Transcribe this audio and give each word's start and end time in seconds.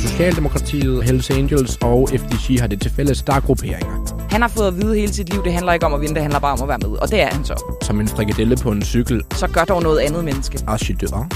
Socialdemokratiet, 0.00 1.04
Hells 1.04 1.30
Angels 1.30 1.76
og 1.76 2.08
FDC 2.08 2.60
har 2.60 2.66
det 2.66 2.80
til 2.80 2.90
fælles, 2.90 3.22
der 3.22 3.32
er 3.34 3.40
grupperinger. 3.40 4.26
Han 4.30 4.40
har 4.42 4.48
fået 4.48 4.66
at 4.66 4.76
vide 4.76 4.94
hele 4.94 5.12
sit 5.12 5.28
liv, 5.32 5.44
det 5.44 5.52
handler 5.52 5.72
ikke 5.72 5.86
om 5.86 5.94
at 5.94 6.00
vinde, 6.00 6.14
det 6.14 6.22
handler 6.22 6.40
bare 6.40 6.52
om 6.52 6.62
at 6.62 6.68
være 6.68 6.78
med. 6.78 6.98
Og 6.98 7.10
det 7.10 7.20
er 7.20 7.26
han 7.34 7.44
så. 7.44 7.74
Som 7.82 8.00
en 8.00 8.08
frikadelle 8.08 8.56
på 8.56 8.70
en 8.70 8.82
cykel. 8.82 9.22
Så 9.34 9.46
gør 9.48 9.64
dog 9.64 9.82
noget 9.82 9.98
andet 9.98 10.24
menneske. 10.24 10.58
Archidør. 10.66 11.28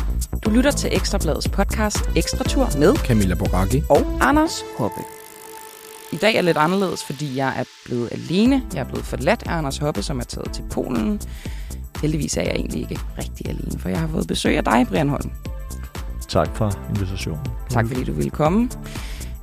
Du 0.44 0.50
lytter 0.50 0.70
til 0.70 0.90
Ekstrabladets 0.92 1.48
podcast 1.48 2.10
Ekstra 2.16 2.44
Tur 2.44 2.68
med 2.78 2.94
Camilla 2.96 3.34
Boracchi. 3.34 3.82
og 3.88 4.06
Anders 4.20 4.64
Hoppe. 4.78 5.00
I 6.12 6.16
dag 6.16 6.34
er 6.36 6.42
lidt 6.42 6.56
anderledes, 6.56 7.04
fordi 7.04 7.36
jeg 7.36 7.52
er 7.58 7.64
blevet 7.84 8.08
alene. 8.12 8.62
Jeg 8.74 8.80
er 8.80 8.84
blevet 8.84 9.04
forladt 9.04 9.42
af 9.46 9.56
Anders 9.58 9.78
Hoppe, 9.78 10.02
som 10.02 10.18
er 10.20 10.24
taget 10.24 10.52
til 10.52 10.62
Polen. 10.70 11.20
Heldigvis 12.06 12.36
er 12.36 12.42
jeg 12.42 12.52
egentlig 12.54 12.80
ikke 12.80 12.98
rigtig 13.18 13.48
alene, 13.48 13.78
for 13.78 13.88
jeg 13.88 14.00
har 14.00 14.08
fået 14.08 14.26
besøg 14.26 14.56
af 14.56 14.64
dig, 14.64 14.86
Brian 14.88 15.08
Holm. 15.08 15.30
Tak 16.28 16.56
for 16.56 16.72
invitationen. 16.88 17.40
Tak 17.70 17.86
fordi 17.86 18.04
du 18.04 18.12
ville 18.12 18.30
komme. 18.30 18.70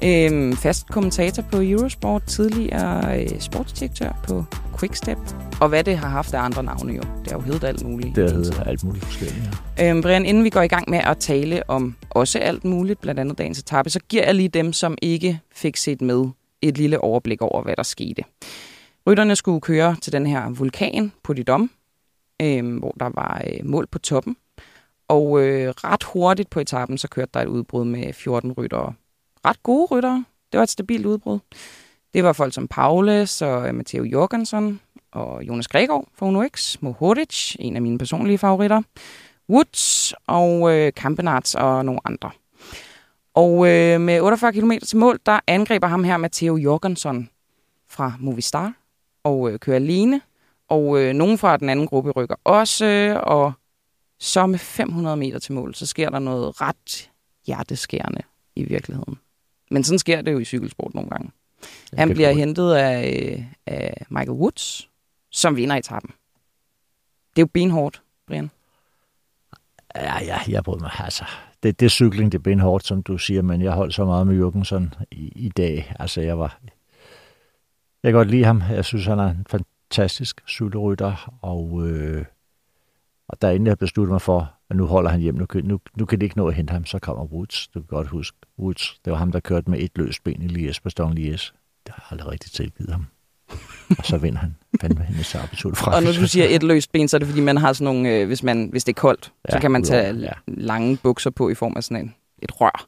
Øhm, 0.03 0.57
fast 0.57 0.87
kommentator 0.87 1.43
på 1.51 1.57
Eurosport, 1.61 2.23
tidligere 2.23 3.21
øh, 3.21 3.39
sportsdirektør 3.39 4.11
på 4.27 4.45
Quickstep. 4.79 5.17
Og 5.61 5.69
hvad 5.69 5.83
det 5.83 5.97
har 5.97 6.09
haft 6.09 6.33
af 6.33 6.41
andre 6.41 6.63
navne 6.63 6.93
jo. 6.93 7.01
Det 7.01 7.31
har 7.31 7.37
jo 7.37 7.41
heddet 7.41 7.63
alt 7.63 7.83
muligt. 7.83 8.15
Det 8.15 8.31
hedder 8.31 8.63
alt 8.63 8.83
muligt 8.83 9.05
forskelligt. 9.05 9.61
Ja. 9.77 9.89
Øhm, 9.89 10.01
Brian, 10.01 10.25
inden 10.25 10.43
vi 10.43 10.49
går 10.49 10.61
i 10.61 10.67
gang 10.67 10.89
med 10.89 10.99
at 10.99 11.17
tale 11.17 11.69
om 11.69 11.95
også 12.09 12.39
alt 12.39 12.65
muligt, 12.65 13.01
blandt 13.01 13.19
andet 13.19 13.37
dagens 13.37 13.59
etape, 13.59 13.89
så 13.89 13.99
giver 14.09 14.25
jeg 14.25 14.35
lige 14.35 14.49
dem, 14.49 14.73
som 14.73 14.97
ikke 15.01 15.39
fik 15.55 15.77
set 15.77 16.01
med, 16.01 16.25
et 16.61 16.77
lille 16.77 16.99
overblik 16.99 17.41
over, 17.41 17.63
hvad 17.63 17.75
der 17.75 17.83
skete. 17.83 18.23
Rytterne 19.07 19.35
skulle 19.35 19.61
køre 19.61 19.95
til 20.01 20.13
den 20.13 20.25
her 20.25 20.49
vulkan 20.49 21.11
på 21.23 21.33
Dom, 21.33 21.69
øh, 22.41 22.77
hvor 22.77 22.95
der 22.99 23.09
var 23.09 23.41
øh, 23.47 23.65
mål 23.65 23.87
på 23.87 23.99
toppen. 23.99 24.37
Og 25.07 25.41
øh, 25.41 25.69
ret 25.69 26.03
hurtigt 26.03 26.49
på 26.49 26.59
etappen, 26.59 26.97
så 26.97 27.07
kørte 27.07 27.31
der 27.33 27.41
et 27.41 27.47
udbrud 27.47 27.85
med 27.85 28.13
14 28.13 28.51
ryttere. 28.51 28.93
Ret 29.45 29.63
gode 29.63 29.85
ryttere. 29.85 30.25
Det 30.51 30.57
var 30.57 30.63
et 30.63 30.69
stabilt 30.69 31.05
udbrud. 31.05 31.39
Det 32.13 32.23
var 32.23 32.33
folk 32.33 32.53
som 32.53 32.67
Paulus 32.67 33.41
og 33.41 33.67
øh, 33.67 33.75
Matteo 33.75 34.03
Jorgensen 34.03 34.79
og 35.11 35.43
Jonas 35.43 35.67
Gregor 35.67 36.07
fra 36.15 36.25
UNOX, 36.25 36.49
X, 36.51 36.81
Mohoric, 36.81 37.55
en 37.59 37.75
af 37.75 37.81
mine 37.81 37.97
personlige 37.97 38.37
favoritter, 38.37 38.81
Woods 39.49 40.13
og 40.27 40.73
øh, 40.73 40.93
Kampenarts 40.93 41.55
og 41.55 41.85
nogle 41.85 41.99
andre. 42.05 42.31
Og 43.33 43.67
øh, 43.67 44.01
med 44.01 44.21
48 44.21 44.53
km 44.53 44.71
til 44.87 44.97
mål, 44.97 45.19
der 45.25 45.39
angriber 45.47 45.87
ham 45.87 46.03
her 46.03 46.17
Matteo 46.17 46.57
Jorgensen 46.57 47.29
fra 47.89 48.13
Movistar 48.19 48.73
og 49.23 49.51
øh, 49.51 49.59
kører 49.59 49.75
alene. 49.75 50.21
Og 50.73 51.01
øh, 51.01 51.13
nogen 51.13 51.37
fra 51.37 51.57
den 51.57 51.69
anden 51.69 51.87
gruppe 51.87 52.11
rykker 52.11 52.35
også, 52.43 53.19
og 53.23 53.53
så 54.19 54.47
med 54.47 54.59
500 54.59 55.17
meter 55.17 55.39
til 55.39 55.53
mål, 55.53 55.75
så 55.75 55.85
sker 55.85 56.09
der 56.09 56.19
noget 56.19 56.61
ret 56.61 57.09
hjerteskærende 57.45 58.21
i 58.55 58.63
virkeligheden. 58.63 59.19
Men 59.71 59.83
sådan 59.83 59.99
sker 59.99 60.21
det 60.21 60.31
jo 60.31 60.39
i 60.39 60.45
cykelsport 60.45 60.93
nogle 60.93 61.09
gange. 61.09 61.31
Han 61.97 62.07
kan 62.07 62.15
bliver 62.15 62.31
hentet 62.31 62.73
af, 62.73 63.35
øh, 63.37 63.45
af 63.65 64.05
Michael 64.09 64.31
Woods, 64.31 64.89
som 65.31 65.55
vinder 65.55 65.75
etappen. 65.75 66.11
Det 67.35 67.41
er 67.41 67.41
jo 67.41 67.49
benhårdt, 67.53 68.01
Brian. 68.27 68.51
Ja, 69.95 70.23
ja, 70.23 70.37
jeg 70.47 70.63
bryder 70.63 70.81
mig. 70.81 70.91
Altså, 70.99 71.25
det, 71.63 71.79
det 71.79 71.91
cykling, 71.91 72.31
det 72.31 72.37
er 72.37 72.43
benhårdt, 72.43 72.85
som 72.85 73.03
du 73.03 73.17
siger, 73.17 73.41
men 73.41 73.61
jeg 73.61 73.71
holdt 73.71 73.93
så 73.93 74.05
meget 74.05 74.27
med 74.27 74.35
Jørgensen 74.35 74.93
i, 75.11 75.31
i 75.35 75.49
dag. 75.49 75.93
Altså, 75.99 76.21
jeg 76.21 76.39
var... 76.39 76.59
Jeg 78.03 78.11
kan 78.11 78.17
godt 78.17 78.31
lide 78.31 78.43
ham. 78.43 78.63
Jeg 78.69 78.85
synes, 78.85 79.05
han 79.05 79.19
er 79.19 79.29
en 79.29 79.45
fantastisk 79.93 80.41
cykelrytter, 80.47 81.37
og, 81.41 81.87
øh, 81.87 82.25
og 83.27 83.41
der 83.41 83.49
inden 83.49 83.67
jeg 83.67 83.77
besluttede 83.77 84.13
mig 84.13 84.21
for, 84.21 84.53
at 84.69 84.75
nu 84.75 84.85
holder 84.85 85.09
han 85.09 85.19
hjem, 85.19 85.35
nu, 85.35 85.45
nu, 85.63 85.79
nu 85.95 86.05
kan 86.05 86.19
det 86.19 86.25
ikke 86.25 86.37
nå 86.37 86.47
at 86.47 86.53
hente 86.53 86.71
ham, 86.71 86.85
så 86.85 86.99
kommer 86.99 87.25
Woods. 87.25 87.67
Du 87.67 87.79
kan 87.79 87.87
godt 87.87 88.07
huske 88.07 88.37
Woods. 88.59 88.99
Det 89.05 89.11
var 89.11 89.17
ham, 89.17 89.31
der 89.31 89.39
kørte 89.39 89.69
med 89.69 89.79
et 89.79 89.91
løst 89.95 90.23
ben 90.23 90.41
i 90.41 90.47
Lies 90.47 90.79
på 90.79 90.89
Stone 90.89 91.15
Lies. 91.15 91.53
Det 91.85 91.93
har 91.95 92.07
jeg 92.09 92.11
aldrig 92.11 92.31
rigtig 92.31 92.51
tilgivet 92.51 92.91
ham. 92.91 93.05
og 93.97 94.05
så 94.05 94.17
vinder 94.17 94.39
han. 94.39 94.55
Fandme 94.81 95.03
hendes 95.03 95.27
så 95.27 95.39
absolut 95.39 95.77
fra. 95.77 95.95
Og 95.95 96.03
når 96.03 96.11
du 96.11 96.27
siger 96.27 96.45
et 96.49 96.63
løst 96.63 96.91
ben, 96.91 97.07
så 97.07 97.17
er 97.17 97.19
det 97.19 97.27
fordi, 97.27 97.41
man 97.41 97.57
har 97.57 97.73
sådan 97.73 97.85
nogle, 97.93 98.09
øh, 98.09 98.27
hvis, 98.27 98.43
man, 98.43 98.69
hvis 98.71 98.83
det 98.83 98.91
er 98.91 99.01
koldt, 99.01 99.31
ja, 99.47 99.51
så 99.51 99.59
kan 99.59 99.71
man 99.71 99.83
tage 99.83 100.13
ja. 100.13 100.31
lange 100.47 100.97
bukser 100.97 101.29
på 101.29 101.49
i 101.49 101.55
form 101.55 101.73
af 101.75 101.83
sådan 101.83 102.05
en, 102.05 102.15
et 102.41 102.61
rør. 102.61 102.87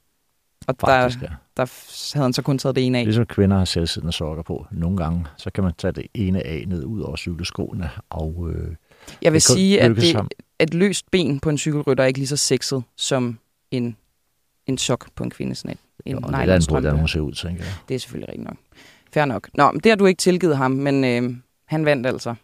Og 0.67 0.81
der, 0.81 0.87
Faktisk, 0.87 1.21
ja. 1.21 1.27
der 1.57 1.71
havde 2.13 2.25
han 2.25 2.33
så 2.33 2.41
kun 2.41 2.57
taget 2.57 2.75
det 2.75 2.85
ene 2.85 2.97
af. 2.99 3.05
Ligesom 3.05 3.25
kvinder 3.25 3.57
har 3.57 3.65
selvsiddende 3.65 4.13
sokker 4.13 4.43
på. 4.43 4.65
Nogle 4.71 4.97
gange, 4.97 5.25
så 5.37 5.51
kan 5.51 5.63
man 5.63 5.73
tage 5.77 5.91
det 5.91 6.07
ene 6.13 6.45
af 6.47 6.63
ned 6.67 6.83
ud 6.85 7.01
over 7.01 7.15
cykelskoene. 7.15 7.89
Og, 8.09 8.47
øh, 8.53 8.75
Jeg 9.21 9.33
vil 9.33 9.41
sige, 9.41 9.81
at 9.81 9.95
det, 9.95 10.15
ham. 10.15 10.27
et 10.59 10.73
løst 10.73 11.11
ben 11.11 11.39
på 11.39 11.49
en 11.49 11.57
cykelrytter 11.57 12.03
er 12.03 12.07
ikke 12.07 12.19
lige 12.19 12.27
så 12.27 12.37
sexet 12.37 12.83
som 12.97 13.39
en, 13.71 13.95
en 14.67 14.77
sok 14.77 15.07
på 15.15 15.23
en 15.23 15.29
kvinde. 15.29 15.55
Sådan 15.55 15.71
en, 15.71 15.77
det 16.05 16.11
er 16.11 16.19
der 16.19 16.27
en 16.27 16.31
brud, 16.31 16.31
der 16.31 16.45
nylonstrømpe. 16.45 16.89
nogen 16.89 17.07
ser 17.07 17.19
ud, 17.19 17.31
tænker 17.33 17.63
jeg. 17.63 17.73
Det 17.89 17.95
er 17.95 17.99
selvfølgelig 17.99 18.29
rigtigt 18.29 18.47
nok. 18.47 18.57
Fair 19.13 19.25
nok. 19.25 19.49
Nå, 19.53 19.71
men 19.71 19.79
det 19.81 19.89
har 19.91 19.95
du 19.95 20.05
ikke 20.05 20.19
tilgivet 20.19 20.57
ham, 20.57 20.71
men 20.71 21.03
øh, 21.05 21.37
han 21.65 21.85
vandt 21.85 22.07
altså 22.07 22.35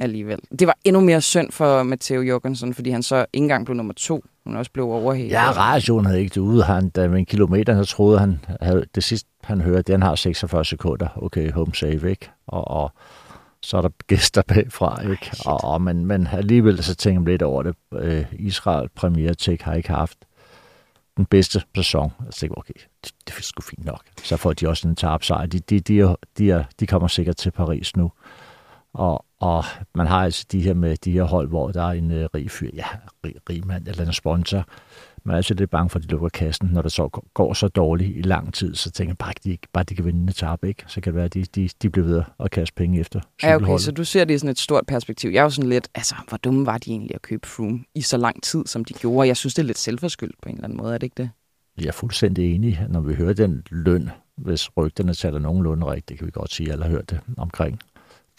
alligevel. 0.00 0.38
Det 0.58 0.66
var 0.66 0.76
endnu 0.84 1.00
mere 1.00 1.20
synd 1.20 1.52
for 1.52 1.82
Matteo 1.82 2.20
Jorgensen, 2.20 2.74
fordi 2.74 2.90
han 2.90 3.02
så 3.02 3.16
ikke 3.16 3.44
engang 3.44 3.64
blev 3.64 3.76
nummer 3.76 3.94
to. 3.94 4.24
Hun 4.44 4.56
også 4.56 4.72
blev 4.72 4.84
overhældet. 4.84 5.32
Ja, 5.32 5.50
radioen 5.50 6.06
havde 6.06 6.20
ikke 6.20 6.34
det 6.34 6.40
ude. 6.40 6.62
Han, 6.62 6.88
da 6.88 7.08
med 7.08 7.18
en 7.18 7.26
kilometer, 7.26 7.82
så 7.82 7.94
troede 7.94 8.18
han, 8.18 8.40
havde, 8.60 8.84
det 8.94 9.04
sidste 9.04 9.28
han 9.44 9.60
hørte, 9.60 9.92
den 9.92 10.02
har 10.02 10.14
46 10.14 10.64
sekunder. 10.64 11.08
Okay, 11.16 11.52
home 11.52 11.74
save, 11.74 12.10
ikke? 12.10 12.30
Og, 12.46 12.68
og 12.68 12.92
så 13.62 13.76
er 13.76 13.82
der 13.82 13.88
gæster 14.06 14.42
bagfra, 14.48 15.02
ikke? 15.10 15.30
Og, 15.46 15.64
og, 15.64 15.82
men, 15.82 16.06
men 16.06 16.28
alligevel 16.32 16.82
så 16.82 16.94
tænker 16.94 17.20
man 17.20 17.28
lidt 17.30 17.42
over 17.42 17.62
det. 17.62 17.74
Øh, 17.94 18.24
Israel 18.32 18.88
Premier 18.94 19.34
Tech 19.34 19.64
har 19.64 19.74
ikke 19.74 19.88
haft 19.88 20.18
den 21.16 21.26
bedste 21.26 21.62
sæson. 21.76 22.12
Jeg 22.24 22.34
tænker, 22.34 22.58
okay, 22.58 22.74
det, 23.04 23.12
det 23.26 23.34
er 23.38 23.42
sgu 23.42 23.62
fint 23.62 23.84
nok. 23.84 24.02
Så 24.22 24.36
får 24.36 24.52
de 24.52 24.68
også 24.68 24.88
en 24.88 24.96
tabsejr. 24.96 25.46
De, 25.46 25.58
de, 25.58 25.80
de, 25.80 26.00
er, 26.00 26.14
de, 26.38 26.50
er, 26.50 26.64
de 26.80 26.86
kommer 26.86 27.08
sikkert 27.08 27.36
til 27.36 27.50
Paris 27.50 27.96
nu. 27.96 28.12
Og, 28.94 29.24
og 29.40 29.64
man 29.94 30.06
har 30.06 30.24
altså 30.24 30.46
de 30.52 30.60
her 30.60 30.74
med 30.74 30.96
de 30.96 31.12
her 31.12 31.22
hold, 31.22 31.48
hvor 31.48 31.70
der 31.70 31.82
er 31.82 31.92
en 31.92 32.10
øh, 32.10 32.28
rig 32.34 32.50
fyr, 32.50 32.70
ja, 32.74 32.84
rig, 33.24 33.34
rig 33.50 33.66
mand 33.66 33.88
eller 33.88 34.06
en 34.06 34.12
sponsor. 34.12 34.64
Man 35.24 35.32
er 35.32 35.36
altså 35.36 35.54
lidt 35.54 35.70
bange 35.70 35.90
for, 35.90 35.98
at 35.98 36.02
de 36.02 36.08
lukker 36.08 36.28
kassen, 36.28 36.68
når 36.72 36.82
det 36.82 36.92
så 36.92 37.08
går- 37.34 37.52
så 37.54 37.68
dårligt 37.68 38.16
i 38.16 38.22
lang 38.22 38.54
tid. 38.54 38.74
Så 38.74 38.90
tænker 38.90 39.10
jeg 39.10 39.18
bare, 39.18 39.30
at 39.30 39.44
de, 39.44 39.58
bare 39.72 39.84
de 39.84 39.94
kan 39.94 40.04
vinde 40.04 40.20
en 40.20 40.28
etape, 40.28 40.68
ikke? 40.68 40.84
Så 40.86 41.00
kan 41.00 41.10
det 41.12 41.14
være, 41.16 41.24
at 41.24 41.34
de, 41.34 41.42
de, 41.44 41.68
de 41.82 41.90
bliver 41.90 42.06
ved 42.06 42.22
at 42.40 42.50
kaste 42.50 42.74
penge 42.74 43.00
efter 43.00 43.20
Ja, 43.42 43.56
okay, 43.56 43.78
så 43.78 43.92
du 43.92 44.04
ser 44.04 44.24
det 44.24 44.34
i 44.34 44.38
sådan 44.38 44.50
et 44.50 44.58
stort 44.58 44.86
perspektiv. 44.86 45.30
Jeg 45.30 45.38
er 45.38 45.42
jo 45.42 45.50
sådan 45.50 45.70
lidt, 45.70 45.88
altså, 45.94 46.14
hvor 46.28 46.38
dumme 46.38 46.66
var 46.66 46.78
de 46.78 46.90
egentlig 46.90 47.14
at 47.14 47.22
købe 47.22 47.48
Froome 47.48 47.84
i 47.94 48.00
så 48.00 48.16
lang 48.16 48.42
tid, 48.42 48.66
som 48.66 48.84
de 48.84 48.94
gjorde? 48.94 49.28
Jeg 49.28 49.36
synes, 49.36 49.54
det 49.54 49.62
er 49.62 49.66
lidt 49.66 49.78
selvforskyldt 49.78 50.40
på 50.42 50.48
en 50.48 50.54
eller 50.54 50.64
anden 50.64 50.76
måde, 50.78 50.94
er 50.94 50.98
det 50.98 51.06
ikke 51.06 51.22
det? 51.22 51.30
Jeg 51.78 51.86
er 51.86 51.92
fuldstændig 51.92 52.54
enig. 52.54 52.86
Når 52.88 53.00
vi 53.00 53.14
hører 53.14 53.32
den 53.32 53.62
løn, 53.70 54.10
hvis 54.36 54.76
rygterne 54.76 55.14
taler 55.14 55.38
nogenlunde 55.38 55.86
rigtigt, 55.86 56.08
det 56.08 56.18
kan 56.18 56.26
vi 56.26 56.30
godt 56.30 56.52
sige, 56.52 56.66
at 56.66 56.72
alle 56.72 56.84
har 56.84 56.90
hørt 56.90 57.10
det, 57.10 57.20
omkring 57.36 57.78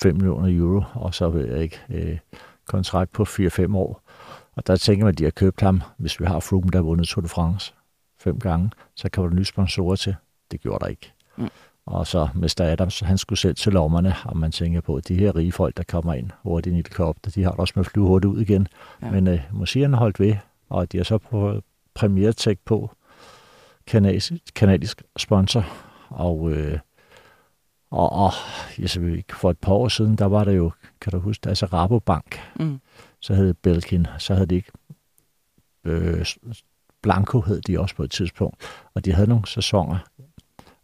5 0.04 0.16
millioner 0.16 0.58
euro, 0.58 0.84
og 0.94 1.14
så 1.14 1.30
ved 1.30 1.48
jeg 1.48 1.60
ikke, 1.64 1.80
øh, 1.90 2.18
kontrakt 2.68 3.12
på 3.12 3.24
4-5 3.24 3.76
år. 3.76 4.02
Og 4.56 4.68
der 4.68 4.76
tænker 4.76 5.06
man, 5.06 5.12
at 5.12 5.20
de 5.20 5.24
har 5.24 5.32
købt 5.32 5.62
ham, 5.62 5.82
hvis 5.98 6.20
vi 6.20 6.26
har 6.26 6.40
Froome, 6.40 6.70
der 6.70 6.78
har 6.78 6.84
vundet 6.84 7.08
Tour 7.08 7.22
de 7.22 7.28
France 7.28 7.74
fem 8.20 8.40
gange, 8.40 8.72
så 8.96 9.10
kan 9.10 9.24
der 9.24 9.30
nye 9.30 9.46
sponsorer 9.46 9.96
til. 9.96 10.16
Det 10.52 10.62
gjorde 10.62 10.80
der 10.80 10.88
ikke. 10.88 11.12
Mm. 11.38 11.50
Og 11.86 12.08
så 12.08 12.28
Mr. 12.36 12.62
Adams, 12.62 13.00
han 13.00 13.18
skulle 13.18 13.40
selv 13.40 13.56
til 13.56 13.74
lommerne, 13.74 14.16
og 14.26 14.38
man 14.38 14.52
tænker 14.52 14.82
på, 14.82 14.96
at 14.96 15.08
de 15.08 15.16
her 15.16 15.36
rige 15.36 15.52
folk, 15.52 15.78
der 15.78 15.84
kommer 15.88 16.14
ind 16.14 16.30
hurtigt 16.44 16.68
i 16.68 16.70
en 16.70 16.76
helikopter, 16.76 17.32
de 17.32 17.44
har 17.44 17.52
det 17.52 17.60
også 17.60 17.74
med 17.76 17.86
at 17.86 17.92
flyve 17.92 18.08
hurtigt 18.08 18.34
ud 18.34 18.42
igen. 18.42 18.68
Ja. 19.02 19.12
Men 19.12 19.28
øh, 19.28 19.40
musikkerne 19.52 19.98
holdt 19.98 20.20
ved, 20.20 20.36
og 20.70 20.92
de 20.92 20.98
har 20.98 21.04
så 21.04 21.18
på 21.18 21.62
Premier 21.94 22.32
Tech 22.32 22.62
på, 22.66 22.92
kanadisk, 23.88 24.34
kanadisk 24.56 25.04
sponsor, 25.18 25.66
og, 26.10 26.52
øh, 26.52 26.80
og, 27.92 28.12
og 28.12 28.32
jeg 28.80 29.16
ikke, 29.18 29.36
for 29.36 29.50
et 29.50 29.58
par 29.60 29.74
år 29.74 29.88
siden, 29.88 30.16
der 30.16 30.26
var 30.26 30.44
der 30.44 30.52
jo, 30.52 30.72
kan 31.02 31.12
du 31.12 31.20
huske, 31.20 31.50
altså 31.50 31.66
Rabobank, 31.66 32.40
Mm. 32.60 32.80
så 33.20 33.34
hed 33.34 33.54
Belkin, 33.54 34.08
så 34.18 34.34
havde 34.34 34.48
de 34.48 34.56
ikke, 34.56 34.72
øh, 35.84 36.26
Blanco 37.02 37.42
hed 37.42 37.62
de 37.62 37.80
også 37.80 37.96
på 37.96 38.04
et 38.04 38.12
tidspunkt, 38.12 38.56
og 38.94 39.06
de 39.06 39.14
havde 39.14 39.30
nogle 39.30 39.48
sæsoner, 39.48 39.98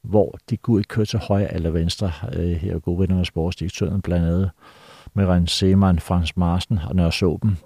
hvor 0.01 0.37
de 0.49 0.57
kunne 0.57 0.79
ikke 0.79 0.87
køre 0.87 1.05
til 1.05 1.19
højre 1.19 1.53
eller 1.53 1.69
venstre, 1.69 2.11
øh, 2.33 2.49
her 2.49 2.75
er 2.75 2.79
gode 2.79 2.99
venner 2.99 3.15
med 3.15 3.25
sportsdirektøren, 3.25 4.01
blandt 4.01 4.25
andet 4.25 4.51
med 5.13 5.25
Ren 5.25 5.47
Seemann, 5.47 5.99
Frans 5.99 6.37
Marsen 6.37 6.79
og 6.89 6.95
Nørre 6.95 7.11
Soben. 7.11 7.57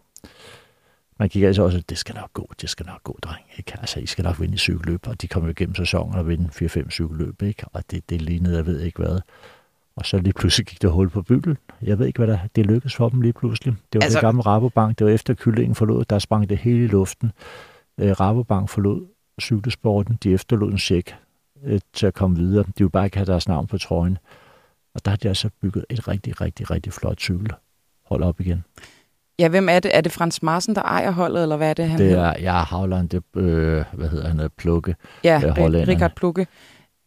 Man 1.21 1.29
gik 1.29 1.43
altså 1.43 1.63
også, 1.63 1.81
det 1.89 1.97
skal 1.97 2.15
nok 2.15 2.33
gå, 2.33 2.51
det 2.61 2.69
skal 2.69 2.85
nok 2.85 3.03
gå, 3.03 3.19
dreng. 3.21 3.45
Ikke? 3.57 3.73
Altså, 3.79 3.99
I 3.99 4.05
skal 4.05 4.23
nok 4.23 4.39
vinde 4.41 4.53
i 4.53 4.57
cykelløb, 4.57 5.07
og 5.07 5.21
de 5.21 5.27
kommer 5.27 5.47
jo 5.47 5.51
igennem 5.51 5.75
sæsonen 5.75 6.15
og 6.15 6.27
vinde 6.27 6.49
4-5 6.85 6.89
cykelløb, 6.89 7.41
ikke? 7.41 7.65
og 7.73 7.83
det, 7.91 8.09
det 8.09 8.21
lignede, 8.21 8.55
jeg 8.55 8.65
ved 8.65 8.79
ikke 8.79 8.97
hvad. 8.97 9.19
Og 9.95 10.05
så 10.05 10.17
lige 10.17 10.33
pludselig 10.33 10.67
gik 10.67 10.81
der 10.81 10.87
hul 10.87 11.09
på 11.09 11.21
bylden. 11.21 11.57
Jeg 11.81 11.99
ved 11.99 12.07
ikke, 12.07 12.17
hvad 12.17 12.27
der 12.27 12.39
det 12.55 12.65
lykkedes 12.65 12.95
for 12.95 13.09
dem 13.09 13.21
lige 13.21 13.33
pludselig. 13.33 13.73
Det 13.93 13.99
var 13.99 14.03
Altså- 14.03 14.17
det 14.17 14.21
gamle 14.21 14.41
Rabobank. 14.41 14.99
Det 14.99 15.07
var 15.07 15.13
efter 15.13 15.33
kyllingen 15.33 15.75
forlod. 15.75 16.05
Der 16.05 16.19
sprang 16.19 16.49
det 16.49 16.57
hele 16.57 16.83
i 16.83 16.87
luften. 16.87 17.31
Øh, 17.97 18.11
Rabobank 18.19 18.69
forlod 18.69 19.07
cykelsporten. 19.41 20.17
De 20.23 20.33
efterlod 20.33 20.71
en 20.71 20.77
check 20.79 21.15
øh, 21.63 21.79
til 21.93 22.05
at 22.07 22.13
komme 22.13 22.37
videre. 22.37 22.63
De 22.63 22.73
ville 22.77 22.89
bare 22.89 23.05
ikke 23.05 23.17
have 23.17 23.25
deres 23.25 23.47
navn 23.47 23.67
på 23.67 23.77
trøjen. 23.77 24.17
Og 24.95 25.05
der 25.05 25.11
har 25.11 25.17
de 25.17 25.27
altså 25.27 25.49
bygget 25.61 25.85
et 25.89 26.07
rigtig, 26.07 26.41
rigtig, 26.41 26.71
rigtig 26.71 26.93
flot 26.93 27.19
cykel. 27.19 27.51
Hold 28.05 28.23
op 28.23 28.39
igen. 28.41 28.63
Ja, 29.41 29.47
hvem 29.49 29.69
er 29.69 29.79
det? 29.79 29.95
Er 29.95 30.01
det 30.01 30.11
Frans 30.11 30.43
Marsen, 30.43 30.75
der 30.75 30.81
ejer 30.81 31.11
holdet, 31.11 31.43
eller 31.43 31.57
hvad 31.57 31.69
er 31.69 31.73
det, 31.73 31.89
han 31.89 31.99
Det 31.99 32.11
er, 32.11 32.33
ja, 32.39 32.53
Havland, 32.53 33.09
det, 33.09 33.23
øh, 33.35 33.83
hvad 33.93 34.09
hedder 34.09 34.27
han, 34.27 34.49
Plukke. 34.57 34.95
Ja, 35.23 35.41
øh, 35.45 35.65
øh. 35.65 35.87
Richard 35.87 36.15
Plukke. 36.15 36.47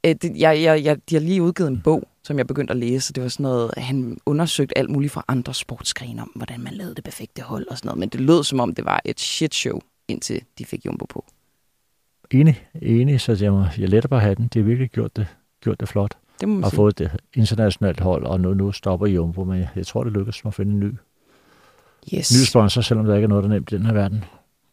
Øh, 0.06 0.14
det, 0.22 0.32
jeg, 0.36 0.62
jeg, 0.62 0.84
jeg, 0.84 0.96
de 1.10 1.14
har 1.14 1.20
lige 1.20 1.42
udgivet 1.42 1.70
en 1.70 1.80
bog, 1.84 2.08
som 2.24 2.38
jeg 2.38 2.46
begyndte 2.46 2.70
at 2.70 2.76
læse. 2.76 3.12
Det 3.12 3.22
var 3.22 3.28
sådan 3.28 3.42
noget, 3.44 3.70
han 3.76 4.18
undersøgte 4.26 4.78
alt 4.78 4.90
muligt 4.90 5.12
fra 5.12 5.24
andre 5.28 5.54
sportsgrene 5.54 6.22
om, 6.22 6.32
hvordan 6.34 6.60
man 6.60 6.72
lavede 6.74 6.94
det 6.94 7.04
perfekte 7.04 7.42
hold 7.42 7.66
og 7.68 7.78
sådan 7.78 7.88
noget. 7.88 7.98
Men 7.98 8.08
det 8.08 8.20
lød 8.20 8.44
som 8.44 8.60
om, 8.60 8.74
det 8.74 8.84
var 8.84 9.00
et 9.04 9.20
shit 9.20 9.54
show, 9.54 9.80
indtil 10.08 10.42
de 10.58 10.64
fik 10.64 10.86
Jumbo 10.86 11.04
på. 11.04 11.24
Enig, 12.30 12.66
enig, 12.82 13.20
så 13.20 13.38
jeg, 13.40 13.52
må, 13.52 13.64
jeg 13.78 13.88
letter 13.88 14.08
på 14.08 14.16
hatten. 14.16 14.48
De 14.54 14.58
har 14.58 14.64
virkelig 14.64 14.90
gjort 14.90 15.16
det, 15.16 15.26
gjort 15.62 15.80
det 15.80 15.88
flot. 15.88 16.16
Det 16.40 16.48
må 16.48 16.54
man 16.54 16.64
Og 16.64 16.70
sige. 16.70 16.76
fået 16.76 17.00
et 17.00 17.16
internationalt 17.34 18.00
hold, 18.00 18.24
og 18.24 18.40
nu, 18.40 18.54
nu 18.54 18.72
stopper 18.72 19.06
Jumbo, 19.06 19.44
men 19.44 19.64
jeg 19.76 19.86
tror, 19.86 20.04
det 20.04 20.12
lykkes 20.12 20.42
at 20.46 20.54
finde 20.54 20.72
en 20.72 20.80
ny, 20.80 20.92
Yes. 22.14 22.32
ny 22.32 22.44
sponsor, 22.44 22.80
selvom 22.80 23.06
der 23.06 23.14
ikke 23.14 23.24
er 23.24 23.28
noget, 23.28 23.44
der 23.44 23.50
er 23.50 23.54
nemt 23.54 23.72
i 23.72 23.76
den 23.76 23.86
her 23.86 23.92
verden. 23.92 24.24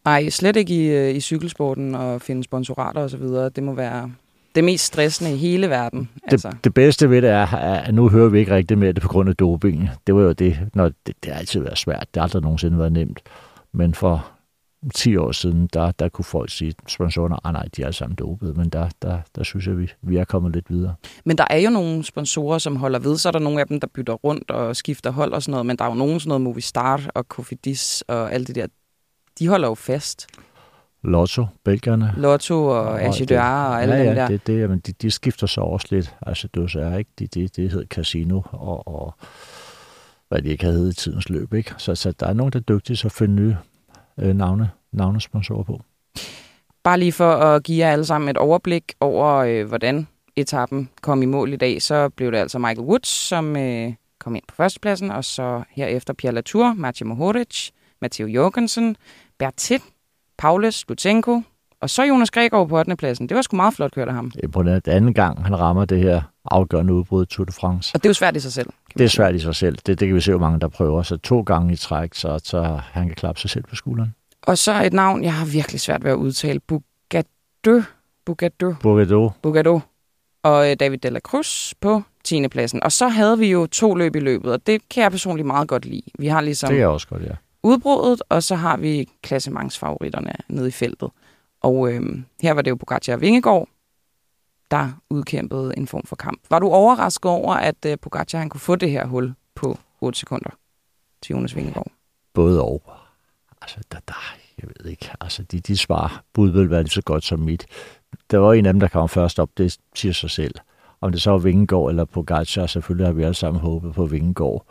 Nej, 0.06 0.30
slet 0.30 0.56
ikke 0.56 0.74
i, 0.74 0.88
øh, 0.88 1.16
i 1.16 1.20
cykelsporten 1.20 1.96
og 1.96 2.22
finde 2.22 2.44
sponsorater 2.44 3.02
osv. 3.02 3.24
Det 3.56 3.64
må 3.64 3.74
være 3.74 4.12
det 4.56 4.64
mest 4.64 4.86
stressende 4.86 5.34
i 5.34 5.38
hele 5.38 5.70
verden. 5.70 6.10
Det, 6.26 6.32
Altså. 6.32 6.52
det 6.64 6.74
bedste 6.74 7.10
ved 7.10 7.22
det 7.22 7.30
er, 7.30 7.54
at 7.56 7.94
nu 7.94 8.10
hører 8.10 8.30
vi 8.30 8.40
ikke 8.40 8.56
rigtig 8.56 8.78
mere 8.78 8.92
det 8.92 9.02
på 9.02 9.08
grund 9.08 9.30
af 9.30 9.36
doping. 9.36 9.90
Det 10.08 10.16
var 10.16 10.22
jo 10.22 10.32
det, 10.32 10.58
når 10.74 10.92
det, 11.06 11.16
det 11.24 11.32
har 11.32 11.40
altid 11.40 11.60
været 11.62 11.78
svært. 11.78 12.08
Det 12.14 12.20
har 12.20 12.24
aldrig 12.24 12.42
nogensinde 12.42 12.78
været 12.78 12.92
nemt. 12.92 13.20
Men 13.74 13.94
for 13.94 14.28
10 14.96 15.16
år 15.18 15.32
siden, 15.32 15.68
der, 15.68 15.92
der 15.92 16.10
kunne 16.10 16.26
folk 16.26 16.50
sige, 16.50 16.74
at 16.84 16.92
sponsorerne, 16.92 17.36
ah, 17.44 17.54
nej, 17.54 17.66
de 17.76 17.82
er 17.82 17.86
alle 17.86 17.96
sammen 17.96 18.16
dopede. 18.16 18.54
Men 18.54 18.70
der, 18.70 18.90
der, 19.02 19.20
der 19.36 19.44
synes 19.44 19.68
jeg, 19.68 19.78
vi, 19.78 19.92
vi 20.02 20.18
er 20.18 20.24
kommet 20.24 20.54
lidt 20.54 20.70
videre. 20.70 20.96
Men 21.26 21.38
der 21.38 21.46
er 21.50 21.58
jo 21.58 21.70
nogle 21.70 22.04
sponsorer, 22.04 22.58
som 22.58 22.76
holder 22.76 23.00
ved. 23.00 23.18
Så 23.18 23.30
er 23.30 23.32
der 23.32 23.40
nogle 23.40 23.60
af 23.60 23.68
dem, 23.68 23.80
der 23.80 23.88
bytter 23.88 24.14
rundt 24.14 24.52
og 24.52 24.76
skifter 24.76 25.12
hold 25.12 25.34
og 25.34 25.44
sådan 25.44 25.52
noget. 25.52 25.66
Men 25.66 25.78
der 25.78 25.86
er 25.86 25.90
jo 25.90 25.96
nogen 25.96 26.20
sådan 26.20 26.30
noget 26.30 26.42
Movistar 26.42 27.10
og 27.16 27.24
Cofidis 27.24 28.04
og 28.08 28.34
alt 28.34 28.48
det 28.48 28.56
der. 28.56 28.68
De 29.40 29.48
holder 29.48 29.68
jo 29.68 29.76
fast. 29.76 30.28
Lotto, 31.04 31.46
belgierne. 31.64 32.14
Lotto 32.18 32.66
og 32.66 33.02
Agideur 33.02 33.42
og 33.42 33.82
alle 33.82 33.96
ja, 33.96 34.00
dem 34.00 34.08
ja, 34.08 34.22
der. 34.22 34.28
Det, 34.28 34.48
det, 34.48 34.70
men 34.70 34.80
de, 34.80 34.92
de, 34.92 35.12
skifter 35.12 35.48
så 35.48 35.62
også 35.62 35.88
lidt. 35.92 36.16
Altså, 36.22 36.48
det 36.54 36.76
er 36.76 36.98
ikke, 36.98 37.12
det, 37.20 37.34
det, 37.34 37.56
det 37.56 37.72
hedder 37.72 37.86
casino, 37.86 38.42
og, 38.52 38.88
og 38.88 39.14
hvad 40.30 40.42
de 40.42 40.50
ikke 40.50 40.66
havde 40.66 40.90
i 40.90 40.94
tidens 40.94 41.30
løb. 41.30 41.54
Ikke? 41.54 41.74
Så, 41.78 41.96
så 41.96 42.12
der 42.12 42.28
er 42.28 42.34
nogen, 42.34 42.54
der 42.54 42.60
er 42.60 42.64
dygtige 42.64 42.98
til 42.98 43.08
at 43.08 43.12
finde 43.12 43.36
nye 43.36 43.56
øh, 44.20 44.36
navne, 44.36 44.70
navnesponsorer 44.92 45.64
på. 45.64 45.82
Bare 46.84 47.00
lige 47.00 47.12
for 47.12 47.32
at 47.32 47.64
give 47.64 47.86
jer 47.86 47.92
alle 47.92 48.06
sammen 48.06 48.30
et 48.30 48.38
overblik 48.38 48.94
over, 49.00 49.36
øh, 49.36 49.68
hvordan 49.68 50.08
etappen 50.36 50.90
kom 51.02 51.24
i 51.24 51.26
mål 51.26 51.54
i 51.54 51.56
dag, 51.56 51.82
så 51.82 52.10
blev 52.10 52.32
det 52.32 52.38
altså 52.38 52.60
Michael 52.60 52.80
Woods, 52.80 53.08
som 53.08 53.58
øh, 53.58 53.94
kom 54.20 54.36
ind 54.36 54.44
på 54.48 54.56
førstepladsen, 54.56 55.12
og 55.12 55.26
så 55.26 55.64
herefter 55.70 56.14
Pierre 56.14 56.36
Latour, 56.36 56.74
Matej 56.74 57.06
Mohoric, 57.06 57.70
Matteo 58.02 58.28
Jorgensen, 58.28 58.96
Bertit, 59.40 59.82
Paulus 60.38 60.86
Lutsenko, 60.90 61.42
og 61.82 61.90
så 61.90 62.04
Jonas 62.04 62.32
Gregor 62.32 62.66
på 62.66 62.78
8. 62.78 62.96
pladsen. 62.96 63.30
Det 63.30 63.36
var 63.36 63.42
sgu 63.42 63.56
meget 63.56 63.74
flot 63.74 63.92
kørt 63.92 64.08
af 64.08 64.14
ham. 64.14 64.32
På 64.52 64.64
den 64.64 64.82
anden 64.88 65.14
gang, 65.14 65.44
han 65.44 65.60
rammer 65.60 65.86
det 65.86 66.00
her 66.00 66.22
afgørende 66.46 66.94
udbrud 66.94 67.24
i 67.24 67.26
Tour 67.26 67.46
de 67.46 67.52
France. 67.52 67.92
Og 67.96 68.04
det 68.04 68.06
er 68.06 68.10
jo 68.10 68.14
svært 68.14 68.36
i 68.36 68.40
sig 68.40 68.54
selv. 68.54 68.70
Det 68.98 69.04
er 69.04 69.08
svært 69.08 69.36
i 69.36 69.40
sig 69.40 69.56
selv. 69.56 69.78
Det, 69.86 70.00
det 70.00 70.08
kan 70.08 70.16
vi 70.16 70.22
se, 70.22 70.32
hvor 70.32 70.40
mange 70.40 70.60
der 70.60 70.68
prøver. 70.68 71.04
Så 71.04 71.18
to 71.18 71.42
gange 71.42 71.74
i 71.74 71.76
træk, 71.76 72.14
så, 72.14 72.40
så 72.44 72.80
han 72.92 73.08
kan 73.08 73.16
klappe 73.16 73.42
sig 73.42 73.50
selv 73.50 73.64
på 73.64 73.76
skulderen. 73.76 74.16
Og 74.42 74.58
så 74.58 74.84
et 74.84 74.94
navn, 74.94 75.24
jeg 75.24 75.34
har 75.34 75.46
virkelig 75.46 75.82
svært 75.82 76.04
ved 76.04 76.12
at 76.12 76.16
udtale. 76.16 76.60
Bugado. 76.60 77.82
Bugado. 78.26 78.74
Bourgeois, 78.82 79.32
Bugado. 79.42 79.80
Og 80.44 80.72
øh, 80.72 80.76
David 80.80 80.98
de 80.98 81.10
la 81.10 81.20
Cruz 81.20 81.74
på 81.82 82.02
10. 82.24 82.48
pladsen. 82.48 82.84
Og 82.84 82.92
så 82.92 83.08
havde 83.08 83.40
vi 83.40 83.52
jo 83.52 83.68
to 83.68 83.96
løb 83.96 84.16
i 84.16 84.20
løbet, 84.20 84.52
og 84.54 84.68
det 84.68 84.90
kan 84.90 85.04
jeg 85.04 85.12
personligt 85.12 85.48
meget 85.48 85.68
godt 85.68 85.86
lide. 85.86 86.04
Vi 86.20 86.28
har 86.28 86.42
ligesom 86.42 86.70
det 86.70 86.78
jeg 86.78 86.88
også 86.88 87.08
godt, 87.08 87.24
ja. 87.24 87.32
udbruddet, 87.64 88.24
og 88.30 88.44
så 88.44 88.56
har 88.56 88.78
vi 88.78 89.10
klassementsfavoritterne 89.24 90.34
nede 90.48 90.68
i 90.68 90.72
feltet. 90.72 91.10
Og 91.62 91.92
øhm, 91.92 92.26
her 92.42 92.54
var 92.54 92.62
det 92.62 92.72
jo 92.72 92.76
Pogacar 92.76 93.14
og 93.14 93.22
Vingegaard, 93.22 93.68
der 94.72 94.92
udkæmpede 95.10 95.74
en 95.78 95.88
form 95.88 96.04
for 96.06 96.16
kamp. 96.16 96.42
Var 96.50 96.60
du 96.60 96.70
overrasket 96.70 97.32
over, 97.32 97.54
at 97.54 97.86
øh, 97.86 97.98
Pogacar 98.02 98.40
han 98.40 98.50
kunne 98.50 98.62
få 98.62 98.76
det 98.76 98.92
her 98.92 99.06
hul 99.06 99.34
på 99.56 99.78
8 100.02 100.20
sekunder 100.20 100.50
til 101.22 101.34
Jonas 101.34 101.56
Vingegaard? 101.56 101.92
Både 102.34 102.62
og. 102.62 102.84
Altså, 103.62 103.80
der, 103.92 103.98
der, 104.08 104.36
jeg 104.62 104.70
ved 104.70 104.92
ikke. 104.92 105.12
Altså, 105.22 105.44
de, 105.44 105.60
de 105.60 105.78
svar 105.78 106.24
burde 106.34 106.54
vel 106.54 106.70
være 106.70 106.84
lige 106.84 106.92
så 106.92 107.02
godt 107.02 107.24
som 107.24 107.40
mit. 107.40 107.66
Der 108.32 108.38
var 108.38 108.54
en 108.54 108.66
af 108.66 108.74
dem, 108.74 108.80
der 108.80 108.88
kom 108.88 109.10
først 109.10 109.40
op, 109.40 109.50
det 109.58 109.78
siger 109.96 110.14
sig 110.14 110.30
selv. 110.30 110.56
Om 111.02 111.12
det 111.12 111.22
så 111.22 111.32
var 111.32 111.38
Vingegaard 111.38 111.90
eller 111.90 112.06
Pogacar, 112.06 112.66
selvfølgelig 112.66 113.08
har 113.08 113.14
vi 113.14 113.24
alle 113.24 113.34
sammen 113.34 113.62
håbet 113.62 113.94
på 113.94 114.06
Vingegaard. 114.06 114.66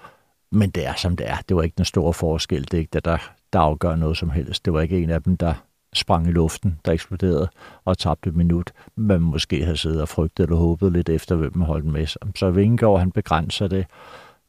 Men 0.52 0.70
det 0.70 0.86
er, 0.86 0.94
som 0.94 1.16
det 1.16 1.28
er. 1.28 1.36
Det 1.48 1.56
var 1.56 1.62
ikke 1.62 1.76
den 1.76 1.84
store 1.84 2.12
forskel. 2.12 2.62
Det 2.62 2.74
er 2.74 2.78
ikke 2.78 2.90
det, 2.92 3.04
der, 3.04 3.18
der 3.52 3.58
afgør 3.58 3.96
noget 3.96 4.16
som 4.16 4.30
helst. 4.30 4.64
Det 4.64 4.72
var 4.72 4.80
ikke 4.80 5.02
en 5.02 5.10
af 5.10 5.22
dem, 5.22 5.36
der 5.36 5.54
sprang 5.92 6.26
i 6.26 6.30
luften, 6.30 6.78
der 6.84 6.92
eksploderede 6.92 7.48
og 7.84 7.98
tabte 7.98 8.28
et 8.28 8.36
minut. 8.36 8.72
Man 8.96 9.20
måske 9.20 9.64
havde 9.64 9.76
siddet 9.76 10.02
og 10.02 10.08
frygtet 10.08 10.44
eller 10.44 10.56
håbet 10.56 10.92
lidt 10.92 11.08
efter, 11.08 11.36
hvem 11.36 11.56
man 11.56 11.66
holdt 11.66 11.86
med. 11.86 12.06
Så 12.34 12.50
Vingegaard, 12.50 12.98
han 12.98 13.12
begrænser 13.12 13.68
det, 13.68 13.86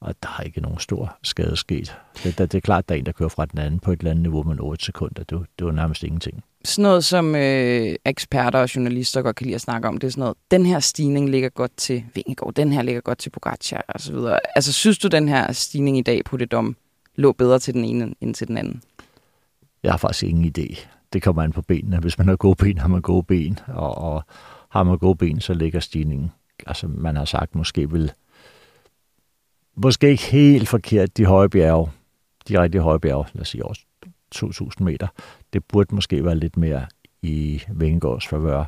og 0.01 0.15
der 0.23 0.29
er 0.39 0.43
ikke 0.43 0.61
nogen 0.61 0.79
stor 0.79 1.17
skade 1.23 1.57
sket. 1.57 1.97
Det, 2.23 2.37
det, 2.37 2.51
det 2.51 2.57
er 2.57 2.61
klart, 2.61 2.83
at 2.83 2.89
der 2.89 2.95
er 2.95 2.99
en, 2.99 3.05
der 3.05 3.11
kører 3.11 3.29
fra 3.29 3.45
den 3.45 3.59
anden 3.59 3.79
på 3.79 3.91
et 3.91 3.99
eller 3.99 4.11
andet 4.11 4.21
niveau 4.21 4.43
med 4.43 4.55
8 4.59 4.85
sekunder. 4.85 5.23
Det, 5.23 5.45
det 5.59 5.65
var 5.65 5.71
nærmest 5.71 6.03
ingenting. 6.03 6.43
Sådan 6.65 6.83
noget, 6.83 7.05
som 7.05 7.35
øh, 7.35 7.95
eksperter 8.05 8.59
og 8.59 8.75
journalister 8.75 9.21
godt 9.21 9.35
kan 9.35 9.45
lide 9.45 9.55
at 9.55 9.61
snakke 9.61 9.87
om, 9.87 9.97
det 9.97 10.07
er 10.07 10.11
sådan 10.11 10.21
noget, 10.21 10.37
den 10.51 10.65
her 10.65 10.79
stigning 10.79 11.29
ligger 11.29 11.49
godt 11.49 11.71
til 11.77 12.03
Vingegaard, 12.15 12.53
den 12.53 12.71
her 12.71 12.81
ligger 12.81 13.01
godt 13.01 13.17
til 13.17 13.29
Pogacar 13.29 13.85
og 13.87 14.01
så 14.01 14.13
videre. 14.13 14.39
Altså, 14.55 14.73
synes 14.73 14.97
du, 14.99 15.07
den 15.07 15.27
her 15.27 15.51
stigning 15.51 15.97
i 15.97 16.01
dag 16.01 16.23
på 16.25 16.37
det 16.37 16.51
dom 16.51 16.75
lå 17.15 17.31
bedre 17.31 17.59
til 17.59 17.73
den 17.73 17.85
ene 17.85 18.13
end 18.21 18.33
til 18.33 18.47
den 18.47 18.57
anden? 18.57 18.81
Jeg 19.83 19.91
har 19.91 19.97
faktisk 19.97 20.23
ingen 20.23 20.53
idé. 20.57 20.87
Det 21.13 21.21
kommer 21.21 21.43
an 21.43 21.51
på 21.51 21.61
benene. 21.61 21.99
Hvis 21.99 22.17
man 22.17 22.27
har 22.27 22.35
gode 22.35 22.55
ben, 22.55 22.77
har 22.77 22.87
man 22.87 23.01
gode 23.01 23.23
ben. 23.23 23.59
Og, 23.67 23.97
og 23.97 24.23
har 24.69 24.83
man 24.83 24.97
gode 24.97 25.15
ben, 25.15 25.39
så 25.39 25.53
ligger 25.53 25.79
stigningen. 25.79 26.31
Altså, 26.67 26.87
man 26.87 27.15
har 27.15 27.25
sagt, 27.25 27.55
måske 27.55 27.91
vil... 27.91 28.11
Måske 29.75 30.09
ikke 30.09 30.23
helt 30.23 30.69
forkert, 30.69 31.17
de 31.17 31.25
høje 31.25 31.49
bjerge. 31.49 31.91
De 32.47 32.61
rigtig 32.61 32.81
høje 32.81 32.99
bjerge, 32.99 33.25
lad 33.33 33.41
os 33.41 33.47
sige 33.49 33.65
også 33.65 33.81
2.000 34.35 34.69
meter. 34.79 35.07
Det 35.53 35.65
burde 35.65 35.95
måske 35.95 36.25
være 36.25 36.35
lidt 36.35 36.57
mere 36.57 36.85
i 37.21 37.61
Vingegaards 37.69 38.27
favør. 38.27 38.65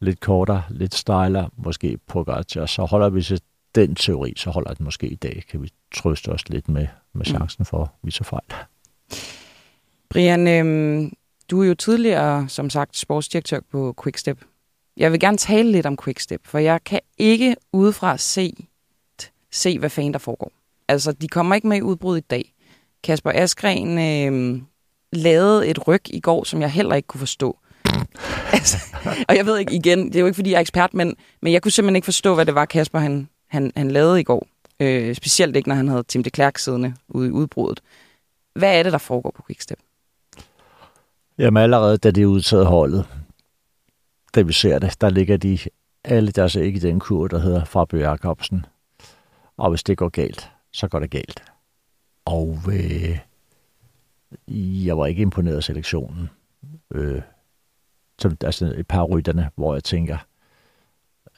Lidt 0.00 0.20
kortere, 0.20 0.62
lidt 0.70 0.94
stejlere, 0.94 1.50
måske 1.56 1.98
Pogacar. 2.06 2.66
Så 2.66 2.84
holder 2.84 3.08
vi 3.08 3.22
til 3.22 3.40
den 3.74 3.94
teori, 3.94 4.32
så 4.36 4.50
holder 4.50 4.74
den 4.74 4.84
måske 4.84 5.06
i 5.06 5.14
dag. 5.14 5.42
Kan 5.50 5.62
vi 5.62 5.72
trøste 5.94 6.28
os 6.28 6.48
lidt 6.48 6.68
med, 6.68 6.86
med 7.12 7.24
chancen 7.24 7.64
for 7.64 7.82
at 7.82 7.88
vise 8.02 8.24
fejl. 8.24 8.54
Brian, 10.08 10.48
øhm, 10.48 11.12
du 11.50 11.62
er 11.62 11.66
jo 11.66 11.74
tidligere, 11.74 12.48
som 12.48 12.70
sagt, 12.70 12.96
sportsdirektør 12.96 13.60
på 13.72 13.94
Quickstep. 14.02 14.44
Jeg 14.96 15.12
vil 15.12 15.20
gerne 15.20 15.36
tale 15.36 15.72
lidt 15.72 15.86
om 15.86 15.96
Quickstep, 16.04 16.40
for 16.46 16.58
jeg 16.58 16.84
kan 16.84 17.00
ikke 17.18 17.56
udefra 17.72 18.16
se, 18.16 18.68
se 19.52 19.78
hvad 19.78 19.90
fanden 19.90 20.12
der 20.12 20.18
foregår. 20.18 20.52
Altså, 20.88 21.12
de 21.12 21.28
kommer 21.28 21.54
ikke 21.54 21.68
med 21.68 21.76
i 21.76 21.82
udbrud 21.82 22.18
i 22.18 22.20
dag. 22.20 22.54
Kasper 23.04 23.30
Askren 23.34 23.98
øh, 23.98 24.62
lavede 25.12 25.66
et 25.66 25.88
ryg 25.88 26.02
i 26.06 26.20
går, 26.20 26.44
som 26.44 26.60
jeg 26.60 26.70
heller 26.70 26.94
ikke 26.94 27.06
kunne 27.06 27.18
forstå. 27.18 27.58
altså, 28.52 28.76
og 29.28 29.36
jeg 29.36 29.46
ved 29.46 29.58
ikke, 29.58 29.74
igen, 29.74 30.06
det 30.06 30.16
er 30.16 30.20
jo 30.20 30.26
ikke, 30.26 30.36
fordi 30.36 30.50
jeg 30.50 30.56
er 30.56 30.60
ekspert, 30.60 30.94
men, 30.94 31.16
men 31.42 31.52
jeg 31.52 31.62
kunne 31.62 31.72
simpelthen 31.72 31.96
ikke 31.96 32.04
forstå, 32.04 32.34
hvad 32.34 32.46
det 32.46 32.54
var, 32.54 32.64
Kasper 32.64 32.98
han, 32.98 33.28
han, 33.48 33.72
han 33.76 33.90
lavede 33.90 34.20
i 34.20 34.24
går. 34.24 34.46
Øh, 34.80 35.14
specielt 35.14 35.56
ikke, 35.56 35.68
når 35.68 35.76
han 35.76 35.88
havde 35.88 36.02
Tim 36.02 36.22
de 36.22 36.30
Klerk 36.30 36.58
siddende 36.58 36.94
ude 37.08 37.28
i 37.28 37.30
udbruddet. 37.30 37.80
Hvad 38.54 38.78
er 38.78 38.82
det, 38.82 38.92
der 38.92 38.98
foregår 38.98 39.30
på 39.36 39.42
Quickstep? 39.46 39.78
Jamen 41.38 41.62
allerede, 41.62 41.98
da 41.98 42.10
det 42.10 42.22
er 42.22 42.26
udtaget 42.26 42.66
holdet, 42.66 43.06
da 44.34 44.42
vi 44.42 44.52
ser 44.52 44.78
det, 44.78 45.00
der 45.00 45.10
ligger 45.10 45.36
de 45.36 45.58
alle 46.04 46.30
deres 46.30 46.56
æg 46.56 46.76
i 46.76 46.78
den 46.78 47.00
kur, 47.00 47.28
der 47.28 47.38
hedder 47.38 47.64
Fabio 47.64 47.98
Jacobsen. 47.98 48.66
Og 49.56 49.70
hvis 49.70 49.82
det 49.82 49.98
går 49.98 50.08
galt, 50.08 50.50
så 50.72 50.88
går 50.88 50.98
det 50.98 51.10
galt. 51.10 51.42
Og 52.24 52.58
øh, 52.72 53.18
jeg 54.86 54.98
var 54.98 55.06
ikke 55.06 55.22
imponeret 55.22 55.56
af 55.56 55.62
selektionen. 55.62 56.30
Øh, 56.94 57.22
som, 58.18 58.36
altså 58.44 58.74
et 58.76 58.86
par 58.86 59.02
rytterne, 59.02 59.50
hvor 59.54 59.74
jeg 59.74 59.84
tænker, 59.84 60.18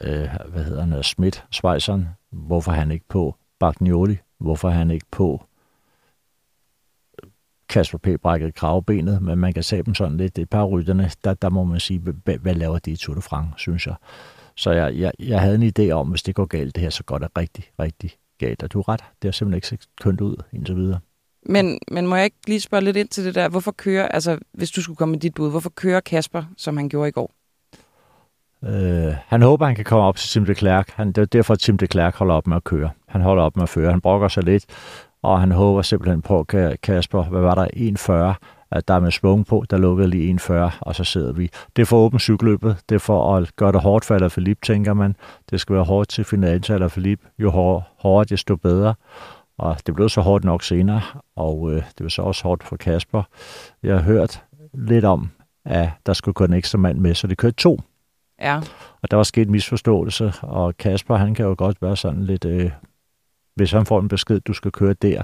øh, 0.00 0.28
hvad 0.48 0.64
hedder 0.64 0.84
han, 0.84 1.02
Schmidt, 1.02 1.44
Schweizeren, 1.50 2.08
hvorfor 2.30 2.72
han 2.72 2.90
ikke 2.90 3.08
på 3.08 3.34
Bagnoli, 3.58 4.18
hvorfor 4.38 4.68
han 4.68 4.90
ikke 4.90 5.06
på 5.10 5.42
Kasper 7.70 7.98
P. 7.98 8.08
brækkede 8.22 8.52
kravbenet, 8.52 9.22
men 9.22 9.38
man 9.38 9.52
kan 9.52 9.62
se 9.62 9.82
dem 9.82 9.94
sådan 9.94 10.16
lidt. 10.16 10.38
Et 10.38 10.50
par 10.50 10.64
rytterne, 10.64 11.10
der, 11.24 11.34
der 11.34 11.50
må 11.50 11.64
man 11.64 11.80
sige, 11.80 11.98
hvad, 11.98 12.38
hvad 12.38 12.54
laver 12.54 12.78
de 12.78 12.90
i 12.90 12.96
Tour 12.96 13.14
de 13.14 13.22
France, 13.22 13.52
synes 13.56 13.86
jeg. 13.86 13.94
Så 14.56 14.70
jeg, 14.70 14.94
jeg, 14.96 15.12
jeg 15.18 15.40
havde 15.40 15.54
en 15.54 15.72
idé 15.78 15.90
om, 15.90 16.08
hvis 16.08 16.22
det 16.22 16.34
går 16.34 16.44
galt 16.44 16.74
det 16.74 16.82
her, 16.82 16.90
så 16.90 17.04
går 17.04 17.18
det 17.18 17.28
rigtig, 17.38 17.64
rigtig 17.78 18.10
galt. 18.38 18.62
Og 18.62 18.72
du 18.72 18.78
er 18.78 18.88
ret, 18.88 19.04
det 19.22 19.28
har 19.28 19.32
simpelthen 19.32 19.56
ikke 19.56 19.66
set 19.66 19.88
kønt 20.00 20.20
ud 20.20 20.36
indtil 20.52 20.76
videre. 20.76 20.98
Men, 21.46 21.78
men 21.90 22.06
må 22.06 22.16
jeg 22.16 22.24
ikke 22.24 22.36
lige 22.46 22.60
spørge 22.60 22.84
lidt 22.84 22.96
ind 22.96 23.08
til 23.08 23.24
det 23.24 23.34
der? 23.34 23.48
Hvorfor 23.48 23.72
kører, 23.72 24.08
altså 24.08 24.38
hvis 24.52 24.70
du 24.70 24.82
skulle 24.82 24.96
komme 24.96 25.12
med 25.12 25.20
dit 25.20 25.34
bud, 25.34 25.50
hvorfor 25.50 25.70
kører 25.70 26.00
Kasper, 26.00 26.42
som 26.56 26.76
han 26.76 26.88
gjorde 26.88 27.08
i 27.08 27.12
går? 27.12 27.32
Øh, 28.64 29.14
han 29.26 29.42
håber, 29.42 29.66
han 29.66 29.74
kan 29.74 29.84
komme 29.84 30.04
op 30.04 30.16
til 30.16 30.28
Tim 30.28 30.44
de 30.44 30.54
Klerk. 30.54 30.90
Han, 30.90 31.08
det 31.12 31.18
er 31.18 31.24
derfor, 31.24 31.54
at 31.54 31.60
Tim 31.60 31.78
de 31.78 31.86
Klerk 31.86 32.14
holder 32.14 32.34
op 32.34 32.46
med 32.46 32.56
at 32.56 32.64
køre. 32.64 32.90
Han 33.06 33.20
holder 33.20 33.42
op 33.42 33.56
med 33.56 33.62
at 33.62 33.68
føre. 33.68 33.90
Han 33.90 34.00
brokker 34.00 34.28
sig 34.28 34.44
lidt, 34.44 34.64
og 35.22 35.40
han 35.40 35.52
håber 35.52 35.82
simpelthen 35.82 36.22
på, 36.22 36.44
Kasper, 36.82 37.24
hvad 37.24 37.40
var 37.40 37.54
der, 37.54 37.66
1,40, 38.34 38.34
at 38.70 38.88
der 38.88 38.94
er 38.94 39.00
med 39.00 39.10
svung 39.10 39.46
på, 39.46 39.64
der 39.70 39.76
lukker 39.76 40.06
lige 40.06 40.38
1,40, 40.40 40.52
og 40.80 40.94
så 40.94 41.04
sidder 41.04 41.32
vi. 41.32 41.50
Det 41.76 41.82
er 41.82 41.86
for 41.86 41.96
åbent 41.96 42.22
cykelløbet, 42.22 42.76
det 42.88 42.94
er 42.94 42.98
for 42.98 43.36
at 43.36 43.56
gøre 43.56 43.72
det 43.72 43.80
hårdt 43.80 44.04
for 44.04 44.14
Alaphilippe, 44.14 44.66
tænker 44.66 44.94
man. 44.94 45.16
Det 45.50 45.60
skal 45.60 45.74
være 45.74 45.84
hårdt 45.84 46.08
til 46.08 46.24
finalen 46.24 46.62
til 46.62 46.72
Alaphilippe. 46.72 47.26
Jo 47.38 47.50
hårdere, 47.96 48.24
desto 48.24 48.56
bedre. 48.56 48.94
Og 49.58 49.76
det 49.86 49.94
blev 49.94 50.08
så 50.08 50.20
hårdt 50.20 50.44
nok 50.44 50.62
senere, 50.62 51.02
og 51.36 51.72
øh, 51.72 51.76
det 51.76 52.04
var 52.04 52.08
så 52.08 52.22
også 52.22 52.42
hårdt 52.42 52.64
for 52.64 52.76
Kasper. 52.76 53.22
Jeg 53.82 53.94
har 53.94 54.02
hørt 54.02 54.42
lidt 54.74 55.04
om, 55.04 55.30
at 55.64 55.88
der 56.06 56.12
skulle 56.12 56.32
gå 56.32 56.44
en 56.44 56.52
ekstra 56.52 56.78
mand 56.78 56.98
med, 56.98 57.14
så 57.14 57.26
det 57.26 57.38
kørte 57.38 57.56
to. 57.56 57.80
Ja. 58.40 58.60
Og 59.02 59.10
der 59.10 59.16
var 59.16 59.22
sket 59.22 59.46
en 59.46 59.52
misforståelse, 59.52 60.32
og 60.42 60.76
Kasper, 60.76 61.16
han 61.16 61.34
kan 61.34 61.46
jo 61.46 61.54
godt 61.58 61.82
være 61.82 61.96
sådan 61.96 62.24
lidt, 62.24 62.44
øh, 62.44 62.70
hvis 63.60 63.72
han 63.72 63.86
får 63.86 64.00
en 64.00 64.08
besked, 64.08 64.40
du 64.40 64.52
skal 64.52 64.72
køre 64.72 64.92
der, 64.92 65.22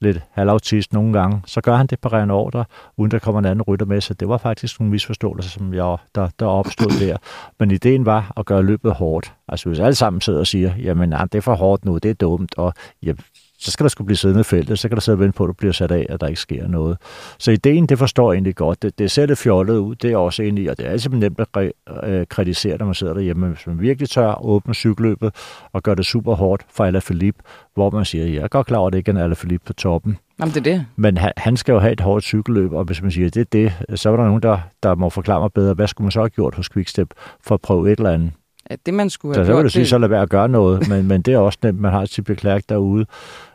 lidt 0.00 0.20
halvautist 0.30 0.92
nogle 0.92 1.12
gange, 1.12 1.42
så 1.46 1.60
gør 1.60 1.76
han 1.76 1.86
det 1.86 2.00
på 2.00 2.08
ren 2.08 2.30
ordre, 2.30 2.64
uden 2.96 3.10
der 3.10 3.18
kommer 3.18 3.38
en 3.38 3.44
anden 3.44 3.62
rytter 3.62 3.86
med, 3.86 4.00
så 4.00 4.14
det 4.14 4.28
var 4.28 4.38
faktisk 4.38 4.80
nogle 4.80 4.90
misforståelser, 4.90 5.50
som 5.50 5.74
jeg, 5.74 5.96
der, 6.14 6.28
der 6.38 6.46
opstod 6.46 7.00
der. 7.00 7.16
Men 7.58 7.70
ideen 7.70 8.06
var 8.06 8.32
at 8.36 8.46
gøre 8.46 8.62
løbet 8.62 8.92
hårdt. 8.94 9.34
Altså 9.48 9.68
hvis 9.68 9.78
alle 9.78 9.94
sammen 9.94 10.20
sidder 10.20 10.38
og 10.38 10.46
siger, 10.46 10.74
jamen 10.76 11.08
nej, 11.08 11.24
det 11.24 11.34
er 11.34 11.42
for 11.42 11.54
hårdt 11.54 11.84
nu, 11.84 11.98
det 11.98 12.10
er 12.10 12.14
dumt, 12.14 12.58
og 12.58 12.74
ja, 13.02 13.12
så 13.60 13.70
skal 13.70 13.84
der 13.84 13.88
skulle 13.88 14.06
blive 14.06 14.16
siddende 14.16 14.40
i 14.40 14.44
feltet, 14.44 14.78
så 14.78 14.88
kan 14.88 14.96
der 14.96 15.00
sidde 15.00 15.16
og 15.16 15.20
vente 15.20 15.36
på, 15.36 15.44
at 15.44 15.48
du 15.48 15.52
bliver 15.52 15.72
sat 15.72 15.90
af, 15.90 16.06
at 16.08 16.20
der 16.20 16.26
ikke 16.26 16.40
sker 16.40 16.68
noget. 16.68 16.98
Så 17.38 17.50
ideen, 17.50 17.86
det 17.86 17.98
forstår 17.98 18.32
jeg 18.32 18.36
egentlig 18.36 18.56
godt. 18.56 18.82
Det, 18.82 18.98
det 18.98 19.10
ser 19.10 19.26
lidt 19.26 19.38
fjollet 19.38 19.76
ud, 19.76 19.94
det 19.94 20.12
er 20.12 20.16
også 20.16 20.42
i, 20.42 20.66
og 20.66 20.78
det 20.78 20.86
er 20.86 20.90
altid 20.90 21.10
nemt 21.10 21.40
at 21.40 21.72
øh, 22.04 22.26
kritisere, 22.26 22.78
når 22.78 22.86
man 22.86 22.94
sidder 22.94 23.14
derhjemme. 23.14 23.48
Hvis 23.48 23.66
man 23.66 23.80
virkelig 23.80 24.08
tør 24.08 24.44
åbne 24.44 24.74
cykelløbet 24.74 25.34
og 25.72 25.82
gøre 25.82 25.94
det 25.94 26.06
super 26.06 26.34
hårdt 26.34 26.66
for 26.70 26.84
Alaphilippe, 26.84 27.42
hvor 27.74 27.90
man 27.90 28.04
siger, 28.04 28.26
jeg 28.26 28.42
er 28.42 28.48
godt 28.48 28.66
klar 28.66 28.78
over, 28.78 28.86
at 28.86 28.92
det 28.92 28.98
ikke 28.98 29.10
er 29.10 29.14
en 29.14 29.22
Alaphilippe 29.22 29.66
på 29.66 29.72
toppen. 29.72 30.18
Jamen, 30.40 30.54
det 30.54 30.66
er 30.66 30.72
det. 30.72 30.86
Men 30.96 31.18
han, 31.18 31.32
han 31.36 31.56
skal 31.56 31.72
jo 31.72 31.78
have 31.78 31.92
et 31.92 32.00
hårdt 32.00 32.24
cykelløb, 32.24 32.72
og 32.72 32.84
hvis 32.84 33.02
man 33.02 33.10
siger, 33.10 33.30
det 33.30 33.40
er 33.40 33.44
det, 33.88 34.00
så 34.00 34.12
er 34.12 34.16
der 34.16 34.24
nogen, 34.24 34.42
der, 34.42 34.58
der 34.82 34.94
må 34.94 35.10
forklare 35.10 35.40
mig 35.40 35.52
bedre, 35.52 35.74
hvad 35.74 35.86
skulle 35.86 36.04
man 36.04 36.12
så 36.12 36.20
have 36.20 36.28
gjort 36.28 36.54
hos 36.54 36.68
Quickstep 36.68 37.08
for 37.40 37.54
at 37.54 37.60
prøve 37.60 37.92
et 37.92 37.98
eller 37.98 38.10
andet? 38.10 38.30
Ja, 38.70 38.76
det 38.86 38.94
man 38.94 39.10
skulle 39.10 39.34
have 39.34 39.46
så, 39.46 39.52
gjort. 39.52 39.56
Så 39.56 39.56
vil 39.56 39.64
du 39.64 39.70
sige, 39.70 39.86
så 39.86 39.98
lad 39.98 40.08
være 40.08 40.22
at 40.22 40.30
gøre 40.30 40.48
noget, 40.48 40.88
men, 40.88 41.08
men 41.08 41.22
det 41.22 41.34
er 41.34 41.38
også 41.38 41.58
nemt, 41.62 41.80
man 41.80 41.92
har 41.92 42.02
et 42.02 42.10
Tippe 42.10 42.34
derude. 42.68 43.06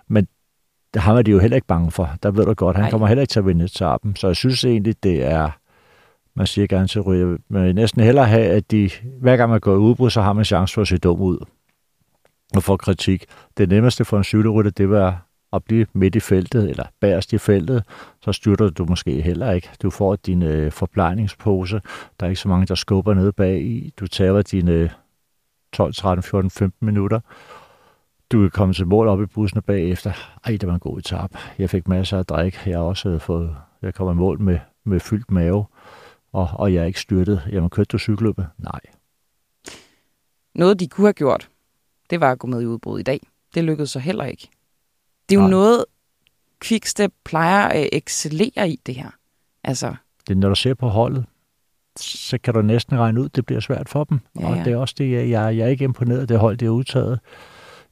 Men 0.08 0.28
har 0.96 1.14
man 1.14 1.26
de 1.26 1.32
jo 1.32 1.40
heller 1.40 1.56
ikke 1.56 1.68
bange 1.68 1.92
for. 1.92 2.10
Der 2.24 2.32
ved 2.32 2.46
du 2.46 2.54
godt, 2.54 2.76
han 2.76 2.84
Nej. 2.84 2.92
kommer 2.92 3.08
heller 3.08 3.22
ikke 3.22 3.32
til 3.32 3.40
at 3.40 3.46
vinde 3.46 3.66
etappen. 3.66 4.16
Så 4.16 4.28
jeg 4.28 4.36
synes 4.36 4.66
egentlig, 4.66 5.04
det 5.04 5.24
er, 5.24 5.50
man 6.36 6.48
siger 6.48 6.68
gerne 6.68 6.88
til 6.88 7.02
ryger, 7.02 7.38
men 7.50 7.76
næsten 7.76 8.04
hellere 8.04 8.26
have, 8.26 8.46
at 8.46 8.72
de, 8.72 8.90
hver 9.22 9.38
gang 9.38 9.50
man 9.52 9.60
går 9.60 9.74
i 9.74 9.78
udbrud, 9.78 10.10
så 10.10 10.22
har 10.22 10.34
man 10.34 10.46
chance 10.46 10.74
for 10.74 10.82
at 10.82 10.88
se 10.88 10.98
dum 10.98 11.22
ud 11.22 11.38
og 12.56 12.64
få 12.64 12.78
kritik. 12.78 13.26
Det 13.58 13.70
nemmeste 13.70 14.06
for 14.06 14.18
en 14.18 14.24
cykelrytter, 14.24 14.72
det 14.72 14.90
var 14.90 15.26
at 15.54 15.64
blive 15.64 15.86
midt 15.94 16.16
i 16.16 16.20
feltet, 16.20 16.70
eller 16.70 16.86
bagerst 17.00 17.34
i 17.34 17.38
feltet, 17.38 17.84
så 18.22 18.32
styrter 18.32 18.70
du 18.70 18.86
måske 18.86 19.22
heller 19.22 19.52
ikke. 19.52 19.70
Du 19.82 19.90
får 19.90 20.16
din 20.16 20.44
øh, 20.44 20.72
forplejningspose. 20.72 21.82
Der 22.20 22.26
er 22.26 22.30
ikke 22.30 22.42
så 22.42 22.48
mange, 22.48 22.66
der 22.66 22.76
skubber 22.76 23.14
ned 23.14 23.32
bag 23.32 23.62
i. 23.62 23.94
Du 24.00 24.08
tager 24.08 24.42
dine 24.42 24.92
12, 25.74 25.94
13, 25.94 26.24
14, 26.24 26.52
15 26.52 26.86
minutter 26.86 27.20
du 28.32 28.41
kan 28.41 28.51
komme 28.51 28.74
til 28.74 28.88
mål 28.88 29.08
op 29.08 29.22
i 29.22 29.25
bussen 29.25 29.62
bagefter. 29.62 30.13
Ej, 30.46 30.58
det 30.62 30.67
var 30.67 30.74
en 30.74 30.79
god 30.79 31.00
etap. 31.00 31.32
Jeg 31.60 31.70
fik 31.70 31.88
masser 31.88 32.17
af 32.17 32.25
drik. 32.25 32.58
Jeg 32.65 32.77
har 32.77 32.84
også 32.84 33.20
fået, 33.20 33.55
jeg 33.82 33.94
kom 33.94 34.12
i 34.12 34.20
mål 34.20 34.41
med, 34.41 34.60
med 34.84 35.00
fyldt 35.00 35.32
mave, 35.32 35.65
og, 36.34 36.50
og 36.53 36.74
jeg 36.74 36.82
er 36.82 36.86
ikke 36.86 37.00
styrtet. 37.00 37.41
Jamen, 37.51 37.70
kørte 37.70 37.88
du 37.88 37.98
cykelløbet? 37.98 38.48
Nej. 38.58 38.79
Noget, 40.55 40.79
de 40.79 40.88
kunne 40.88 41.08
have 41.08 41.13
gjort, 41.13 41.50
det 42.10 42.22
var 42.22 42.32
at 42.32 42.39
gå 42.39 42.48
med 42.48 42.62
i 42.62 42.65
udbrud 42.65 43.00
i 43.00 43.03
dag. 43.03 43.27
Det 43.55 43.63
lykkedes 43.63 43.89
så 43.89 44.00
heller 44.00 44.24
ikke. 44.24 44.50
Det 45.29 45.36
er 45.36 45.39
jo 45.39 45.41
Nej. 45.41 45.50
noget, 45.50 45.86
Quickstep 46.63 47.12
plejer 47.25 47.67
at 47.67 47.89
excellere 47.94 48.70
i 48.70 48.79
det 48.86 48.96
her. 48.96 49.10
Altså. 49.63 49.96
Det 50.27 50.38
når 50.38 50.50
du 50.50 50.55
ser 50.55 50.74
på 50.74 50.88
holdet, 50.88 51.25
så 52.00 52.38
kan 52.38 52.53
du 52.53 52.62
næsten 52.62 53.00
regne 53.00 53.22
ud, 53.22 53.29
det 53.29 53.46
bliver 53.46 53.60
svært 53.60 53.89
for 53.89 54.03
dem. 54.03 54.20
Ja, 54.39 54.41
ja. 54.41 54.60
Og 54.60 54.65
det 54.65 54.74
er 54.74 54.77
også 54.77 54.96
det, 54.98 55.12
jeg, 55.12 55.29
jeg, 55.29 55.58
jeg 55.58 55.65
er 55.65 55.70
ikke 55.70 55.84
imponeret, 55.84 56.29
det 56.29 56.39
hold, 56.39 56.58
det 56.58 56.65
er 56.65 56.70
udtaget. 56.70 57.20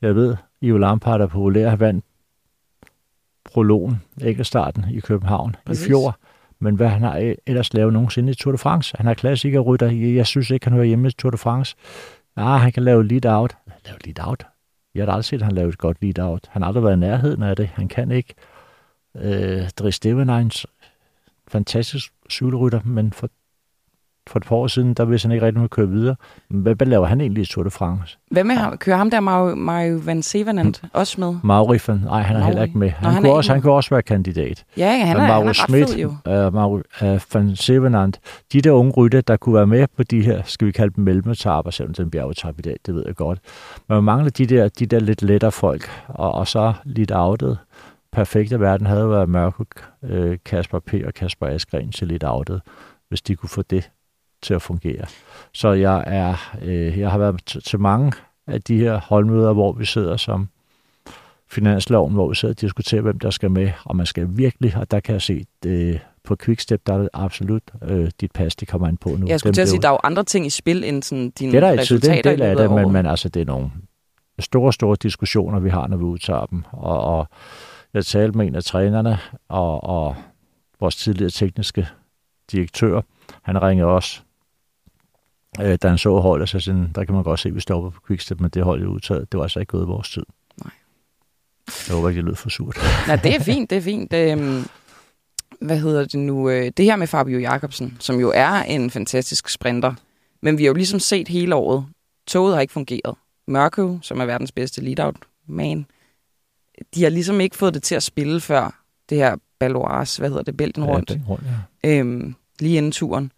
Jeg 0.03 0.15
ved, 0.15 0.35
Ivo 0.61 0.77
Lampard 0.77 1.21
er 1.21 1.27
populær. 1.27 1.69
Han 1.69 1.79
vandt 1.79 2.05
prologen, 3.45 4.01
starten 4.41 4.85
i 4.91 4.99
København 4.99 5.55
Præcis. 5.65 5.85
i 5.85 5.89
fjor. 5.89 6.17
Men 6.59 6.75
hvad 6.75 6.87
han 6.87 7.01
har 7.01 7.35
ellers 7.47 7.73
lavet 7.73 7.93
nogensinde 7.93 8.31
i 8.31 8.35
Tour 8.35 8.51
de 8.51 8.57
France? 8.57 8.97
Han 8.97 9.07
er 9.07 9.13
klassikerrytter. 9.13 9.87
Jeg 9.91 10.27
synes 10.27 10.49
ikke, 10.49 10.65
han 10.65 10.73
hører 10.73 10.85
hjemme 10.85 11.07
i 11.07 11.11
Tour 11.11 11.31
de 11.31 11.37
France. 11.37 11.75
Ah, 12.35 12.61
han 12.61 12.71
kan 12.71 12.83
lave 12.83 13.07
lead 13.07 13.25
out. 13.25 13.55
Lave 13.85 13.97
lead 14.05 14.27
out? 14.27 14.45
Jeg 14.95 15.05
har 15.05 15.11
aldrig 15.11 15.25
set, 15.25 15.37
at 15.37 15.45
han 15.45 15.55
lavede 15.55 15.69
et 15.69 15.77
godt 15.77 15.97
lead 16.01 16.19
out. 16.19 16.47
Han 16.49 16.61
har 16.61 16.67
aldrig 16.67 16.83
været 16.83 16.95
i 16.95 16.99
nærheden 16.99 17.43
af 17.43 17.55
det. 17.55 17.67
Han 17.67 17.87
kan 17.87 18.11
ikke. 18.11 18.33
Øh, 19.15 19.69
Dries 19.69 19.95
Stevenines, 19.95 20.65
fantastisk 21.47 22.13
cykelrytter, 22.29 22.81
men 22.85 23.13
for 23.13 23.29
for 24.27 24.39
et 24.39 24.45
par 24.45 24.55
år 24.55 24.67
siden, 24.67 24.93
der 24.93 25.05
vidste 25.05 25.25
han 25.25 25.31
ikke 25.31 25.45
rigtig, 25.45 25.63
at 25.63 25.69
køre 25.69 25.89
videre. 25.89 26.15
Hvad, 26.49 26.75
hvad 26.75 26.87
laver 26.87 27.05
han 27.05 27.21
egentlig 27.21 27.41
i 27.41 27.45
Tour 27.45 27.63
de 27.63 27.69
France? 27.69 28.17
Hvad 28.31 28.43
med 28.43 28.55
ham? 28.55 28.77
Kører 28.77 28.97
ham 28.97 29.09
der 29.09 29.19
Mario, 29.19 29.55
Mario 29.55 29.99
Van 30.05 30.23
Sevenant 30.23 30.79
hmm. 30.79 30.89
også 30.93 31.21
med? 31.21 31.35
Mauri 31.43 31.79
van, 31.87 31.97
nej, 31.97 32.21
han 32.21 32.35
er 32.35 32.39
Mauri. 32.39 32.47
heller 32.47 32.63
ikke 32.63 32.77
med. 32.77 32.89
Han, 32.89 33.03
Nå, 33.03 33.09
han, 33.09 33.23
kunne 33.23 33.33
også, 33.33 33.53
han 33.53 33.61
kunne 33.61 33.73
også 33.73 33.89
være 33.89 34.01
kandidat. 34.01 34.65
Ja, 34.77 34.85
ja 34.85 35.05
han, 35.05 35.17
er, 35.17 35.21
han 35.21 35.47
er 35.47 35.53
Schmidt, 35.53 35.89
fed 35.89 35.97
jo. 35.97 36.07
Uh, 36.07 36.53
Mario 36.53 36.83
uh, 37.01 37.19
van 37.33 37.55
Sevenant, 37.55 38.19
de 38.53 38.61
der 38.61 38.71
unge 38.71 38.91
rytter, 38.91 39.21
der 39.21 39.37
kunne 39.37 39.55
være 39.55 39.67
med 39.67 39.87
på 39.97 40.03
de 40.03 40.21
her, 40.21 40.41
skal 40.45 40.67
vi 40.67 40.71
kalde 40.71 40.93
dem 40.95 41.03
mellemetaper, 41.03 41.71
selvom 41.71 41.93
det 41.93 41.99
er 41.99 42.03
en 42.03 42.11
bjergetab 42.11 42.59
i 42.59 42.61
dag, 42.61 42.77
det 42.85 42.95
ved 42.95 43.03
jeg 43.07 43.15
godt. 43.15 43.39
Men 43.87 43.95
man 43.95 44.03
mangler 44.03 44.29
de 44.29 44.45
der, 44.45 44.69
de 44.69 44.85
der 44.85 44.99
lidt 44.99 45.21
lettere 45.21 45.51
folk, 45.51 45.89
og, 46.07 46.31
og 46.31 46.47
så 46.47 46.73
lidt 46.83 47.11
outet. 47.15 47.57
Perfekte 48.11 48.59
verden 48.59 48.87
havde 48.87 49.09
været 49.09 49.29
Mørke, 49.29 49.65
uh, 50.01 50.35
Kasper 50.45 50.79
P. 50.79 50.93
og 51.05 51.13
Kasper 51.13 51.47
Askren 51.47 51.91
til 51.91 52.07
lidt 52.07 52.23
outet, 52.23 52.61
hvis 53.09 53.21
de 53.21 53.35
kunne 53.35 53.49
få 53.49 53.61
det 53.61 53.89
til 54.43 54.53
at 54.53 54.61
fungere. 54.61 55.05
Så 55.53 55.71
jeg 55.71 56.03
er, 56.07 56.55
øh, 56.61 56.99
jeg 56.99 57.11
har 57.11 57.17
været 57.17 57.61
til 57.65 57.79
mange 57.79 58.11
af 58.47 58.61
de 58.61 58.77
her 58.77 58.99
holdmøder, 58.99 59.53
hvor 59.53 59.71
vi 59.71 59.85
sidder 59.85 60.17
som 60.17 60.49
finansloven, 61.51 62.13
hvor 62.13 62.29
vi 62.29 62.35
sidder 62.35 62.53
og 62.53 62.61
diskuterer, 62.61 63.01
hvem 63.01 63.19
der 63.19 63.29
skal 63.29 63.51
med, 63.51 63.71
og 63.85 63.95
man 63.95 64.05
skal 64.05 64.27
virkelig, 64.29 64.77
og 64.77 64.91
der 64.91 64.99
kan 64.99 65.13
jeg 65.13 65.21
se, 65.21 65.45
det, 65.63 65.99
på 66.23 66.35
Quickstep, 66.35 66.87
der 66.87 66.93
er 66.93 66.97
det 66.97 67.09
absolut 67.13 67.63
øh, 67.83 68.11
dit 68.21 68.31
pas, 68.31 68.55
det 68.55 68.67
kommer 68.67 68.87
ind 68.87 68.97
på 68.97 69.09
nu. 69.09 69.27
Jeg 69.27 69.39
skulle 69.39 69.53
til 69.53 69.61
at 69.61 69.69
sige, 69.69 69.81
der 69.81 69.87
er 69.87 69.91
jo 69.91 69.99
andre 70.03 70.23
ting 70.23 70.45
i 70.45 70.49
spil, 70.49 70.83
end 70.83 71.03
sådan 71.03 71.29
dine 71.29 71.51
det 71.51 71.63
er 71.63 71.71
der 71.71 71.79
resultater. 71.79 72.21
Det 72.21 72.25
er 72.25 72.31
en 72.31 72.39
del 72.39 72.41
af 72.41 72.55
det, 72.55 72.71
men, 72.71 72.91
men 72.91 73.05
altså, 73.05 73.29
det 73.29 73.41
er 73.41 73.45
nogle 73.45 73.71
store, 74.39 74.73
store 74.73 74.97
diskussioner, 75.03 75.59
vi 75.59 75.69
har, 75.69 75.87
når 75.87 75.97
vi 75.97 76.03
udtager 76.03 76.45
dem. 76.45 76.63
Og, 76.71 77.01
og 77.01 77.27
jeg 77.93 78.05
talte 78.05 78.37
med 78.37 78.47
en 78.47 78.55
af 78.55 78.63
trænerne, 78.63 79.17
og, 79.49 79.83
og 79.83 80.15
vores 80.79 80.95
tidligere 80.95 81.29
tekniske 81.29 81.87
direktør, 82.51 83.01
han 83.41 83.61
ringede 83.61 83.87
også 83.87 84.21
øh, 85.61 85.77
da 85.81 85.87
han 85.87 85.97
så 85.97 86.19
holdet, 86.19 86.49
så 86.49 86.59
sådan, 86.59 86.91
der 86.95 87.05
kan 87.05 87.15
man 87.15 87.23
godt 87.23 87.39
se, 87.39 87.49
at 87.49 87.55
vi 87.55 87.59
stopper 87.59 87.89
på 87.89 87.99
Quickstep, 88.07 88.39
men 88.39 88.49
det 88.49 88.63
hold 88.63 88.83
er 88.83 88.87
udtaget. 88.87 89.31
Det 89.31 89.37
var 89.37 89.43
altså 89.43 89.59
ikke 89.59 89.69
gået 89.69 89.83
i 89.83 89.87
vores 89.87 90.09
tid. 90.09 90.23
Nej. 90.63 90.71
Jeg 91.87 91.95
håber 91.95 92.09
ikke, 92.09 92.17
det 92.17 92.25
lød 92.25 92.35
for 92.35 92.49
surt. 92.49 92.77
Nej, 93.07 93.15
det 93.15 93.35
er 93.35 93.39
fint, 93.39 93.69
det 93.69 93.77
er 93.77 93.81
fint. 93.81 94.13
Øhm, 94.13 94.67
hvad 95.61 95.79
hedder 95.79 96.05
det 96.05 96.19
nu? 96.19 96.49
Øh, 96.49 96.71
det 96.77 96.85
her 96.85 96.95
med 96.95 97.07
Fabio 97.07 97.39
Jacobsen, 97.39 97.97
som 97.99 98.19
jo 98.19 98.31
er 98.35 98.51
en 98.51 98.89
fantastisk 98.89 99.49
sprinter, 99.49 99.93
men 100.41 100.57
vi 100.57 100.63
har 100.63 100.67
jo 100.67 100.73
ligesom 100.73 100.99
set 100.99 101.27
hele 101.27 101.55
året, 101.55 101.85
toget 102.27 102.53
har 102.53 102.61
ikke 102.61 102.73
fungeret. 102.73 103.15
Mørkøv, 103.47 103.99
som 104.01 104.19
er 104.19 104.25
verdens 104.25 104.51
bedste 104.51 104.81
lead-out 104.81 105.15
man, 105.47 105.85
de 106.95 107.03
har 107.03 107.09
ligesom 107.09 107.41
ikke 107.41 107.55
fået 107.55 107.73
det 107.73 107.83
til 107.83 107.95
at 107.95 108.03
spille 108.03 108.41
før 108.41 108.83
det 109.09 109.17
her 109.17 109.35
Balois, 109.59 110.17
hvad 110.17 110.29
hedder 110.29 110.43
det, 110.43 110.57
Bælten 110.57 110.83
rundt, 110.83 111.09
ja, 111.09 111.19
rundt 111.29 111.43
ja. 111.83 111.99
øhm, 111.99 112.35
lige 112.59 112.77
inden 112.77 112.91
turen. 112.91 113.31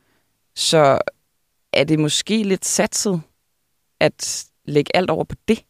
Så 0.56 1.00
er 1.76 1.84
det 1.84 2.00
måske 2.00 2.44
lidt 2.44 2.66
satset 2.66 3.22
at 4.00 4.46
lægge 4.66 4.96
alt 4.96 5.10
over 5.10 5.24
på 5.24 5.36
det, 5.48 5.64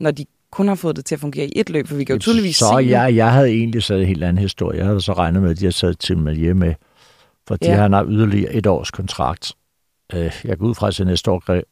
når 0.00 0.10
de 0.10 0.26
kun 0.50 0.68
har 0.68 0.74
fået 0.74 0.96
det 0.96 1.04
til 1.04 1.14
at 1.14 1.20
fungere 1.20 1.46
i 1.46 1.52
et 1.56 1.70
løb, 1.70 1.86
for 1.86 1.94
vi 1.94 2.04
kan 2.04 2.14
jo 2.14 2.20
tydeligvis 2.20 2.56
så 2.56 2.64
se... 2.64 2.74
jeg, 2.74 3.16
jeg 3.16 3.32
havde 3.32 3.48
egentlig 3.48 3.82
så 3.82 3.94
en 3.94 4.06
helt 4.06 4.24
anden 4.24 4.42
historie. 4.42 4.78
Jeg 4.78 4.86
havde 4.86 5.00
så 5.00 5.12
regnet 5.12 5.42
med, 5.42 5.50
at 5.50 5.60
de 5.60 5.64
har 5.64 5.72
taget 5.72 5.98
til 5.98 6.18
Malier 6.18 6.54
med, 6.54 6.74
for 7.48 7.56
de 7.56 7.70
ja. 7.70 7.88
har 7.88 8.06
yderligere 8.08 8.52
et 8.52 8.66
års 8.66 8.90
kontrakt. 8.90 9.52
Øh, 10.12 10.40
jeg 10.44 10.58
går 10.58 10.66
ud 10.66 10.74
fra, 10.74 10.88
at 10.88 11.06
næste 11.06 11.30
år 11.30 11.62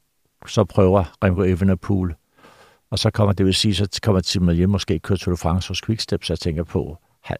så 0.48 0.64
prøver 0.64 1.04
Remco 1.24 1.42
Evenepoel, 1.42 2.14
og 2.90 2.98
så 2.98 3.10
kommer 3.10 3.32
det 3.32 3.46
vil 3.46 3.54
sige, 3.54 3.74
så 3.74 4.00
kommer 4.02 4.20
til 4.20 4.42
Malier 4.42 4.66
måske 4.66 4.98
køre 4.98 5.18
Tour 5.18 5.32
de 5.32 5.36
France 5.36 5.68
hos 5.68 5.80
Quickstep, 5.82 6.24
så 6.24 6.32
jeg 6.32 6.38
tænker 6.38 6.64
på, 6.64 6.98
han, 7.22 7.36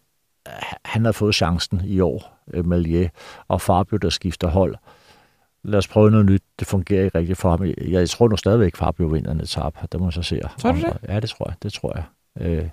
han 0.85 1.05
har 1.05 1.11
fået 1.11 1.35
chancen 1.35 1.81
i 1.85 1.99
år, 1.99 2.43
øh, 2.53 2.65
Malier, 2.65 3.09
og 3.47 3.61
Fabio, 3.61 3.97
der 3.97 4.09
skifter 4.09 4.47
hold 4.47 4.75
lad 5.65 5.77
os 5.77 5.87
prøve 5.87 6.11
noget 6.11 6.25
nyt. 6.25 6.43
Det 6.59 6.67
fungerer 6.67 7.03
ikke 7.03 7.17
rigtigt 7.17 7.39
for 7.39 7.49
ham. 7.49 7.73
Jeg 7.91 8.09
tror 8.09 8.27
nu 8.27 8.37
stadigvæk, 8.37 8.75
Fabio 8.75 9.07
vinder 9.07 9.31
en 9.31 9.41
etap. 9.41 9.91
Det 9.91 9.99
må 9.99 10.11
så 10.11 10.21
se. 10.21 10.41
Tror 10.59 10.71
du 10.71 10.77
det? 10.77 10.97
Ja, 11.07 11.19
det 11.19 11.29
tror 11.29 11.49
jeg. 11.49 11.55
Det 11.63 11.73
tror 11.73 11.97
jeg. 11.97 12.03
Øh, 12.47 12.69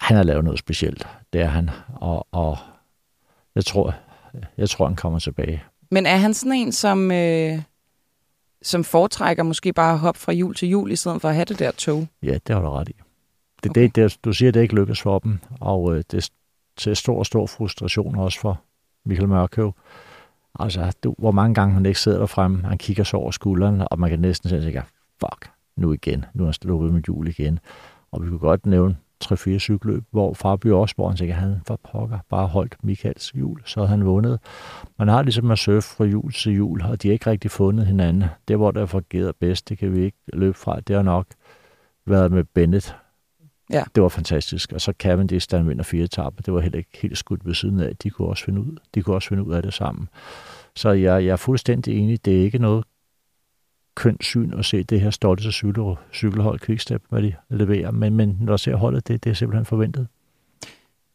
han 0.00 0.16
har 0.16 0.22
lavet 0.22 0.44
noget 0.44 0.58
specielt. 0.58 1.08
Det 1.32 1.40
er 1.40 1.46
han. 1.46 1.70
Og, 1.94 2.26
og 2.32 2.58
jeg 3.54 3.64
tror, 3.64 3.94
jeg 4.56 4.70
tror, 4.70 4.86
han 4.86 4.96
kommer 4.96 5.18
tilbage. 5.18 5.62
Men 5.90 6.06
er 6.06 6.16
han 6.16 6.34
sådan 6.34 6.52
en, 6.52 6.72
som, 6.72 7.12
øh, 7.12 7.62
som 8.62 8.84
foretrækker 8.84 9.42
måske 9.42 9.72
bare 9.72 9.92
at 9.92 9.98
hoppe 9.98 10.20
fra 10.20 10.32
jul 10.32 10.54
til 10.54 10.68
jul, 10.68 10.90
i 10.90 10.96
stedet 10.96 11.20
for 11.20 11.28
at 11.28 11.34
have 11.34 11.44
det 11.44 11.58
der 11.58 11.70
tog? 11.70 12.06
Ja, 12.22 12.38
det 12.46 12.54
har 12.54 12.62
du 12.62 12.70
ret 12.70 12.88
i. 12.88 12.92
det, 13.62 13.70
okay. 13.70 13.82
det, 13.82 13.96
det, 13.96 14.18
du 14.24 14.32
siger, 14.32 14.52
det 14.52 14.62
ikke 14.62 14.74
lykkes 14.74 15.02
for 15.02 15.18
dem, 15.18 15.38
og 15.60 15.94
øh, 15.94 16.04
det 16.10 16.14
er 16.14 16.28
til 16.76 16.96
stor, 16.96 17.22
stor 17.22 17.46
frustration 17.46 18.16
også 18.16 18.40
for 18.40 18.60
Michael 19.04 19.28
Mørkøv. 19.28 19.74
Altså, 20.58 20.96
du, 21.04 21.14
hvor 21.18 21.30
mange 21.30 21.54
gange 21.54 21.74
han 21.74 21.86
ikke 21.86 22.00
sidder 22.00 22.18
der 22.18 22.26
frem, 22.26 22.64
han 22.64 22.78
kigger 22.78 23.04
så 23.04 23.16
over 23.16 23.30
skulderen, 23.30 23.82
og 23.90 23.98
man 23.98 24.10
kan 24.10 24.18
næsten 24.18 24.48
sige, 24.48 24.82
fuck, 25.20 25.50
nu 25.76 25.92
igen, 25.92 26.24
nu 26.34 26.42
er 26.42 26.46
han 26.46 26.52
sluppet 26.52 26.92
med 26.92 27.02
jul 27.08 27.28
igen. 27.28 27.58
Og 28.12 28.22
vi 28.22 28.28
kunne 28.28 28.38
godt 28.38 28.66
nævne 28.66 28.96
3-4 29.24 29.58
cykelløb, 29.58 30.04
hvor 30.10 30.34
Fabio 30.34 30.80
også, 30.80 30.94
hvor 30.94 31.08
han 31.08 31.16
sikkert 31.16 31.38
han 31.38 31.60
for 31.66 31.80
pokker 31.92 32.18
bare 32.28 32.46
holdt 32.46 32.76
Michaels 32.82 33.34
jul, 33.34 33.60
så 33.64 33.80
havde 33.80 33.88
han 33.88 34.04
vundet. 34.04 34.38
Man 34.98 35.08
har 35.08 35.22
ligesom 35.22 35.50
at 35.50 35.58
surfe 35.58 35.96
fra 35.96 36.04
jul 36.04 36.32
til 36.32 36.52
jul, 36.52 36.82
og 36.82 37.02
de 37.02 37.08
har 37.08 37.12
ikke 37.12 37.30
rigtig 37.30 37.50
fundet 37.50 37.86
hinanden. 37.86 38.24
Det, 38.48 38.56
hvor 38.56 38.70
der 38.70 38.86
fungerer 38.86 39.32
bedst, 39.40 39.68
det 39.68 39.78
kan 39.78 39.94
vi 39.94 40.00
ikke 40.04 40.18
løbe 40.32 40.54
fra. 40.54 40.80
Det 40.80 40.96
har 40.96 41.02
nok 41.02 41.26
været 42.06 42.32
med 42.32 42.44
Bennett. 42.44 42.96
Ja. 43.70 43.82
Det 43.94 44.02
var 44.02 44.08
fantastisk. 44.08 44.72
Og 44.72 44.80
så 44.80 44.92
Cavendish, 44.98 45.50
der 45.50 45.62
vinder 45.62 45.84
fire 45.84 46.04
etaper. 46.04 46.42
Det 46.42 46.54
var 46.54 46.60
heller 46.60 46.78
ikke 46.78 46.98
helt 47.02 47.18
skudt 47.18 47.46
ved 47.46 47.54
siden 47.54 47.80
af. 47.80 47.96
De 47.96 48.10
kunne 48.10 48.28
også 48.28 48.44
finde 48.44 48.60
ud, 48.60 48.76
de 48.94 49.02
kunne 49.02 49.16
også 49.16 49.28
finde 49.28 49.42
ud 49.42 49.54
af 49.54 49.62
det 49.62 49.74
sammen. 49.74 50.08
Så 50.76 50.90
jeg, 50.90 51.24
jeg 51.24 51.32
er 51.32 51.36
fuldstændig 51.36 51.98
enig. 51.98 52.24
Det 52.24 52.40
er 52.40 52.42
ikke 52.42 52.58
noget 52.58 52.84
kønt 53.94 54.24
syn 54.24 54.52
at 54.58 54.64
se 54.64 54.82
det 54.82 55.00
her 55.00 55.10
stolte 55.10 55.52
cykel, 55.52 55.94
cykelhold 56.12 56.60
Quickstep, 56.60 57.02
hvad 57.08 57.22
de 57.22 57.34
leverer. 57.48 57.90
Men, 57.90 58.16
men 58.16 58.38
når 58.40 58.52
jeg 58.52 58.60
ser 58.60 58.76
holdet, 58.76 59.08
det, 59.08 59.24
det 59.24 59.30
er 59.30 59.34
simpelthen 59.34 59.64
forventet. 59.64 60.06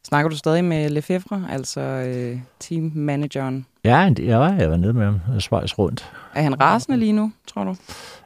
Snakker 0.03 0.29
du 0.29 0.37
stadig 0.37 0.65
med 0.65 0.89
Lefebvre, 0.89 1.43
altså 1.49 1.81
øh, 1.81 2.39
teammanageren? 2.59 3.65
Ja, 3.83 4.11
jeg 4.19 4.39
var, 4.39 4.53
jeg 4.53 4.69
var 4.69 4.77
nede 4.77 4.93
med 4.93 5.05
ham 5.05 5.39
svejs 5.39 5.79
rundt. 5.79 6.11
Er 6.35 6.41
han 6.41 6.61
rasende 6.61 6.97
lige 6.97 7.13
nu, 7.13 7.31
tror 7.47 7.63
du? 7.63 7.75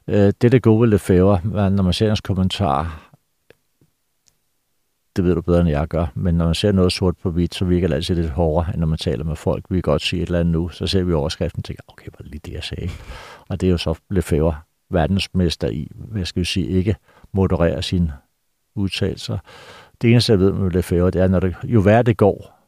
Øh, 0.08 0.34
det, 0.42 0.52
der 0.52 0.60
gode 0.60 0.82
ved 0.82 0.88
Lefebvre, 0.88 1.70
når 1.70 1.84
man 1.84 1.94
ser 1.94 2.08
hans 2.08 2.22
kommentar, 2.22 3.09
det 5.16 5.24
ved 5.24 5.36
du 5.36 5.42
bedre, 5.42 5.60
end 5.60 5.70
jeg 5.70 5.88
gør, 5.88 6.06
men 6.16 6.36
når 6.36 6.46
man 6.46 6.56
ser 6.56 6.72
noget 6.72 6.92
sort 6.92 7.18
på 7.18 7.32
hvidt, 7.32 7.56
så 7.56 7.66
virker 7.66 7.88
det 7.88 7.96
altid 7.96 8.16
lidt 8.16 8.30
hårdere, 8.30 8.74
end 8.74 8.80
når 8.80 8.88
man 8.88 8.98
taler 8.98 9.24
med 9.24 9.36
folk. 9.36 9.66
Vi 9.70 9.76
kan 9.76 9.82
godt 9.82 10.02
sige 10.02 10.22
et 10.22 10.26
eller 10.26 10.40
andet 10.40 10.52
nu, 10.52 10.70
så 10.70 10.88
ser 10.88 11.04
vi 11.04 11.14
overskriften 11.14 11.60
og 11.60 11.64
tænker, 11.64 11.84
ah, 11.88 11.94
okay, 11.94 12.06
var 12.06 12.18
det 12.18 12.32
lige 12.32 12.42
det, 12.46 12.54
jeg 12.54 12.64
sagde? 12.64 12.90
Og 13.50 13.62
det 13.62 13.68
er 13.68 13.72
jo 13.72 13.78
så 13.78 14.00
Lefebvre, 14.10 14.56
verdensmester 14.90 15.68
i, 15.68 15.92
hvad 15.96 16.26
skal 16.26 16.40
vi 16.40 16.46
sige, 16.46 16.68
ikke 16.68 16.96
moderere 17.32 17.82
sine 17.82 18.14
udtalelser. 18.76 19.38
Det 20.02 20.12
eneste, 20.12 20.32
jeg 20.32 20.40
ved 20.40 20.52
med 20.52 20.72
Lefebvre, 20.72 21.12
det 21.12 21.22
er, 21.22 21.28
når 21.28 21.40
det, 21.40 21.56
jo 21.64 21.80
værre 21.80 22.04
det 22.04 22.18
går, 22.18 22.60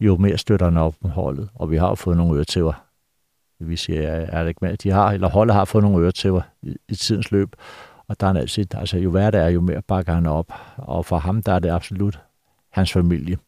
jo 0.00 0.16
mere 0.16 0.38
støtter 0.38 0.66
han 0.66 0.76
op 0.76 0.94
med 1.00 1.10
holdet. 1.10 1.48
Og 1.54 1.70
vi 1.70 1.76
har 1.76 1.88
jo 1.88 1.94
fået 1.94 2.16
nogle 2.16 2.36
øretæver. 2.36 2.84
Vi 3.58 3.76
siger, 3.76 4.02
er 4.02 4.42
det 4.42 4.48
ikke 4.48 4.64
med? 4.64 4.76
De 4.76 4.90
har, 4.90 5.12
eller 5.12 5.28
holdet 5.28 5.54
har 5.54 5.64
fået 5.64 5.84
nogle 5.84 6.04
øretæver 6.04 6.42
i, 6.62 6.76
i 6.88 6.94
tidens 6.94 7.30
løb. 7.30 7.56
Og 8.10 8.20
der 8.20 8.26
er 8.26 8.32
han 8.32 8.36
altid, 8.36 8.74
altså 8.74 8.98
jo 8.98 9.10
værre 9.10 9.30
det 9.30 9.40
er, 9.40 9.48
jo 9.48 9.60
mere 9.60 9.82
bakker 9.82 10.12
han 10.12 10.26
op. 10.26 10.52
Og 10.76 11.06
for 11.06 11.18
ham, 11.18 11.42
der 11.42 11.52
er 11.52 11.58
det 11.58 11.70
absolut 11.70 12.20
hans 12.70 12.92
familie, 12.92 13.38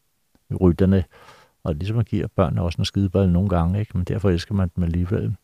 rytterne. 0.60 1.04
Og 1.64 1.74
ligesom 1.74 1.96
man 1.96 2.04
giver 2.04 2.26
børnene 2.36 2.62
også 2.62 2.76
en 2.78 2.84
skideball 2.84 3.32
nogle 3.32 3.48
gange, 3.48 3.80
ikke? 3.80 3.98
men 3.98 4.04
derfor 4.04 4.30
elsker 4.30 4.54
man 4.54 4.70
dem 4.76 4.84
alligevel. 4.84 5.34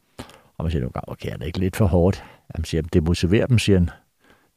Og 0.58 0.64
man 0.64 0.70
siger 0.70 0.80
nogle 0.80 0.92
gange, 0.92 1.08
okay, 1.08 1.32
er 1.32 1.37
det 1.37 1.46
ikke 1.46 1.58
lidt 1.58 1.76
for 1.76 1.87
hårdt? 1.87 2.25
Jamen 2.54 2.64
siger, 2.64 2.82
det 2.82 3.02
motiverer 3.02 3.46
dem, 3.46 3.58
siger 3.58 3.78
han. 3.78 3.90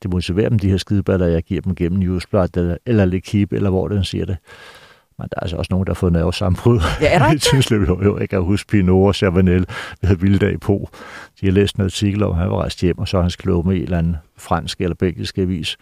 Det 0.04 0.12
motiverer 0.12 0.50
dem, 0.50 0.60
de 0.60 0.70
her 0.70 0.78
skideballer, 0.78 1.28
jeg 1.28 1.44
giver 1.44 1.62
dem 1.62 1.76
gennem 1.76 2.00
Newsblad 2.00 2.58
eller, 2.58 2.78
eller 2.86 3.48
eller 3.52 3.70
hvor 3.70 3.88
den 3.88 4.04
siger 4.04 4.26
det. 4.26 4.38
Men 5.22 5.30
der 5.30 5.36
er 5.38 5.42
altså 5.42 5.58
også 5.58 5.70
nogen, 5.72 5.86
der 5.88 5.92
har 5.92 5.96
fået 5.96 6.14
nervesambrud. 6.14 6.80
Ja, 7.02 7.14
er 7.14 7.20
der 7.20 7.32
ikke? 7.34 7.76
I 7.76 7.88
jo, 7.88 8.04
jo, 8.04 8.20
jeg 8.20 8.30
kan 8.30 8.42
huske 8.42 8.70
Pinot 8.70 9.08
og 9.08 9.16
Chavanel, 9.16 9.66
vi 10.02 10.08
havde 10.08 10.20
Vilddag 10.20 10.60
på. 10.60 10.90
De 11.42 11.46
har 11.46 11.54
læst 11.54 11.76
en 11.76 11.84
artikel 11.84 12.24
om, 12.24 12.32
at 12.32 12.38
han 12.38 12.50
var 12.50 12.58
rejst 12.58 12.82
hjem, 12.82 13.00
og 13.00 13.08
så 13.08 13.22
hans 13.22 13.36
klog 13.36 13.68
med 13.68 13.76
en 13.76 13.82
eller 13.82 13.98
anden 13.98 14.16
fransk 14.38 14.82
eller 14.82 14.96
belgisk 14.96 15.38
avis. 15.38 15.78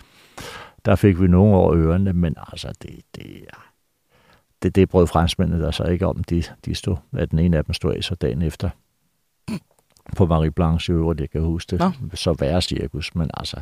Der 0.86 0.96
fik 0.96 1.22
vi 1.22 1.28
nogle 1.28 1.56
over 1.56 1.76
ørerne, 1.76 2.14
men 2.14 2.36
altså, 2.52 2.74
det, 2.82 3.00
det, 3.16 3.26
det, 4.64 4.76
det 4.76 4.90
brød 4.90 5.08
franskmændene 5.08 5.64
der 5.64 5.72
så 5.72 5.84
ikke 5.84 6.08
om. 6.08 6.24
De, 6.24 6.44
de 6.66 6.76
stod, 6.76 6.96
at 7.18 7.32
den 7.32 7.40
ene 7.40 7.58
af 7.58 7.66
dem 7.66 7.74
stod 7.74 7.94
af 7.94 8.04
så 8.04 8.16
dagen 8.16 8.42
efter 8.42 8.70
på 10.16 10.26
Marie 10.26 10.52
Blanche 10.52 10.94
i 10.94 10.96
øvrigt, 10.96 11.22
jeg 11.22 11.30
kan 11.30 11.42
huske 11.42 11.72
det. 11.72 11.80
Nå. 11.80 11.92
Så 12.14 12.34
værre 12.40 12.62
cirkus, 12.62 13.16
men 13.16 13.30
altså, 13.34 13.62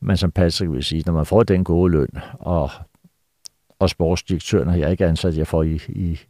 men 0.00 0.16
som 0.16 0.30
Patrick 0.30 0.72
vil 0.72 0.84
sige, 0.84 1.02
når 1.06 1.12
man 1.12 1.26
får 1.26 1.42
den 1.42 1.64
gode 1.64 1.92
løn, 1.92 2.08
og, 2.32 2.70
og 3.82 3.90
sportsdirektøren 3.90 4.68
har 4.68 4.76
jeg 4.76 4.90
ikke 4.90 5.06
ansat 5.06 5.38
jer 5.38 5.44
for, 5.44 5.62
i, 5.62 5.80
i, 5.88 6.20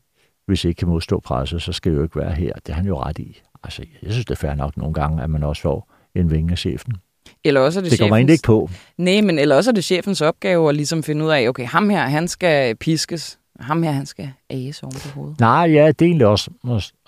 hvis 0.47 0.65
I 0.65 0.69
ikke 0.69 0.79
kan 0.79 0.89
modstå 0.89 1.21
presset, 1.21 1.63
så 1.63 1.73
skal 1.73 1.91
jeg 1.91 1.99
jo 1.99 2.03
ikke 2.03 2.17
være 2.17 2.33
her. 2.33 2.53
Det 2.67 2.75
har 2.75 2.75
han 2.75 2.87
jo 2.87 3.01
ret 3.01 3.19
i. 3.19 3.41
Altså, 3.65 3.83
jeg 4.03 4.13
synes, 4.13 4.27
det 4.27 4.35
er 4.35 4.39
fair 4.39 4.55
nok 4.55 4.77
nogle 4.77 4.95
gange, 4.95 5.23
at 5.23 5.31
man 5.31 5.43
også 5.43 5.63
får 5.63 5.93
en 6.15 6.31
vinge 6.31 6.53
af 6.53 6.59
chefen. 6.59 6.93
Eller 7.45 7.61
også 7.61 7.81
er 7.81 7.83
det, 7.83 7.91
det 7.91 8.01
kommer 8.01 8.17
chefens... 8.17 8.33
ikke 8.33 8.47
på. 8.47 8.71
Nej, 8.99 9.21
men 9.21 9.39
eller 9.39 9.57
også 9.57 9.71
er 9.71 9.75
det 9.75 9.85
chefens 9.85 10.21
opgave 10.21 10.69
at 10.69 10.75
ligesom 10.75 11.03
finde 11.03 11.25
ud 11.25 11.31
af, 11.31 11.49
okay, 11.49 11.67
ham 11.67 11.91
her, 11.91 12.01
han 12.01 12.29
skal 12.29 12.77
piskes 12.77 13.39
ham 13.61 13.83
her, 13.83 13.91
han 13.91 14.07
skal 14.07 14.33
æse 14.51 14.85
oven 14.85 14.97
på 15.03 15.09
hovedet. 15.09 15.41
Nej, 15.41 15.71
ja, 15.73 15.89
det 15.89 16.03
er 16.03 16.07
egentlig 16.07 16.27
også 16.27 16.51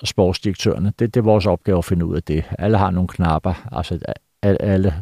sportsdirektørerne. 0.04 0.92
Det, 0.98 1.14
det 1.14 1.20
er 1.20 1.24
vores 1.24 1.46
opgave 1.46 1.78
at 1.78 1.84
finde 1.84 2.06
ud 2.06 2.16
af 2.16 2.22
det. 2.22 2.44
Alle 2.58 2.78
har 2.78 2.90
nogle 2.90 3.08
knapper. 3.08 3.68
Altså, 3.72 3.98
alle, 4.42 4.94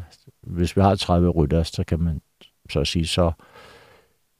hvis 0.42 0.76
vi 0.76 0.80
har 0.80 0.94
30 0.94 1.28
rytter, 1.28 1.62
så 1.62 1.84
kan 1.84 2.00
man 2.00 2.20
så 2.70 2.84
sige, 2.84 3.06
så 3.06 3.32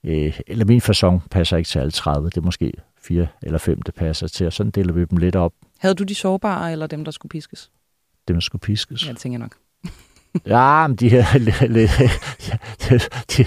øh, 0.05 0.41
eller 0.47 0.65
min 0.65 0.81
fasong 0.81 1.23
passer 1.31 1.57
ikke 1.57 1.69
til 1.69 1.79
alle 1.79 1.91
30. 1.91 2.31
Det 2.31 2.37
er 2.37 2.41
måske 2.41 2.73
fire 3.03 3.27
eller 3.43 3.59
fem, 3.59 3.83
det 3.83 3.95
passer 3.95 4.29
til, 4.29 4.47
og 4.47 4.53
sådan 4.53 4.71
deler 4.71 4.93
vi 4.93 5.05
dem 5.05 5.19
lidt 5.19 5.37
op. 5.37 5.53
Havde 5.79 5.95
du 5.95 6.03
de 6.03 6.15
sårbare, 6.15 6.73
eller 6.73 6.87
dem, 6.87 7.05
der 7.05 7.13
skulle 7.13 7.31
piskes? 7.31 7.71
Dem, 8.29 8.37
der 8.37 8.41
skulle 8.41 8.61
piskes. 8.61 9.07
Ja, 9.07 9.13
det 9.13 9.19
tænker 9.19 9.39
jeg 9.39 9.49
nok. 9.49 9.57
ja, 10.57 10.87
men 10.87 10.97
de 10.97 11.09
her, 11.09 11.39
lidt, 11.39 11.91
ja, 12.49 12.59
de, 12.89 12.99
de, 13.37 13.47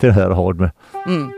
den 0.00 0.12
havde 0.12 0.24
jeg 0.24 0.30
det 0.30 0.36
hårdt 0.36 0.58
med. 0.60 0.68
Mm. 1.06 1.32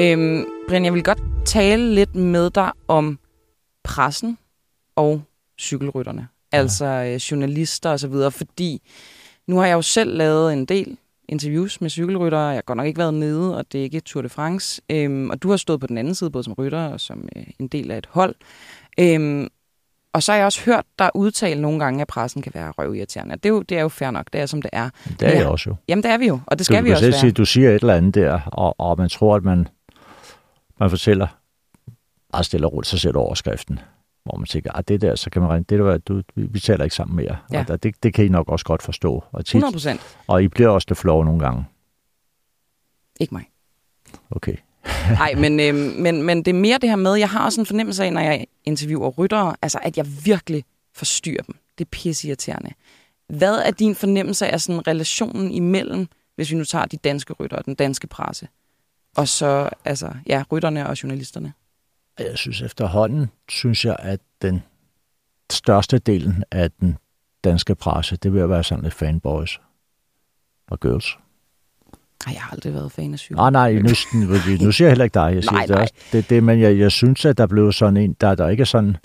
Øhm, 0.00 0.44
Brian, 0.68 0.84
jeg 0.84 0.94
vil 0.94 1.04
godt 1.04 1.22
tale 1.44 1.94
lidt 1.94 2.14
med 2.14 2.50
dig 2.50 2.72
om 2.88 3.18
pressen 3.84 4.38
og 4.96 5.22
cykelrytterne. 5.60 6.28
Ja. 6.52 6.58
Altså 6.58 6.84
øh, 6.84 7.14
journalister 7.14 7.90
og 7.90 8.00
så 8.00 8.08
videre, 8.08 8.30
fordi 8.30 8.82
nu 9.46 9.56
har 9.56 9.66
jeg 9.66 9.74
jo 9.74 9.82
selv 9.82 10.16
lavet 10.16 10.52
en 10.52 10.64
del 10.64 10.96
interviews 11.28 11.80
med 11.80 11.90
cykelryttere. 11.90 12.40
Jeg 12.40 12.56
har 12.56 12.62
godt 12.62 12.76
nok 12.76 12.86
ikke 12.86 12.98
været 12.98 13.14
nede, 13.14 13.56
og 13.56 13.64
det 13.72 13.78
er 13.78 13.82
ikke 13.82 14.00
Tour 14.00 14.22
de 14.22 14.28
France. 14.28 14.82
Øhm, 14.90 15.30
og 15.30 15.42
du 15.42 15.50
har 15.50 15.56
stået 15.56 15.80
på 15.80 15.86
den 15.86 15.98
anden 15.98 16.14
side, 16.14 16.30
både 16.30 16.44
som 16.44 16.52
rytter 16.52 16.86
og 16.86 17.00
som 17.00 17.28
øh, 17.36 17.44
en 17.58 17.68
del 17.68 17.90
af 17.90 17.98
et 17.98 18.06
hold. 18.10 18.34
Øhm, 19.00 19.48
og 20.12 20.22
så 20.22 20.32
har 20.32 20.36
jeg 20.36 20.46
også 20.46 20.64
hørt 20.64 20.84
dig 20.98 21.10
udtale 21.14 21.60
nogle 21.60 21.78
gange, 21.78 22.00
at 22.00 22.06
pressen 22.06 22.42
kan 22.42 22.52
være 22.54 22.70
røvirriterende. 22.70 23.36
Det 23.36 23.46
er 23.46 23.48
jo, 23.48 23.62
det 23.62 23.78
er 23.78 23.82
jo 23.82 23.88
fair 23.88 24.10
nok, 24.10 24.26
det 24.32 24.40
er 24.40 24.46
som 24.46 24.62
det 24.62 24.70
er. 24.72 24.90
Det 25.20 25.28
er 25.28 25.32
jeg 25.32 25.46
også 25.46 25.70
jo. 25.70 25.76
Jamen 25.88 26.02
det 26.02 26.10
er 26.10 26.18
vi 26.18 26.26
jo, 26.26 26.40
og 26.46 26.58
det 26.58 26.66
skal 26.66 26.78
du 26.78 26.84
vi 26.84 26.90
også 26.90 27.04
være. 27.04 27.20
Sige, 27.20 27.32
du 27.32 27.44
siger 27.44 27.70
et 27.70 27.74
eller 27.74 27.94
andet 27.94 28.14
der, 28.14 28.40
og, 28.40 28.80
og 28.80 28.98
man 28.98 29.08
tror, 29.08 29.36
at 29.36 29.44
man 29.44 29.68
man 30.80 30.90
fortæller 30.90 31.26
meget 32.32 32.46
stille 32.46 32.66
og 32.66 32.72
roligt, 32.72 32.88
så 32.88 32.98
sætter 32.98 33.20
overskriften, 33.20 33.78
hvor 34.24 34.38
man 34.38 34.46
tænker, 34.46 34.72
at 34.72 34.78
ah, 34.78 34.84
det 34.88 35.00
der, 35.00 35.14
så 35.14 35.30
kan 35.30 35.42
man 35.42 35.50
regne, 35.50 35.64
det 35.68 35.78
der, 35.78 35.98
du, 35.98 36.22
vi, 36.34 36.46
vi 36.46 36.60
taler 36.60 36.84
ikke 36.84 36.96
sammen 36.96 37.16
mere. 37.16 37.36
Ja. 37.52 37.64
Og 37.68 37.82
det, 37.82 38.02
det 38.02 38.14
kan 38.14 38.24
I 38.24 38.28
nok 38.28 38.48
også 38.48 38.64
godt 38.64 38.82
forstå. 38.82 39.24
Og 39.32 39.46
tit, 39.46 39.64
100%. 39.64 40.00
Og 40.26 40.42
I 40.42 40.48
bliver 40.48 40.68
også 40.68 40.86
det 40.88 40.96
flove 40.96 41.24
nogle 41.24 41.40
gange. 41.40 41.64
Ikke 43.20 43.34
mig. 43.34 43.44
Okay. 44.30 44.56
Nej, 45.10 45.34
men, 45.34 45.60
øh, 45.60 45.74
men, 45.74 46.22
men 46.22 46.38
det 46.38 46.48
er 46.48 46.60
mere 46.60 46.78
det 46.78 46.88
her 46.88 46.96
med, 46.96 47.14
jeg 47.14 47.28
har 47.28 47.44
også 47.44 47.60
en 47.60 47.66
fornemmelse 47.66 48.04
af, 48.04 48.12
når 48.12 48.20
jeg 48.20 48.46
interviewer 48.64 49.10
ryttere, 49.10 49.56
altså 49.62 49.78
at 49.82 49.96
jeg 49.96 50.06
virkelig 50.24 50.64
forstyrrer 50.94 51.42
dem. 51.42 51.54
Det 51.78 51.84
er 51.84 51.88
pisseirriterende. 51.90 52.70
Hvad 53.28 53.54
er 53.54 53.70
din 53.70 53.94
fornemmelse 53.94 54.46
af 54.46 54.60
sådan 54.60 54.86
relationen 54.86 55.50
imellem, 55.50 56.06
hvis 56.36 56.50
vi 56.50 56.56
nu 56.56 56.64
tager 56.64 56.84
de 56.84 56.96
danske 56.96 57.32
ryttere 57.32 57.58
og 57.58 57.64
den 57.64 57.74
danske 57.74 58.06
presse? 58.06 58.48
og 59.16 59.28
så 59.28 59.70
altså, 59.84 60.12
ja, 60.26 60.44
rytterne 60.52 60.88
og 60.88 61.02
journalisterne? 61.02 61.52
Jeg 62.18 62.38
synes 62.38 62.62
efterhånden, 62.62 63.30
synes 63.48 63.84
jeg, 63.84 63.96
at 63.98 64.20
den 64.42 64.62
største 65.50 65.98
delen 65.98 66.44
af 66.50 66.70
den 66.70 66.98
danske 67.44 67.74
presse, 67.74 68.16
det 68.16 68.32
vil 68.32 68.48
være 68.48 68.64
sådan 68.64 68.84
lidt 68.84 68.94
fanboys 68.94 69.60
og 70.66 70.80
girls. 70.80 71.18
Nej, 72.26 72.34
jeg 72.34 72.42
har 72.42 72.52
aldrig 72.52 72.74
været 72.74 72.92
fan 72.92 73.12
af 73.12 73.18
cykel. 73.18 73.36
Nej, 73.36 73.50
nej, 73.50 73.72
nu, 73.72 73.88
nu 74.60 74.72
siger 74.72 74.86
jeg 74.86 74.90
heller 74.90 75.04
ikke 75.04 75.14
dig. 75.14 75.34
Jeg 75.34 75.42
siger 75.42 75.52
nej, 75.52 75.66
det, 75.66 75.76
også. 75.76 75.94
det, 76.12 76.30
det 76.30 76.42
Men 76.42 76.60
jeg, 76.60 76.78
jeg 76.78 76.92
synes, 76.92 77.24
at 77.24 77.38
der 77.38 77.46
blev 77.46 77.72
sådan 77.72 77.96
en, 77.96 78.12
der, 78.20 78.34
der 78.34 78.48
ikke 78.48 78.60
er 78.60 78.64
sådan 78.64 78.96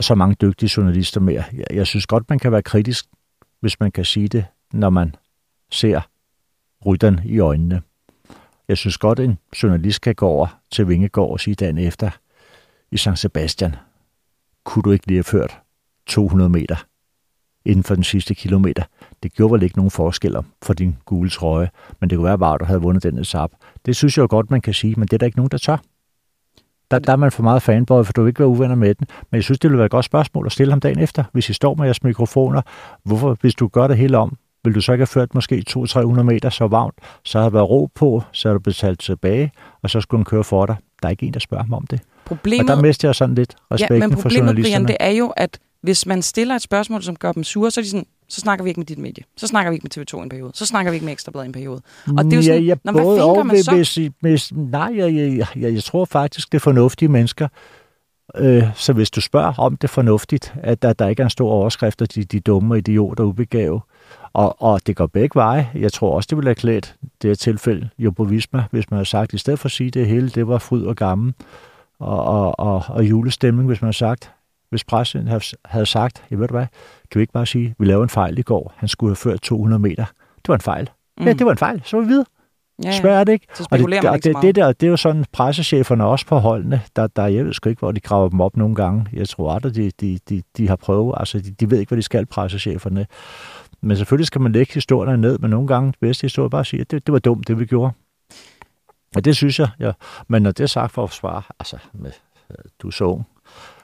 så 0.00 0.14
mange 0.14 0.36
dygtige 0.40 0.70
journalister 0.76 1.20
mere. 1.20 1.44
Jeg, 1.52 1.66
jeg 1.70 1.86
synes 1.86 2.06
godt, 2.06 2.24
man 2.28 2.38
kan 2.38 2.52
være 2.52 2.62
kritisk, 2.62 3.06
hvis 3.60 3.80
man 3.80 3.92
kan 3.92 4.04
sige 4.04 4.28
det, 4.28 4.44
når 4.72 4.90
man 4.90 5.14
ser 5.70 6.00
rytteren 6.86 7.20
i 7.24 7.38
øjnene. 7.38 7.82
Jeg 8.68 8.76
synes 8.76 8.98
godt, 8.98 9.20
en 9.20 9.38
journalist 9.62 10.00
kan 10.00 10.14
gå 10.14 10.26
over 10.26 10.60
til 10.70 10.88
Vingegård 10.88 11.30
og 11.30 11.40
sige 11.40 11.54
dagen 11.54 11.78
efter 11.78 12.10
i 12.90 12.96
San 12.96 13.16
Sebastian, 13.16 13.76
kunne 14.64 14.82
du 14.82 14.90
ikke 14.90 15.06
lige 15.06 15.16
have 15.16 15.24
ført 15.24 15.58
200 16.06 16.50
meter 16.50 16.76
inden 17.64 17.84
for 17.84 17.94
den 17.94 18.04
sidste 18.04 18.34
kilometer. 18.34 18.82
Det 19.22 19.32
gjorde 19.32 19.52
vel 19.52 19.62
ikke 19.62 19.76
nogen 19.76 19.90
forskel 19.90 20.36
for 20.62 20.74
din 20.74 20.96
gule 21.04 21.30
trøje, 21.30 21.70
men 22.00 22.10
det 22.10 22.16
kunne 22.16 22.26
være 22.26 22.38
bare, 22.38 22.54
at 22.54 22.60
du 22.60 22.64
havde 22.64 22.80
vundet 22.80 23.02
den 23.02 23.18
etap. 23.18 23.50
Det 23.86 23.96
synes 23.96 24.16
jeg 24.16 24.22
jo 24.22 24.26
godt, 24.30 24.50
man 24.50 24.60
kan 24.60 24.74
sige, 24.74 24.94
men 24.96 25.08
det 25.08 25.12
er 25.12 25.18
der 25.18 25.26
ikke 25.26 25.38
nogen, 25.38 25.50
der 25.50 25.58
tør. 25.58 25.76
Der, 26.90 26.98
der 26.98 27.12
er 27.12 27.16
man 27.16 27.32
for 27.32 27.42
meget 27.42 27.62
fanboy, 27.62 28.04
for 28.04 28.12
du 28.12 28.22
vil 28.22 28.28
ikke 28.28 28.38
være 28.38 28.48
uvenner 28.48 28.74
med 28.74 28.94
den. 28.94 29.06
Men 29.30 29.36
jeg 29.36 29.44
synes, 29.44 29.58
det 29.58 29.70
ville 29.70 29.78
være 29.78 29.86
et 29.86 29.90
godt 29.90 30.04
spørgsmål 30.04 30.46
at 30.46 30.52
stille 30.52 30.72
ham 30.72 30.80
dagen 30.80 30.98
efter, 30.98 31.24
hvis 31.32 31.50
I 31.50 31.52
står 31.52 31.74
med 31.74 31.84
jeres 31.84 32.02
mikrofoner. 32.02 32.62
Hvorfor, 33.04 33.36
hvis 33.40 33.54
du 33.54 33.68
gør 33.68 33.86
det 33.86 33.96
hele 33.96 34.18
om, 34.18 34.36
vil 34.66 34.74
du 34.74 34.80
så 34.80 34.92
ikke 34.92 35.00
have 35.00 35.06
ført 35.06 35.34
måske 35.34 35.64
200-300 35.70 36.22
meter 36.22 36.50
så 36.50 36.66
varmt, 36.66 36.94
så 37.24 37.38
har 37.38 37.44
der 37.44 37.50
været 37.50 37.70
ro 37.70 37.88
på, 37.94 38.22
så 38.32 38.48
har 38.48 38.52
du 38.52 38.60
betalt 38.60 39.00
tilbage, 39.00 39.52
og 39.82 39.90
så 39.90 40.00
skulle 40.00 40.18
den 40.18 40.24
køre 40.24 40.44
for 40.44 40.66
dig. 40.66 40.76
Der 41.02 41.08
er 41.08 41.10
ikke 41.10 41.26
en, 41.26 41.34
der 41.34 41.40
spørger 41.40 41.64
mig 41.64 41.76
om 41.76 41.86
det. 41.86 42.00
Problemet, 42.24 42.70
og 42.70 42.76
der 42.76 42.82
mister 42.82 43.08
jeg 43.08 43.14
sådan 43.14 43.34
lidt 43.34 43.56
respekten 43.72 43.96
ja, 43.96 44.06
men 44.06 44.16
for 44.16 44.22
problemet, 44.22 44.46
journalisterne. 44.46 44.86
Brian, 44.86 44.98
det 45.00 45.06
er 45.06 45.10
jo, 45.10 45.26
at 45.36 45.58
hvis 45.82 46.06
man 46.06 46.22
stiller 46.22 46.54
et 46.54 46.62
spørgsmål, 46.62 47.02
som 47.02 47.16
gør 47.16 47.32
dem 47.32 47.44
sure, 47.44 47.70
så 47.70 47.80
er 47.80 47.82
de 47.82 47.90
sådan, 47.90 48.06
så 48.28 48.40
snakker 48.40 48.62
vi 48.64 48.70
ikke 48.70 48.80
med 48.80 48.86
dit 48.86 48.98
medie. 48.98 49.24
Så 49.36 49.46
snakker 49.46 49.70
vi 49.70 49.74
ikke 49.74 49.88
med 49.96 50.04
TV2 50.04 50.20
i 50.20 50.22
en 50.22 50.28
periode. 50.28 50.50
Så 50.54 50.66
snakker 50.66 50.90
vi 50.90 50.94
ikke 50.94 51.04
med 51.04 51.12
Ekstrabladet 51.12 51.44
i 51.44 51.48
en 51.48 51.52
periode. 51.52 51.82
Og 52.18 52.24
det 52.24 52.32
er 52.32 52.36
jo 52.36 52.42
sådan, 52.42 52.62
ja, 52.62 52.66
ja, 52.66 52.74
når, 52.84 52.92
hvad 52.92 53.02
både 53.02 53.24
og, 53.24 53.46
man 53.46 53.62
så? 53.62 53.74
hvis, 53.74 53.98
hvis, 54.20 54.52
nej, 54.52 54.92
jeg, 54.96 55.14
jeg, 55.14 55.46
jeg, 55.56 55.74
jeg 55.74 55.82
tror 55.82 56.04
faktisk, 56.04 56.52
det 56.52 56.58
er 56.58 56.60
fornuftige 56.60 57.08
mennesker. 57.08 57.48
Øh, 58.36 58.64
så 58.74 58.92
hvis 58.92 59.10
du 59.10 59.20
spørger 59.20 59.58
om 59.58 59.76
det 59.76 59.84
er 59.84 59.92
fornuftigt, 59.92 60.54
at 60.62 60.82
der, 60.82 60.92
der 60.92 61.08
ikke 61.08 61.20
er 61.20 61.26
en 61.26 61.30
stor 61.30 61.50
overskrift 61.50 62.02
af 62.02 62.08
de, 62.08 62.24
de 62.24 62.40
dumme 62.40 62.78
idioter 62.78 63.24
og 63.24 63.28
ubegave, 63.28 63.80
og, 64.36 64.62
og 64.62 64.86
det 64.86 64.96
går 64.96 65.06
begge 65.06 65.34
veje. 65.34 65.70
Jeg 65.74 65.92
tror 65.92 66.16
også, 66.16 66.26
det 66.30 66.36
ville 66.36 66.48
have 66.48 66.54
klædt 66.54 66.94
det 67.22 67.30
her 67.30 67.34
tilfælde 67.34 67.88
Jumbo 67.98 68.22
Visma, 68.22 68.64
hvis 68.70 68.90
man 68.90 68.96
havde 68.96 69.08
sagt, 69.08 69.32
i 69.32 69.38
stedet 69.38 69.58
for 69.58 69.66
at 69.66 69.72
sige 69.72 69.90
det 69.90 70.06
hele, 70.06 70.28
det 70.28 70.48
var 70.48 70.58
fryd 70.58 70.84
og 70.84 70.96
gammel 70.96 71.34
og, 71.98 72.24
og, 72.24 72.58
og, 72.58 72.82
og 72.88 73.04
julestemning, 73.04 73.66
hvis 73.66 73.80
man 73.80 73.86
havde 73.86 73.96
sagt, 73.96 74.32
hvis 74.70 74.84
pressen 74.84 75.28
havde 75.64 75.86
sagt, 75.86 76.24
jeg 76.30 76.38
ved 76.38 76.48
du 76.48 76.54
hvad, 76.54 76.66
kan 77.10 77.18
vi 77.18 77.20
ikke 77.20 77.32
bare 77.32 77.46
sige, 77.46 77.74
vi 77.78 77.86
lavede 77.86 78.02
en 78.02 78.08
fejl 78.08 78.38
i 78.38 78.42
går, 78.42 78.72
han 78.76 78.88
skulle 78.88 79.10
have 79.10 79.16
ført 79.16 79.40
200 79.40 79.82
meter. 79.82 80.04
Det 80.36 80.48
var 80.48 80.54
en 80.54 80.60
fejl. 80.60 80.90
Mm. 81.18 81.24
Ja, 81.24 81.32
det 81.32 81.46
var 81.46 81.52
en 81.52 81.58
fejl, 81.58 81.82
så 81.84 81.96
var 81.96 82.04
vi 82.04 82.08
videre. 82.08 82.26
Ja, 82.84 82.88
ja. 82.88 83.00
Svært 83.00 83.28
ikke? 83.28 83.46
Så 83.54 83.68
Og 83.70 83.78
det, 83.78 83.88
man 83.88 84.06
og 84.06 84.24
det, 84.24 84.36
det, 84.42 84.54
der, 84.54 84.72
det 84.72 84.86
er 84.86 84.90
jo 84.90 84.96
sådan, 84.96 85.24
pressecheferne 85.32 86.04
også 86.04 86.26
på 86.26 86.38
holdene, 86.38 86.82
der, 86.96 87.06
der, 87.06 87.26
jeg 87.26 87.44
ved 87.44 87.52
sgu 87.52 87.68
ikke, 87.68 87.80
hvor 87.80 87.92
de 87.92 88.00
graver 88.00 88.28
dem 88.28 88.40
op 88.40 88.56
nogle 88.56 88.74
gange. 88.74 89.06
Jeg 89.12 89.28
tror 89.28 89.52
aldrig, 89.52 89.76
de, 89.76 89.90
de, 90.00 90.18
de, 90.28 90.42
de 90.56 90.68
har 90.68 90.76
prøvet. 90.76 91.14
Altså, 91.16 91.38
de, 91.38 91.50
de 91.50 91.70
ved 91.70 91.78
ikke, 91.78 91.90
hvad 91.90 91.96
de 91.96 92.02
skal, 92.02 92.26
pressecheferne. 92.26 93.06
Men 93.86 93.96
selvfølgelig 93.96 94.26
skal 94.26 94.40
man 94.40 94.52
lægge 94.52 94.74
historierne 94.74 95.20
ned, 95.20 95.38
men 95.38 95.50
nogle 95.50 95.66
gange, 95.68 95.86
det 95.92 95.98
bedste 96.00 96.22
historie, 96.24 96.50
bare 96.50 96.64
sige, 96.64 96.80
at 96.80 96.90
det, 96.90 97.06
det 97.06 97.12
var 97.12 97.18
dumt, 97.18 97.48
det 97.48 97.58
vi 97.58 97.66
gjorde. 97.66 97.92
Og 99.16 99.24
det 99.24 99.36
synes 99.36 99.58
jeg, 99.58 99.68
ja. 99.80 99.92
Men 100.28 100.42
når 100.42 100.50
det 100.50 100.62
er 100.62 100.66
sagt 100.68 100.92
for 100.92 101.04
at 101.04 101.10
svare, 101.12 101.42
altså, 101.60 101.78
med, 101.92 102.12
øh, 102.50 102.56
du 102.82 102.86
er 102.86 102.90
så 102.92 103.04
ung, 103.04 103.26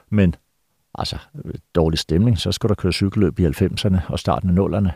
men 0.09 0.35
altså, 0.95 1.17
dårlig 1.75 1.99
stemning, 1.99 2.37
så 2.39 2.51
skal 2.51 2.67
der 2.69 2.75
køre 2.75 2.91
cykelløb 2.93 3.39
i 3.39 3.45
90'erne 3.45 3.97
og 4.07 4.19
starten 4.19 4.49
af 4.49 4.53
0'erne. 4.67 4.91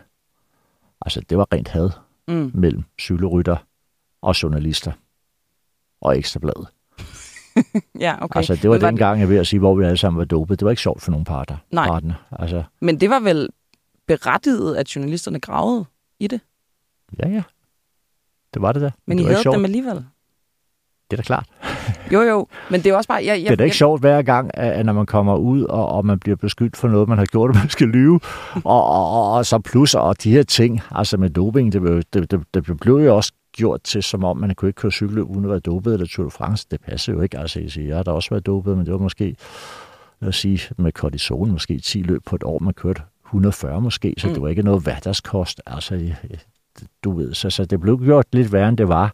Altså, 1.01 1.21
det 1.29 1.37
var 1.37 1.47
rent 1.53 1.67
had 1.67 1.89
Mm. 2.29 2.51
mellem 2.53 2.83
cykelrytter 3.01 3.57
og 4.21 4.43
journalister 4.43 4.91
og 6.01 6.17
ekstrabladet. 6.17 6.67
Ja, 7.99 8.15
okay. 8.21 8.37
Altså, 8.37 8.55
det 8.55 8.69
var 8.69 8.77
var 8.77 8.87
den 8.89 8.97
gang, 8.97 9.19
jeg 9.19 9.29
ved 9.29 9.37
at 9.37 9.47
sige, 9.47 9.59
hvor 9.59 9.75
vi 9.75 9.83
alle 9.85 9.97
sammen 9.97 10.17
var 10.17 10.25
dopet. 10.25 10.59
Det 10.59 10.65
var 10.65 10.69
ikke 10.71 10.81
sjovt 10.81 11.01
for 11.01 11.11
nogen 11.11 11.25
parter. 11.25 11.57
Nej. 11.71 11.87
Parterne. 11.87 12.15
Altså, 12.31 12.63
Men 12.81 12.99
det 12.99 13.09
var 13.09 13.19
vel 13.19 13.49
berettiget, 14.07 14.75
at 14.75 14.95
journalisterne 14.95 15.39
gravede 15.39 15.85
i 16.19 16.27
det. 16.27 16.39
ja, 17.19 17.29
ja. 17.29 17.43
Det 18.53 18.61
var 18.61 18.71
det 18.71 18.81
da. 18.81 18.91
Men 19.05 19.17
det 19.17 19.23
I 19.23 19.27
havde 19.27 19.41
sjovt. 19.41 19.55
dem 19.55 19.65
alligevel. 19.65 19.95
Det 21.11 21.11
er 21.11 21.15
da 21.17 21.21
klart. 21.23 21.49
Jo, 22.13 22.21
jo. 22.21 22.47
Men 22.71 22.81
det 22.83 22.89
er 22.91 22.95
også 22.95 23.07
bare... 23.07 23.17
Jeg, 23.17 23.25
jeg, 23.27 23.37
det 23.45 23.51
er 23.51 23.55
da 23.55 23.63
ikke 23.63 23.75
sjovt 23.77 24.01
hver 24.01 24.21
gang, 24.21 24.51
at 24.57 24.85
når 24.85 24.93
man 24.93 25.05
kommer 25.05 25.35
ud, 25.37 25.63
og, 25.63 25.87
og 25.89 26.05
man 26.05 26.19
bliver 26.19 26.35
beskyldt 26.35 26.77
for 26.77 26.87
noget, 26.87 27.09
man 27.09 27.17
har 27.17 27.25
gjort, 27.25 27.49
og 27.49 27.55
man 27.61 27.69
skal 27.69 27.87
lyve. 27.87 28.19
Og, 28.53 28.83
og, 28.87 29.11
og, 29.11 29.31
og 29.33 29.45
så 29.45 29.59
plus, 29.59 29.95
og 29.95 30.23
de 30.23 30.31
her 30.31 30.43
ting, 30.43 30.81
altså 30.91 31.17
med 31.17 31.29
doping, 31.29 31.73
det, 31.73 31.81
blev- 31.81 32.03
det, 32.13 32.31
det, 32.31 32.43
det 32.53 32.79
blev 32.79 32.95
jo 32.95 33.15
også 33.15 33.33
gjort 33.51 33.81
til, 33.81 34.03
som 34.03 34.23
om 34.23 34.37
man 34.37 34.55
kunne 34.55 34.69
ikke 34.69 34.77
køre 34.81 34.91
cykelløb 34.91 35.29
uden 35.29 35.43
at 35.45 35.49
være 35.49 35.59
dopet, 35.59 35.93
eller 35.93 36.07
Tour 36.07 36.25
de 36.25 36.31
France. 36.31 36.67
Det 36.71 36.81
passer 36.81 37.13
jo 37.13 37.21
ikke. 37.21 37.37
Altså, 37.39 37.59
jeg, 37.59 37.71
siger, 37.71 37.87
jeg 37.87 37.95
har 37.95 38.03
da 38.03 38.11
også 38.11 38.29
været 38.29 38.45
dopet, 38.45 38.77
men 38.77 38.85
det 38.85 38.93
var 38.93 38.99
måske, 38.99 39.35
lad 40.19 40.29
os 40.29 40.35
sige, 40.37 40.59
med 40.77 40.91
kortison, 40.91 41.51
måske 41.51 41.79
10 41.79 42.01
løb 42.01 42.21
på 42.25 42.35
et 42.35 42.43
år, 42.43 42.59
man 42.59 42.73
kørte 42.73 43.01
140 43.27 43.81
måske, 43.81 44.13
så 44.17 44.27
Mm. 44.27 44.31
mm. 44.31 44.33
det 44.35 44.41
var 44.43 44.49
ikke 44.49 44.61
noget 44.63 44.83
hverdagskost. 44.83 45.61
Altså, 45.65 45.95
jeg- 45.95 46.15
du 47.03 47.11
ved, 47.11 47.33
så, 47.33 47.49
så 47.49 47.65
det 47.65 47.79
blev 47.81 47.99
gjort 48.03 48.25
lidt 48.33 48.53
værre, 48.53 48.69
end 48.69 48.77
det 48.77 48.87
var. 48.87 49.13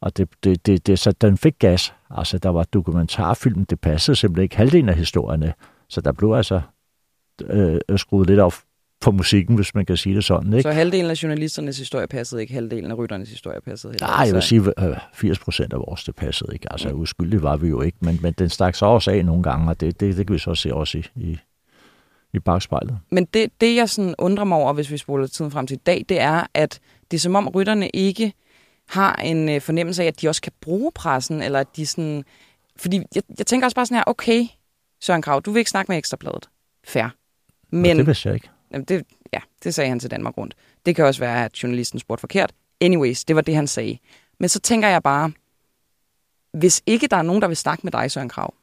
Og 0.00 0.16
det, 0.16 0.28
det, 0.44 0.66
det, 0.66 0.86
det, 0.86 0.98
så 0.98 1.12
den 1.12 1.38
fik 1.38 1.54
gas. 1.58 1.94
Altså, 2.10 2.38
der 2.38 2.48
var 2.48 2.64
dokumentarfilm, 2.64 3.64
det 3.66 3.80
passede 3.80 4.16
simpelthen 4.16 4.42
ikke 4.42 4.56
halvdelen 4.56 4.88
af 4.88 4.94
historierne. 4.96 5.54
Så 5.88 6.00
der 6.00 6.12
blev 6.12 6.32
altså 6.32 6.60
øh, 7.44 7.78
skruet 7.96 8.26
lidt 8.28 8.40
op 8.40 8.54
på 9.00 9.10
musikken, 9.10 9.54
hvis 9.56 9.74
man 9.74 9.86
kan 9.86 9.96
sige 9.96 10.14
det 10.14 10.24
sådan. 10.24 10.52
Ikke? 10.52 10.62
Så 10.62 10.70
halvdelen 10.72 11.10
af 11.10 11.22
journalisternes 11.22 11.78
historie 11.78 12.06
passede 12.06 12.40
ikke, 12.42 12.54
halvdelen 12.54 12.90
af 12.90 12.98
rytternes 12.98 13.30
historie 13.30 13.60
passede 13.60 13.92
heller. 13.92 14.06
Nej, 14.06 14.26
jeg 14.26 14.34
vil 14.34 14.42
sige, 14.42 14.72
at 14.76 14.98
80 15.14 15.38
procent 15.38 15.72
af 15.72 15.78
vores, 15.78 16.04
det 16.04 16.14
passede 16.16 16.50
ikke. 16.52 16.72
Altså, 16.72 16.88
uskyldige 16.90 17.42
var 17.42 17.56
vi 17.56 17.68
jo 17.68 17.80
ikke, 17.80 17.98
men, 18.00 18.18
men 18.22 18.32
den 18.32 18.48
stak 18.48 18.74
så 18.74 18.86
også 18.86 19.10
af 19.10 19.24
nogle 19.24 19.42
gange, 19.42 19.68
og 19.70 19.80
det, 19.80 20.00
det, 20.00 20.16
det 20.16 20.26
kan 20.26 20.34
vi 20.34 20.38
så 20.38 20.54
se 20.54 20.74
også 20.74 20.98
i, 20.98 21.02
i, 21.16 21.38
i 22.34 22.38
bagspejlet. 22.38 22.98
Men 23.10 23.24
det, 23.24 23.60
det, 23.60 23.76
jeg 23.76 23.90
sådan 23.90 24.14
undrer 24.18 24.44
mig 24.44 24.58
over, 24.58 24.72
hvis 24.72 24.90
vi 24.90 24.96
spoler 24.96 25.26
tiden 25.26 25.50
frem 25.50 25.66
til 25.66 25.74
i 25.74 25.80
dag, 25.86 26.04
det 26.08 26.20
er, 26.20 26.46
at 26.54 26.80
det 27.10 27.16
er 27.16 27.20
som 27.20 27.34
om 27.34 27.48
rytterne 27.48 27.88
ikke 27.88 28.32
har 28.88 29.14
en 29.14 29.48
øh, 29.48 29.60
fornemmelse 29.60 30.02
af, 30.02 30.06
at 30.06 30.20
de 30.20 30.28
også 30.28 30.42
kan 30.42 30.52
bruge 30.60 30.92
pressen, 30.94 31.42
eller 31.42 31.60
at 31.60 31.76
de 31.76 31.86
sådan... 31.86 32.24
Fordi 32.76 33.02
jeg, 33.14 33.22
jeg 33.38 33.46
tænker 33.46 33.66
også 33.66 33.74
bare 33.74 33.86
sådan 33.86 33.96
her, 33.96 34.04
okay, 34.06 34.46
Søren 35.00 35.22
Krav, 35.22 35.40
du 35.40 35.50
vil 35.50 35.58
ikke 35.58 35.70
snakke 35.70 35.92
med 35.92 35.98
Ekstrabladet. 35.98 36.48
Fair. 36.84 37.08
Men, 37.70 37.96
det 37.96 38.06
vidste 38.06 38.28
jeg 38.28 38.34
ikke. 38.34 38.48
Jamen, 38.72 38.84
det, 38.84 39.04
ja, 39.32 39.38
det 39.64 39.74
sagde 39.74 39.88
han 39.88 40.00
til 40.00 40.10
Danmark 40.10 40.38
rundt. 40.38 40.54
Det 40.86 40.96
kan 40.96 41.04
også 41.04 41.20
være, 41.20 41.44
at 41.44 41.62
journalisten 41.62 41.98
spurgte 41.98 42.20
forkert. 42.20 42.52
Anyways, 42.80 43.24
det 43.24 43.36
var 43.36 43.42
det, 43.42 43.54
han 43.54 43.66
sagde. 43.66 43.98
Men 44.40 44.48
så 44.48 44.60
tænker 44.60 44.88
jeg 44.88 45.02
bare, 45.02 45.32
hvis 46.52 46.82
ikke 46.86 47.06
der 47.06 47.16
er 47.16 47.22
nogen, 47.22 47.42
der 47.42 47.48
vil 47.48 47.56
snakke 47.56 47.80
med 47.84 47.92
dig, 47.92 48.10
Søren 48.10 48.28
Krav, 48.28 48.54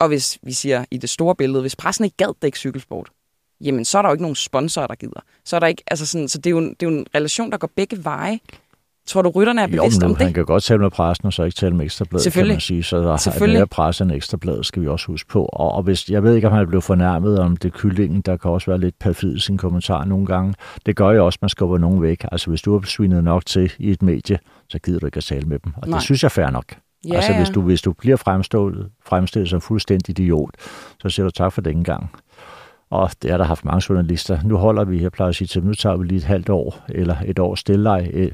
og 0.00 0.08
hvis 0.08 0.38
vi 0.42 0.52
siger 0.52 0.84
i 0.90 0.96
det 0.98 1.10
store 1.10 1.34
billede, 1.34 1.60
hvis 1.60 1.76
pressen 1.76 2.04
ikke 2.04 2.16
gad 2.16 2.34
dække 2.42 2.58
cykelsport, 2.58 3.08
jamen 3.60 3.84
så 3.84 3.98
er 3.98 4.02
der 4.02 4.08
jo 4.08 4.12
ikke 4.12 4.22
nogen 4.22 4.34
sponsorer, 4.36 4.86
der 4.86 4.94
gider. 4.94 5.20
Så 5.44 5.56
er 5.56 5.60
der 5.60 5.66
ikke, 5.66 5.82
altså 5.86 6.06
sådan, 6.06 6.28
så 6.28 6.38
det 6.38 6.46
er, 6.46 6.50
jo, 6.50 6.58
en- 6.58 6.74
det 6.80 6.86
er 6.86 6.90
jo 6.90 6.98
en 6.98 7.06
relation, 7.14 7.50
der 7.50 7.56
går 7.58 7.70
begge 7.76 8.04
veje. 8.04 8.38
Tror 9.06 9.22
du, 9.22 9.28
rytterne 9.30 9.62
er 9.62 9.66
bevidste 9.66 10.04
om 10.04 10.10
nu, 10.10 10.14
han 10.16 10.26
det? 10.26 10.34
kan 10.34 10.44
godt 10.44 10.62
tale 10.64 10.80
med 10.80 10.90
pressen, 10.90 11.26
og 11.26 11.32
så 11.32 11.42
ikke 11.42 11.54
tale 11.54 11.76
med 11.76 11.84
ekstrabladet, 11.84 12.32
kan 12.32 12.46
man 12.46 12.60
sige. 12.60 12.82
Så 12.82 12.96
der 12.98 13.12
er 13.12 13.46
mere 13.46 13.66
presse 13.66 14.04
end 14.04 14.12
ekstrabladet, 14.12 14.66
skal 14.66 14.82
vi 14.82 14.88
også 14.88 15.06
huske 15.06 15.28
på. 15.28 15.44
Og, 15.44 15.72
og 15.72 15.82
hvis, 15.82 16.08
jeg 16.10 16.22
ved 16.22 16.34
ikke, 16.34 16.46
om 16.48 16.52
han 16.54 16.66
blevet 16.66 16.84
fornærmet 16.84 17.38
om 17.38 17.56
det 17.56 17.72
kyllingen, 17.72 18.20
der 18.20 18.36
kan 18.36 18.50
også 18.50 18.70
være 18.70 18.80
lidt 18.80 18.98
perfid 18.98 19.36
i 19.36 19.40
sin 19.40 19.56
kommentar 19.58 20.04
nogle 20.04 20.26
gange. 20.26 20.54
Det 20.86 20.96
gør 20.96 21.10
jo 21.10 21.26
også, 21.26 21.36
at 21.36 21.42
man 21.42 21.48
skubber 21.48 21.78
nogen 21.78 22.02
væk. 22.02 22.24
Altså, 22.32 22.50
hvis 22.50 22.62
du 22.62 22.78
har 22.78 22.86
svinet 22.86 23.24
nok 23.24 23.46
til 23.46 23.72
i 23.78 23.90
et 23.90 24.02
medie, 24.02 24.38
så 24.68 24.78
gider 24.78 24.98
du 24.98 25.06
ikke 25.06 25.16
at 25.16 25.24
tale 25.24 25.46
med 25.48 25.58
dem. 25.58 25.72
Og 25.82 25.88
Nej. 25.88 25.96
det 25.98 26.04
synes 26.04 26.22
jeg 26.22 26.26
er 26.28 26.30
fair 26.30 26.50
nok. 26.50 26.74
Ja, 27.06 27.14
altså, 27.14 27.32
hvis 27.32 27.48
ja. 27.48 27.52
du, 27.52 27.60
hvis 27.60 27.82
du 27.82 27.92
bliver 27.92 28.16
fremstillet, 28.16 28.90
fremstillet 29.02 29.48
som 29.48 29.60
fuldstændig 29.60 30.20
idiot, 30.20 30.50
så 31.02 31.08
siger 31.08 31.24
du 31.24 31.30
tak 31.30 31.52
for 31.52 31.60
den 31.60 31.84
gang. 31.84 32.10
Og 32.90 33.10
det 33.22 33.30
er 33.30 33.36
der 33.36 33.44
haft 33.44 33.64
mange 33.64 33.82
journalister. 33.88 34.38
Nu 34.44 34.56
holder 34.56 34.84
vi, 34.84 35.02
jeg 35.02 35.12
plejer 35.12 35.28
at 35.28 35.34
sige 35.34 35.48
til 35.48 35.60
dem, 35.60 35.68
nu 35.68 35.74
tager 35.74 35.96
vi 35.96 36.06
lige 36.06 36.16
et 36.16 36.24
halvt 36.24 36.48
år, 36.48 36.84
eller 36.88 37.16
et 37.26 37.38
år 37.38 37.54
stilleleg, 37.54 38.10
eh, 38.12 38.30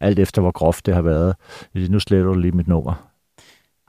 alt 0.00 0.18
efter 0.18 0.42
hvor 0.42 0.50
groft 0.50 0.86
det 0.86 0.94
har 0.94 1.02
været. 1.02 1.34
Nu 1.74 2.00
sletter 2.00 2.26
du 2.26 2.34
lige 2.34 2.52
mit 2.52 2.68
nummer. 2.68 3.08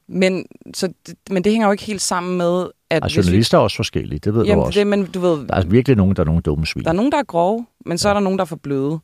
Men, 0.08 0.46
så, 0.74 0.94
men 1.30 1.44
det 1.44 1.52
hænger 1.52 1.68
jo 1.68 1.72
ikke 1.72 1.84
helt 1.84 2.02
sammen 2.02 2.38
med, 2.38 2.68
at... 2.90 3.04
Altså, 3.04 3.22
journalister 3.22 3.58
er 3.58 3.62
også 3.62 3.76
forskellige, 3.76 4.20
det 4.20 4.34
ved 4.34 4.42
du 4.42 4.48
jamen, 4.48 4.66
også. 4.66 4.80
det, 4.80 4.88
men 4.88 5.06
du 5.06 5.20
ved, 5.20 5.48
Der 5.48 5.56
er 5.56 5.66
virkelig 5.66 5.98
nogen, 5.98 6.16
der 6.16 6.22
er 6.22 6.26
nogle 6.26 6.42
dumme 6.42 6.66
svin. 6.66 6.84
der 6.84 6.90
er 6.90 6.94
nogen, 6.94 7.12
der 7.12 7.18
er 7.18 7.24
grove, 7.24 7.66
men 7.86 7.98
så 7.98 8.10
er 8.10 8.14
der 8.14 8.20
nogen, 8.20 8.40
der 8.40 8.44
er 8.44 8.48
for 8.48 8.56
bløde. 8.56 9.00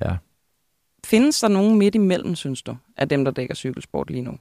Ja. 0.00 0.16
Findes 1.04 1.40
der 1.40 1.48
nogen 1.48 1.78
midt 1.78 1.94
imellem, 1.94 2.34
synes 2.34 2.62
du, 2.62 2.76
af 2.96 3.08
dem, 3.08 3.24
der 3.24 3.30
dækker 3.30 3.54
cykelsport 3.54 4.10
lige 4.10 4.22
nu? 4.22 4.32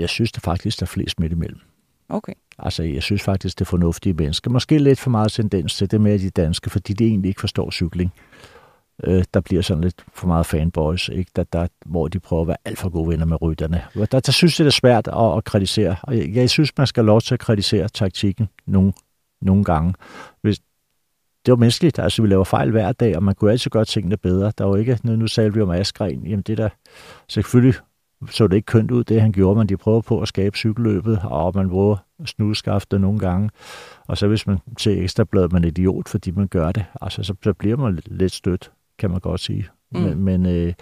Jeg 0.00 0.08
synes 0.08 0.32
det 0.32 0.42
faktisk, 0.42 0.80
der 0.80 0.84
er 0.84 0.88
flest 0.88 1.20
midt 1.20 1.32
imellem. 1.32 1.60
Okay. 2.08 2.32
Altså, 2.58 2.82
jeg 2.82 3.02
synes 3.02 3.22
faktisk, 3.22 3.58
det 3.58 3.64
er 3.64 3.68
fornuftige 3.68 4.12
mennesker. 4.12 4.50
Måske 4.50 4.78
lidt 4.78 4.98
for 4.98 5.10
meget 5.10 5.32
tendens 5.32 5.76
til 5.76 5.90
det 5.90 6.00
med 6.00 6.18
de 6.18 6.30
danske, 6.30 6.70
fordi 6.70 6.92
de 6.92 7.04
egentlig 7.04 7.28
ikke 7.28 7.40
forstår 7.40 7.70
cykling. 7.70 8.12
Øh, 9.04 9.24
der 9.34 9.40
bliver 9.40 9.62
sådan 9.62 9.84
lidt 9.84 10.04
for 10.14 10.26
meget 10.26 10.46
fanboys, 10.46 11.08
ikke? 11.08 11.30
Der, 11.36 11.44
der, 11.44 11.66
hvor 11.86 12.08
de 12.08 12.18
prøver 12.20 12.42
at 12.42 12.48
være 12.48 12.56
alt 12.64 12.78
for 12.78 12.88
gode 12.88 13.08
venner 13.08 13.26
med 13.26 13.42
rytterne. 13.42 13.82
Der, 13.94 14.20
der 14.20 14.32
synes 14.32 14.60
jeg, 14.60 14.64
det 14.64 14.70
er 14.70 14.80
svært 14.80 15.08
at, 15.08 15.36
at 15.36 15.44
kritisere. 15.44 15.96
Og 16.02 16.16
jeg, 16.18 16.34
jeg 16.34 16.50
synes, 16.50 16.78
man 16.78 16.86
skal 16.86 17.02
have 17.02 17.06
lov 17.06 17.20
til 17.20 17.34
at 17.34 17.40
kritisere 17.40 17.88
taktikken 17.88 18.48
nogle, 18.66 18.92
nogle 19.40 19.64
gange. 19.64 19.94
Hvis, 20.42 20.58
det 21.46 21.52
var 21.52 21.56
menneskeligt. 21.56 21.98
Altså, 21.98 22.22
vi 22.22 22.28
laver 22.28 22.44
fejl 22.44 22.70
hver 22.70 22.92
dag, 22.92 23.16
og 23.16 23.22
man 23.22 23.34
kunne 23.34 23.50
altid 23.50 23.70
gøre 23.70 23.84
tingene 23.84 24.16
bedre. 24.16 24.52
Der 24.58 24.64
var 24.64 24.76
ikke, 24.76 24.98
nu, 25.02 25.16
nu 25.16 25.26
talte 25.26 25.54
vi 25.54 25.60
om 25.60 25.70
Askren, 25.70 26.26
jamen 26.26 26.42
det 26.42 26.58
der, 26.58 26.68
selvfølgelig 27.28 27.74
så 28.28 28.46
det 28.46 28.56
ikke 28.56 28.66
kønt 28.66 28.90
ud, 28.90 29.04
det 29.04 29.20
han 29.20 29.32
gjorde, 29.32 29.58
men 29.58 29.68
de 29.68 29.76
prøver 29.76 30.00
på 30.00 30.20
at 30.20 30.28
skabe 30.28 30.56
cykelløbet, 30.56 31.20
og 31.24 31.52
man 31.54 31.68
bruger 31.68 31.96
snudskaftet 32.24 33.00
nogle 33.00 33.18
gange. 33.18 33.50
Og 34.06 34.18
så 34.18 34.28
hvis 34.28 34.46
man 34.46 34.58
til 34.78 35.02
ekstrabladet, 35.02 35.52
man 35.52 35.64
er 35.64 35.68
idiot, 35.68 36.08
fordi 36.08 36.30
man 36.30 36.48
gør 36.48 36.72
det, 36.72 36.84
altså 37.00 37.22
så, 37.22 37.34
så 37.44 37.52
bliver 37.52 37.76
man 37.76 37.98
lidt 38.06 38.32
stødt, 38.32 38.70
kan 38.98 39.10
man 39.10 39.20
godt 39.20 39.40
sige. 39.40 39.68
Mm. 39.92 40.00
Men, 40.00 40.22
men, 40.22 40.46
øh, 40.46 40.72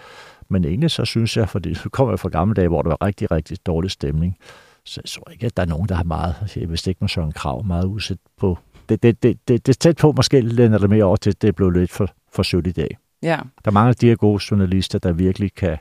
men 0.48 0.64
egentlig 0.64 0.90
så 0.90 1.04
synes 1.04 1.36
jeg, 1.36 1.48
fordi 1.48 1.74
så 1.74 1.88
kommer 1.88 2.12
jeg 2.12 2.18
fra 2.18 2.28
gamle 2.28 2.54
dage, 2.54 2.68
hvor 2.68 2.82
der 2.82 2.88
var 2.88 3.06
rigtig, 3.06 3.30
rigtig 3.30 3.66
dårlig 3.66 3.90
stemning, 3.90 4.36
så 4.84 5.00
jeg 5.04 5.08
tror 5.08 5.32
ikke, 5.32 5.46
at 5.46 5.56
der 5.56 5.62
er 5.62 5.66
nogen, 5.66 5.88
der 5.88 5.94
har 5.94 6.04
meget, 6.04 6.56
jeg 6.56 6.70
vidste 6.70 6.90
ikke 6.90 6.98
med 7.00 7.08
Søren 7.08 7.32
Krav, 7.32 7.64
meget 7.64 7.84
udsat 7.84 8.18
på. 8.36 8.58
Det, 8.88 9.02
det, 9.02 9.22
det, 9.22 9.48
det, 9.48 9.66
det 9.66 9.74
er 9.74 9.78
tæt 9.78 9.96
på, 9.96 10.12
måske 10.12 10.40
lænder 10.40 10.78
det 10.78 10.90
mere 10.90 11.04
over 11.04 11.16
til, 11.16 11.30
at 11.30 11.42
det 11.42 11.54
blev 11.54 11.70
lidt 11.70 11.90
for, 11.90 12.08
for 12.32 12.42
sødt 12.42 12.66
i 12.66 12.72
dag. 12.72 12.98
Ja. 13.22 13.36
Der 13.64 13.70
er 13.70 13.70
mange 13.70 13.88
af 13.88 13.94
de 13.94 14.06
her 14.06 14.16
gode 14.16 14.42
journalister, 14.50 14.98
der 14.98 15.12
virkelig 15.12 15.54
kan, 15.54 15.78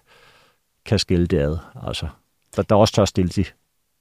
kan 0.88 1.00
skille 1.00 1.28
det 1.28 1.40
ad. 1.40 1.58
Altså, 1.88 2.08
der, 2.56 2.62
der 2.62 2.76
også 2.76 2.94
tør 2.94 3.06
stille 3.06 3.30
de, 3.30 3.46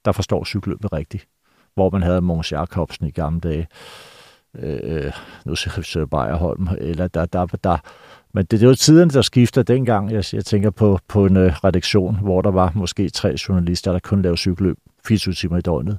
der 0.05 0.13
forstår 0.13 0.45
cykelløbet 0.45 0.93
rigtigt. 0.93 1.29
Hvor 1.75 1.91
man 1.91 2.03
havde 2.03 2.21
Måns 2.21 2.53
Jacobsen 2.53 3.07
i 3.07 3.11
gamle 3.11 3.41
dage, 3.41 3.69
øh, 4.59 5.13
nu 5.45 5.57
siger 5.57 5.99
jeg 6.01 6.11
Bejerholm, 6.11 6.69
eller 6.79 7.09
der, 7.09 7.27
der, 7.27 7.47
der, 7.47 7.79
men 8.37 8.45
det, 8.45 8.51
det 8.51 8.63
er 8.63 8.69
jo 8.69 8.75
tiden, 8.75 9.11
der 9.11 9.23
skifter 9.23 9.63
dengang. 9.63 10.13
Jeg, 10.13 10.25
jeg 10.33 10.45
tænker 10.45 10.71
på, 10.71 10.99
på 11.09 11.27
en 11.27 11.37
uh, 11.37 11.43
redaktion, 11.43 12.19
hvor 12.23 12.43
der 12.43 12.51
var 12.51 12.73
måske 12.75 13.09
tre 13.09 13.37
journalister, 13.49 13.93
der 13.93 13.99
kun 13.99 14.23
lavede 14.23 14.39
cykelløb 14.39 14.77
24 15.07 15.35
timer 15.35 15.57
i 15.57 15.61
døgnet. 15.61 15.99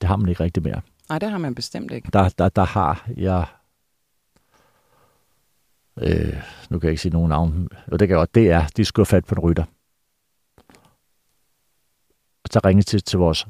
Det 0.00 0.08
har 0.08 0.16
man 0.16 0.28
ikke 0.28 0.44
rigtig 0.44 0.62
mere. 0.62 0.80
Nej, 1.08 1.18
det 1.18 1.30
har 1.30 1.38
man 1.38 1.54
bestemt 1.54 1.92
ikke. 1.92 2.08
Der, 2.12 2.28
der, 2.28 2.48
der 2.48 2.64
har 2.64 3.06
jeg... 3.16 3.44
Øh, 6.00 6.36
nu 6.70 6.78
kan 6.78 6.86
jeg 6.86 6.92
ikke 6.92 7.02
sige 7.02 7.12
nogen 7.12 7.28
navn. 7.28 7.68
Og 7.86 8.00
det 8.00 8.08
kan 8.08 8.16
godt. 8.16 8.34
Det 8.34 8.50
er, 8.50 8.66
de 8.76 8.84
skulle 8.84 9.06
have 9.06 9.16
fat 9.16 9.24
på 9.24 9.34
en 9.34 9.40
rytter. 9.40 9.64
Og 12.44 12.48
så 12.52 12.60
ringede 12.64 12.86
til, 12.86 13.02
til 13.02 13.18
vores 13.18 13.46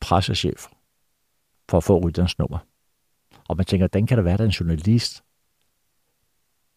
pressechef 0.00 0.66
for 1.68 1.76
at 1.76 1.84
få 1.84 1.98
rytterens 1.98 2.38
nummer. 2.38 2.58
Og 3.48 3.56
man 3.56 3.66
tænker, 3.66 3.82
hvordan 3.82 4.06
kan 4.06 4.16
der 4.16 4.22
være, 4.22 4.36
der 4.36 4.44
en 4.44 4.50
journalist, 4.50 5.22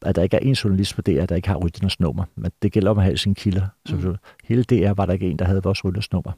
at 0.02 0.16
der 0.16 0.24
ikke 0.24 0.38
er 0.38 0.42
en 0.42 0.54
journalist 0.54 0.96
på 0.96 1.02
DR, 1.02 1.26
der 1.26 1.36
ikke 1.36 1.48
har 1.48 1.56
rytternes 1.56 2.00
nummer. 2.00 2.24
Men 2.36 2.52
det 2.62 2.72
gælder 2.72 2.92
om 2.92 2.98
at 2.98 3.04
have 3.04 3.18
sine 3.18 3.36
kilder. 3.36 3.68
Så 3.86 3.96
mm. 3.96 4.16
hele 4.44 4.64
DR 4.64 4.94
var 4.94 5.06
der 5.06 5.14
ikke 5.14 5.30
en, 5.30 5.40
der 5.40 5.46
havde 5.46 5.64
vores 5.64 5.86
rytternes 5.86 6.12
nummer. 6.12 6.32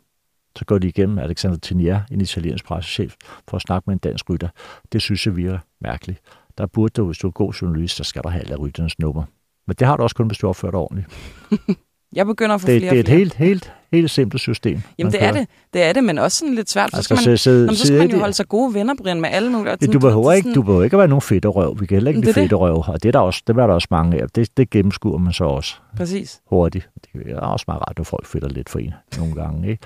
Så 0.58 0.66
går 0.66 0.78
de 0.78 0.88
igennem 0.88 1.20
Alexander 1.20 1.58
Tenier, 1.58 2.02
en 2.12 2.22
italiensk 2.22 2.66
pressechef, 2.66 3.16
for 3.48 3.56
at 3.56 3.62
snakke 3.62 3.84
med 3.88 3.94
en 3.94 4.00
dansk 4.00 4.30
rytter. 4.30 4.50
Det 4.92 5.02
synes 5.02 5.26
jeg 5.26 5.36
virker 5.36 5.60
mærkeligt. 5.82 6.22
Der 6.58 6.66
burde 6.66 6.92
du, 6.92 7.06
hvis 7.06 7.18
du 7.18 7.28
er 7.28 7.32
god 7.32 7.54
journalist, 7.54 7.96
så 7.96 8.04
skal 8.04 8.22
du 8.24 8.30
have 8.30 8.44
alle 8.44 8.56
rytternes 8.56 9.00
nummer. 9.00 9.24
Men 9.68 9.76
det 9.80 9.88
har 9.88 9.98
du 9.98 10.04
også 10.04 10.16
kun, 10.16 10.28
hvis 10.28 10.38
du 10.38 10.48
opført 10.48 10.76
ordentligt. 10.76 11.08
Jeg 12.16 12.26
begynder 12.26 12.56
at 12.56 12.62
få 12.62 12.68
det, 12.68 12.82
flere 12.82 12.92
Det 12.92 12.98
er 12.98 13.00
et 13.00 13.06
flere. 13.06 13.18
helt, 13.18 13.34
helt, 13.34 13.74
helt 13.92 14.12
simpelt 14.12 14.42
system. 14.42 14.82
Jamen 15.00 15.14
det 15.14 15.24
er 15.24 15.32
det. 15.32 15.48
Det 15.74 15.84
er 15.84 15.94
det, 15.94 16.04
men 16.04 16.18
også 16.18 16.38
sådan 16.38 16.56
lidt 16.56 16.70
svært. 16.70 16.92
Så 16.96 17.02
skal, 17.02 17.16
man, 17.26 17.38
sidde, 17.38 17.76
så 17.76 17.86
skal 17.88 17.98
man 17.98 18.10
jo 18.12 18.18
holde 18.20 18.34
sig 18.34 18.48
gode 18.48 18.74
venner, 18.74 18.94
Brian, 19.04 19.22
med 19.22 19.30
alle 19.30 19.52
mulige. 19.52 19.76
Ja, 19.82 19.88
du 19.94 20.00
behøver 20.00 20.32
ikke, 20.32 20.54
du 20.54 20.62
behøver 20.62 20.84
ikke 20.84 20.96
at 20.96 20.98
være 21.00 21.08
nogen 21.08 21.22
fedterøv. 21.22 21.78
Vi 21.80 21.86
kan 21.86 21.96
heller 21.96 22.10
ikke 22.10 22.20
Det 22.20 22.28
det. 22.28 22.36
fedterøv, 22.36 22.84
og 22.88 23.04
det 23.04 23.10
er 23.10 23.12
der 23.12 23.20
også, 23.20 23.42
det 23.48 23.58
er 23.58 23.68
der 23.68 23.74
også 23.74 23.88
mange 23.92 24.22
af. 24.22 24.30
Det, 24.30 24.58
det 24.58 24.70
gennemskuer 24.70 25.18
man 25.18 25.34
så 25.34 25.44
også 25.44 25.76
Præcis. 25.98 26.40
hurtigt. 26.50 26.90
Det 27.14 27.22
er 27.32 27.40
også 27.40 27.66
meget 27.68 27.82
rart, 27.82 28.00
at 28.00 28.08
folk 28.08 28.26
fedter 28.26 28.50
lidt 28.50 28.70
for 28.70 28.80
en 28.80 28.94
nogle 29.18 29.36
gange. 29.36 29.70
Ikke? 29.70 29.84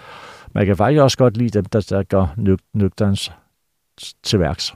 Man 0.53 0.65
kan 0.65 0.77
faktisk 0.77 1.01
også 1.01 1.17
godt 1.17 1.37
lide 1.37 1.49
dem, 1.49 1.65
der, 1.65 1.79
der 1.89 2.03
går 2.03 2.33
nøg, 2.37 2.57
nøgterns 2.73 3.31
til 4.23 4.39
værks. 4.39 4.73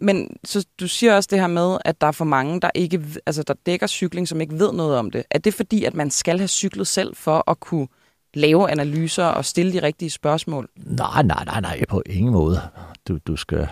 Men 0.00 0.36
så 0.44 0.66
du 0.80 0.88
siger 0.88 1.16
også 1.16 1.28
det 1.30 1.40
her 1.40 1.46
med, 1.46 1.78
at 1.84 2.00
der 2.00 2.06
er 2.06 2.12
for 2.12 2.24
mange, 2.24 2.60
der 2.60 2.70
ikke, 2.74 3.04
altså 3.26 3.42
der 3.42 3.54
dækker 3.66 3.86
cykling, 3.86 4.28
som 4.28 4.40
ikke 4.40 4.58
ved 4.58 4.72
noget 4.72 4.98
om 4.98 5.10
det. 5.10 5.24
Er 5.30 5.38
det 5.38 5.54
fordi, 5.54 5.84
at 5.84 5.94
man 5.94 6.10
skal 6.10 6.38
have 6.38 6.48
cyklet 6.48 6.86
selv 6.86 7.16
for 7.16 7.50
at 7.50 7.60
kunne 7.60 7.88
lave 8.34 8.70
analyser 8.70 9.24
og 9.24 9.44
stille 9.44 9.72
de 9.72 9.82
rigtige 9.82 10.10
spørgsmål? 10.10 10.68
Nej, 10.76 11.22
nej, 11.22 11.44
nej, 11.44 11.60
nej, 11.60 11.84
på 11.88 12.02
ingen 12.06 12.32
måde. 12.32 12.60
Du, 13.08 13.18
du 13.26 13.36
skal... 13.36 13.68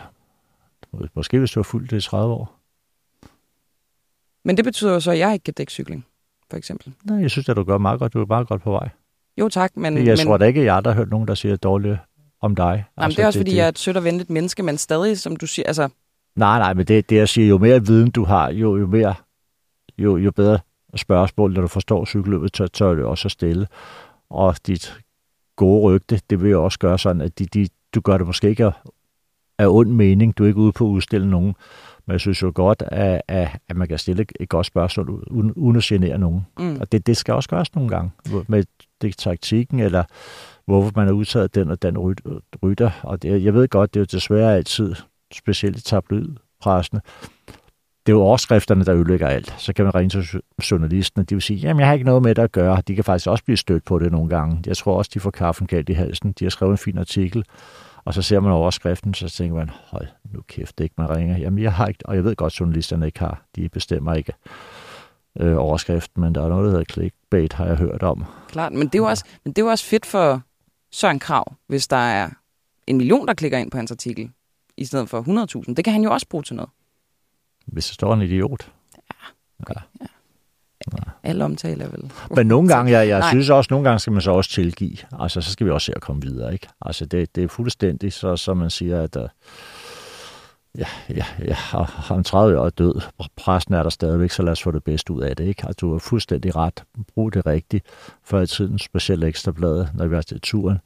Måske 1.15 1.39
hvis 1.39 1.51
du 1.51 1.61
har 1.61 1.65
fulgt 1.65 1.91
det 1.91 1.97
i 1.97 2.09
30 2.09 2.35
år. 2.35 2.59
Men 4.45 4.57
det 4.57 4.65
betyder 4.65 4.93
jo 4.93 5.01
så, 5.01 5.11
at 5.11 5.19
jeg 5.19 5.33
ikke 5.33 5.45
kan 5.45 5.55
dække 5.55 5.73
cykling, 5.73 6.07
for 6.51 6.57
eksempel. 6.57 6.93
Nej, 7.05 7.21
jeg 7.21 7.31
synes, 7.31 7.49
at 7.49 7.57
du 7.57 7.65
gør 7.65 7.79
meget 7.79 8.01
godt. 8.01 8.13
Du 8.13 8.21
er 8.21 8.27
meget 8.27 8.49
godt 8.49 8.63
på 8.63 8.71
vej. 8.71 8.89
Jo 9.39 9.49
tak, 9.49 9.77
men, 9.77 9.97
jeg 9.97 10.05
men 10.05 10.27
tror 10.27 10.37
da 10.37 10.45
ikke, 10.45 10.61
at 10.61 10.67
jeg 10.67 10.85
der 10.85 10.91
har 10.91 10.97
hørt 10.97 11.11
nogen, 11.11 11.29
der 11.29 11.35
siger 11.35 11.57
dårligt 11.57 11.99
om 12.41 12.57
dig. 12.57 12.65
jamen, 12.65 12.85
altså, 12.97 13.17
det 13.17 13.23
er 13.23 13.27
også 13.27 13.39
fordi, 13.39 13.57
jeg 13.57 13.65
er 13.65 13.69
et 13.69 13.79
sødt 13.79 13.97
og 13.97 14.05
venligt 14.05 14.31
menneske, 14.31 14.63
men 14.63 14.79
stadig, 14.79 15.19
som 15.19 15.37
du 15.37 15.47
siger, 15.47 15.67
altså, 15.67 15.89
Nej, 16.39 16.59
nej, 16.59 16.75
men 16.75 16.87
det, 16.87 17.11
det 17.11 17.17
jeg 17.17 17.29
siger, 17.29 17.49
jo 17.49 17.59
mere 17.59 17.87
viden 17.87 18.11
du 18.11 18.25
har, 18.25 18.51
jo, 18.51 18.77
jo 18.77 18.87
mere, 18.87 19.15
jo, 19.99 20.17
jo 20.17 20.31
bedre 20.31 20.59
spørgsmål, 20.97 21.53
når 21.53 21.61
du 21.61 21.69
forstår 21.69 22.05
cykelløbet, 22.05 22.53
tør, 22.53 22.67
tør 22.67 22.95
du 22.95 23.07
også 23.07 23.29
at 23.29 23.33
stille. 23.33 23.67
Og 24.31 24.55
dit 24.67 24.99
gode 25.57 25.83
rygte, 25.83 26.21
det 26.31 26.43
vil 26.43 26.51
jo 26.51 26.65
også 26.65 26.79
gøre 26.79 26.99
sådan, 26.99 27.23
at 27.23 27.39
de, 27.39 27.45
de, 27.47 27.69
du 27.95 28.01
gør 28.01 28.19
det 28.19 28.27
måske 28.27 28.49
ikke 28.49 28.65
af, 28.65 28.73
af 29.59 29.67
ond 29.69 29.91
mening. 29.91 30.39
Du 30.39 30.45
er 30.45 30.49
ikke 30.49 30.61
ude 30.61 30.73
på 30.73 30.85
at 30.87 30.91
udstille 30.91 31.31
nogen. 31.31 31.55
Men 32.07 32.13
jeg 32.13 32.21
synes 32.21 32.43
jo 32.43 32.53
godt, 32.55 32.83
at, 32.87 33.23
at, 33.29 33.49
at 33.69 33.77
man 33.77 33.89
kan 33.89 33.99
stille 33.99 34.27
et 34.41 34.49
godt 34.49 34.67
spørgsmål, 34.67 35.09
uden, 35.31 35.53
uden 35.53 35.77
at 35.77 35.83
genere 35.83 36.19
nogen. 36.19 36.47
mm, 36.59 36.77
Og 36.81 36.93
det, 36.93 37.07
det 37.07 37.17
skal 37.17 37.35
også 37.35 37.49
gøres 37.49 37.75
nogle 37.75 37.91
gange 37.91 38.11
med 38.49 38.65
det, 39.03 39.17
taktikken, 39.17 39.81
eller 39.81 40.05
hvorfor 40.67 40.93
man 40.97 41.07
har 41.07 41.15
udtaget 41.15 41.55
den 41.55 41.71
og 41.71 41.83
den 41.83 41.99
ryt- 41.99 42.41
rytter. 42.63 42.91
Og 43.03 43.23
det, 43.23 43.45
jeg 43.45 43.55
ved 43.55 43.69
godt, 43.69 43.95
det 43.95 44.01
er 44.01 44.03
jo 44.11 44.17
desværre 44.19 44.55
altid, 44.57 44.95
specielt 45.33 45.79
i 45.79 45.83
tabloidpressene, 45.83 47.01
det 48.07 48.13
er 48.13 48.17
jo 48.17 48.23
overskrifterne, 48.23 48.85
der 48.85 48.95
ødelægger 48.95 49.29
alt. 49.29 49.55
Så 49.59 49.73
kan 49.73 49.85
man 49.85 49.95
ringe 49.95 50.23
til 50.23 50.41
journalisten, 50.71 51.21
og 51.21 51.31
de 51.31 51.35
vil 51.35 51.43
sige, 51.43 51.57
jamen 51.57 51.81
jeg 51.81 51.87
har 51.87 51.95
ikke 51.95 52.07
noget 52.07 52.23
med 52.23 52.35
det 52.35 52.43
at 52.43 52.53
gøre. 52.53 52.83
De 52.89 52.95
kan 52.95 53.05
faktisk 53.05 53.27
også 53.27 53.45
blive 53.45 53.57
stødt 53.57 53.85
på 53.85 53.99
det 53.99 54.13
nogle 54.13 54.29
gange. 54.29 54.63
Jeg 54.67 54.77
tror 54.77 54.99
også, 54.99 55.11
de 55.15 55.21
får 55.21 55.31
kaffen 55.31 55.67
galt 55.67 55.89
i 55.89 55.93
halsen. 55.93 56.33
De 56.33 56.45
har 56.45 56.51
skrevet 56.51 56.73
en 56.73 56.79
fin 56.79 56.99
artikel, 56.99 57.45
og 58.05 58.15
så 58.15 58.23
ser 58.23 58.41
man 58.41 58.53
overskriften, 58.53 59.15
så 59.15 59.29
tænker 59.29 59.57
man, 59.57 59.71
hold 59.85 60.07
nu 60.35 60.41
kæft, 60.49 60.79
det 60.79 60.85
ikke 60.85 60.95
man 60.99 61.11
ringer. 61.17 61.39
Jamen 61.39 61.63
jeg 61.65 61.73
har 61.73 61.87
ikke, 61.87 62.07
og 62.07 62.15
jeg 62.15 62.25
ved 62.25 62.37
godt, 62.37 62.61
journalisterne 62.61 63.07
ikke 63.07 63.19
har. 63.19 63.43
De 63.57 63.69
bestemmer 63.69 64.15
ikke 64.15 64.33
øh, 65.41 65.57
overskriften, 65.59 66.23
men 66.23 66.35
der 66.35 66.45
er 66.45 66.49
noget, 66.49 66.65
der 66.65 66.71
hedder 66.71 66.85
clickbait, 66.93 67.53
har 67.53 67.67
jeg 67.67 67.77
hørt 67.77 68.03
om. 68.03 68.25
klart. 68.49 68.73
Men 68.73 68.87
det, 68.87 68.95
er 68.95 68.99
jo 68.99 69.05
også, 69.05 69.25
men 69.45 69.53
det 69.53 69.63
er 69.63 69.67
jo 69.67 69.71
også 69.71 69.85
fedt 69.85 70.07
for 70.07 70.43
Søren 70.93 71.19
Krav, 71.19 71.55
hvis 71.67 71.89
der 71.89 71.97
er 71.97 72.31
en 72.87 72.97
million, 72.97 73.27
der 73.27 73.35
klikker 73.35 73.59
ind 73.59 73.71
på 73.71 73.77
hans 73.77 73.91
artikel, 73.91 74.31
i 74.79 74.85
stedet 74.85 75.09
for 75.09 75.63
100.000. 75.67 75.75
Det 75.75 75.85
kan 75.85 75.93
han 75.93 76.03
jo 76.03 76.13
også 76.13 76.27
bruge 76.29 76.43
til 76.43 76.57
noget. 76.57 76.71
Hvis 77.67 77.87
der 77.87 77.93
står 77.93 78.15
en 78.15 78.23
idiot. 78.23 78.71
Alle 81.23 81.45
omtale 81.45 81.85
er 81.85 81.89
vel... 81.89 82.13
Men 82.37 82.47
nogle 82.47 82.69
gange, 82.75 82.93
jeg, 82.93 83.09
jeg 83.09 83.19
Nej. 83.19 83.31
synes 83.31 83.51
også, 83.51 83.69
nogle 83.71 83.89
gange 83.89 83.99
skal 83.99 84.13
man 84.13 84.23
så 84.23 84.31
også 84.31 84.51
tilgive. 84.51 84.97
Altså, 85.21 85.41
så 85.41 85.53
skal 85.53 85.67
vi 85.67 85.71
også 85.71 85.85
se 85.85 85.93
at 85.97 86.03
komme 86.03 86.23
videre, 86.23 86.53
ikke? 86.53 86.69
Altså, 86.81 87.07
det, 87.07 87.37
det 87.37 87.45
er 87.45 87.49
fuldstændig, 87.49 88.13
så, 88.13 88.37
så 88.37 88.55
man 88.55 88.71
siger, 88.71 89.03
at 89.03 89.17
uh, 89.17 89.23
ja, 90.79 90.87
ja, 91.09 91.25
ja, 91.45 91.55
han 91.85 92.25
30 92.25 92.61
år 92.61 92.67
er 92.67 92.71
død. 92.71 93.01
Pressen 93.37 93.75
er 93.75 93.83
der 93.83 93.91
stadigvæk, 93.91 94.31
så 94.31 94.43
lad 94.43 94.53
os 94.53 94.63
få 94.63 94.71
det 94.71 94.85
bedste 94.85 95.13
ud 95.13 95.23
af 95.23 95.37
det, 95.37 95.45
ikke? 95.45 95.67
Altså, 95.67 95.79
du 95.81 95.93
har 95.93 95.99
fuldstændig 95.99 96.57
ret. 96.57 96.85
Brug 97.15 97.35
det 97.35 97.47
rigtigt. 97.47 97.87
Før 98.25 98.41
i 98.41 98.47
tiden, 98.47 98.79
specielt 98.79 99.25
ekstrabladet, 99.25 99.91
når 99.95 100.07
vi 100.07 100.17
var 100.17 100.23
til 100.23 100.41
turen. 100.41 100.79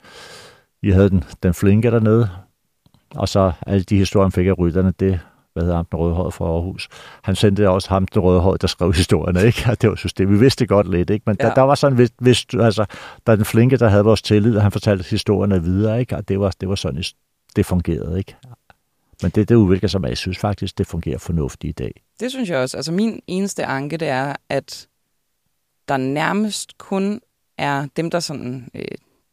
Vi 0.83 0.90
havde 0.90 1.11
den, 1.11 1.24
den 1.42 1.55
flinke 1.55 1.90
dernede, 1.90 2.28
og 3.14 3.29
så 3.29 3.53
alle 3.66 3.85
de 3.85 3.96
historier, 3.96 4.25
han 4.25 4.33
fik 4.33 4.46
af 4.46 4.59
rytterne, 4.59 4.92
det 5.01 5.20
hvad 5.53 5.62
hedder 5.62 5.77
ham, 5.77 5.85
den 5.85 5.98
rødhårede 5.98 6.33
fra 6.33 6.44
Aarhus. 6.44 6.88
Han 7.22 7.37
sendte 7.37 7.70
også 7.70 7.88
ham, 7.88 8.07
den 8.07 8.22
rødhårede, 8.22 8.59
der 8.59 8.66
skrev 8.66 8.92
historierne, 8.92 9.46
ikke? 9.46 9.64
Og 9.70 9.83
det 9.83 9.90
var 9.90 9.96
system. 9.96 10.31
Vi 10.31 10.38
vidste 10.38 10.61
det 10.61 10.68
godt 10.68 10.90
lidt, 10.90 11.11
ikke? 11.11 11.22
Men 11.27 11.37
ja. 11.40 11.46
Der, 11.48 11.55
der, 11.55 11.62
var 11.62 11.75
sådan, 11.75 11.96
hvis, 11.96 12.11
hvis, 12.18 12.44
du- 12.44 12.62
altså, 12.62 12.85
der 13.27 13.33
er 13.33 13.37
den 13.37 13.44
flinke, 13.44 13.77
der 13.77 13.88
havde 13.88 14.05
vores 14.05 14.22
tillid, 14.22 14.57
og 14.57 14.62
han 14.62 14.72
fortalte 14.72 15.05
historierne 15.11 15.62
videre, 15.62 16.01
ikke? 16.01 16.16
Og 16.16 16.29
det 16.29 16.40
var, 16.40 16.53
det 16.61 16.68
var 16.68 16.75
sådan, 16.75 17.05
det 17.57 17.66
fungerede, 17.66 18.18
ikke? 18.18 18.37
Men 19.22 19.31
det, 19.31 19.48
det 19.48 19.55
udvikler 19.55 19.88
sig 19.88 20.01
med, 20.01 20.09
jeg 20.11 20.18
synes 20.18 20.38
faktisk, 20.38 20.79
det 20.79 20.87
fungerer 20.87 21.18
fornuftigt 21.18 21.81
i 21.81 21.85
dag. 21.85 22.03
Det 22.20 22.31
synes 22.31 22.51
jeg 22.51 22.59
også. 22.59 22.77
Altså 22.77 22.92
min 22.92 23.20
eneste 23.27 23.64
anke, 23.64 23.96
det 23.96 24.09
er, 24.09 24.37
at 24.48 24.87
der 25.88 25.96
nærmest 25.96 26.79
kun 26.79 27.20
er 27.59 27.87
dem, 27.96 28.11
der 28.11 28.20
sådan 28.20 28.68
øh, 28.75 28.85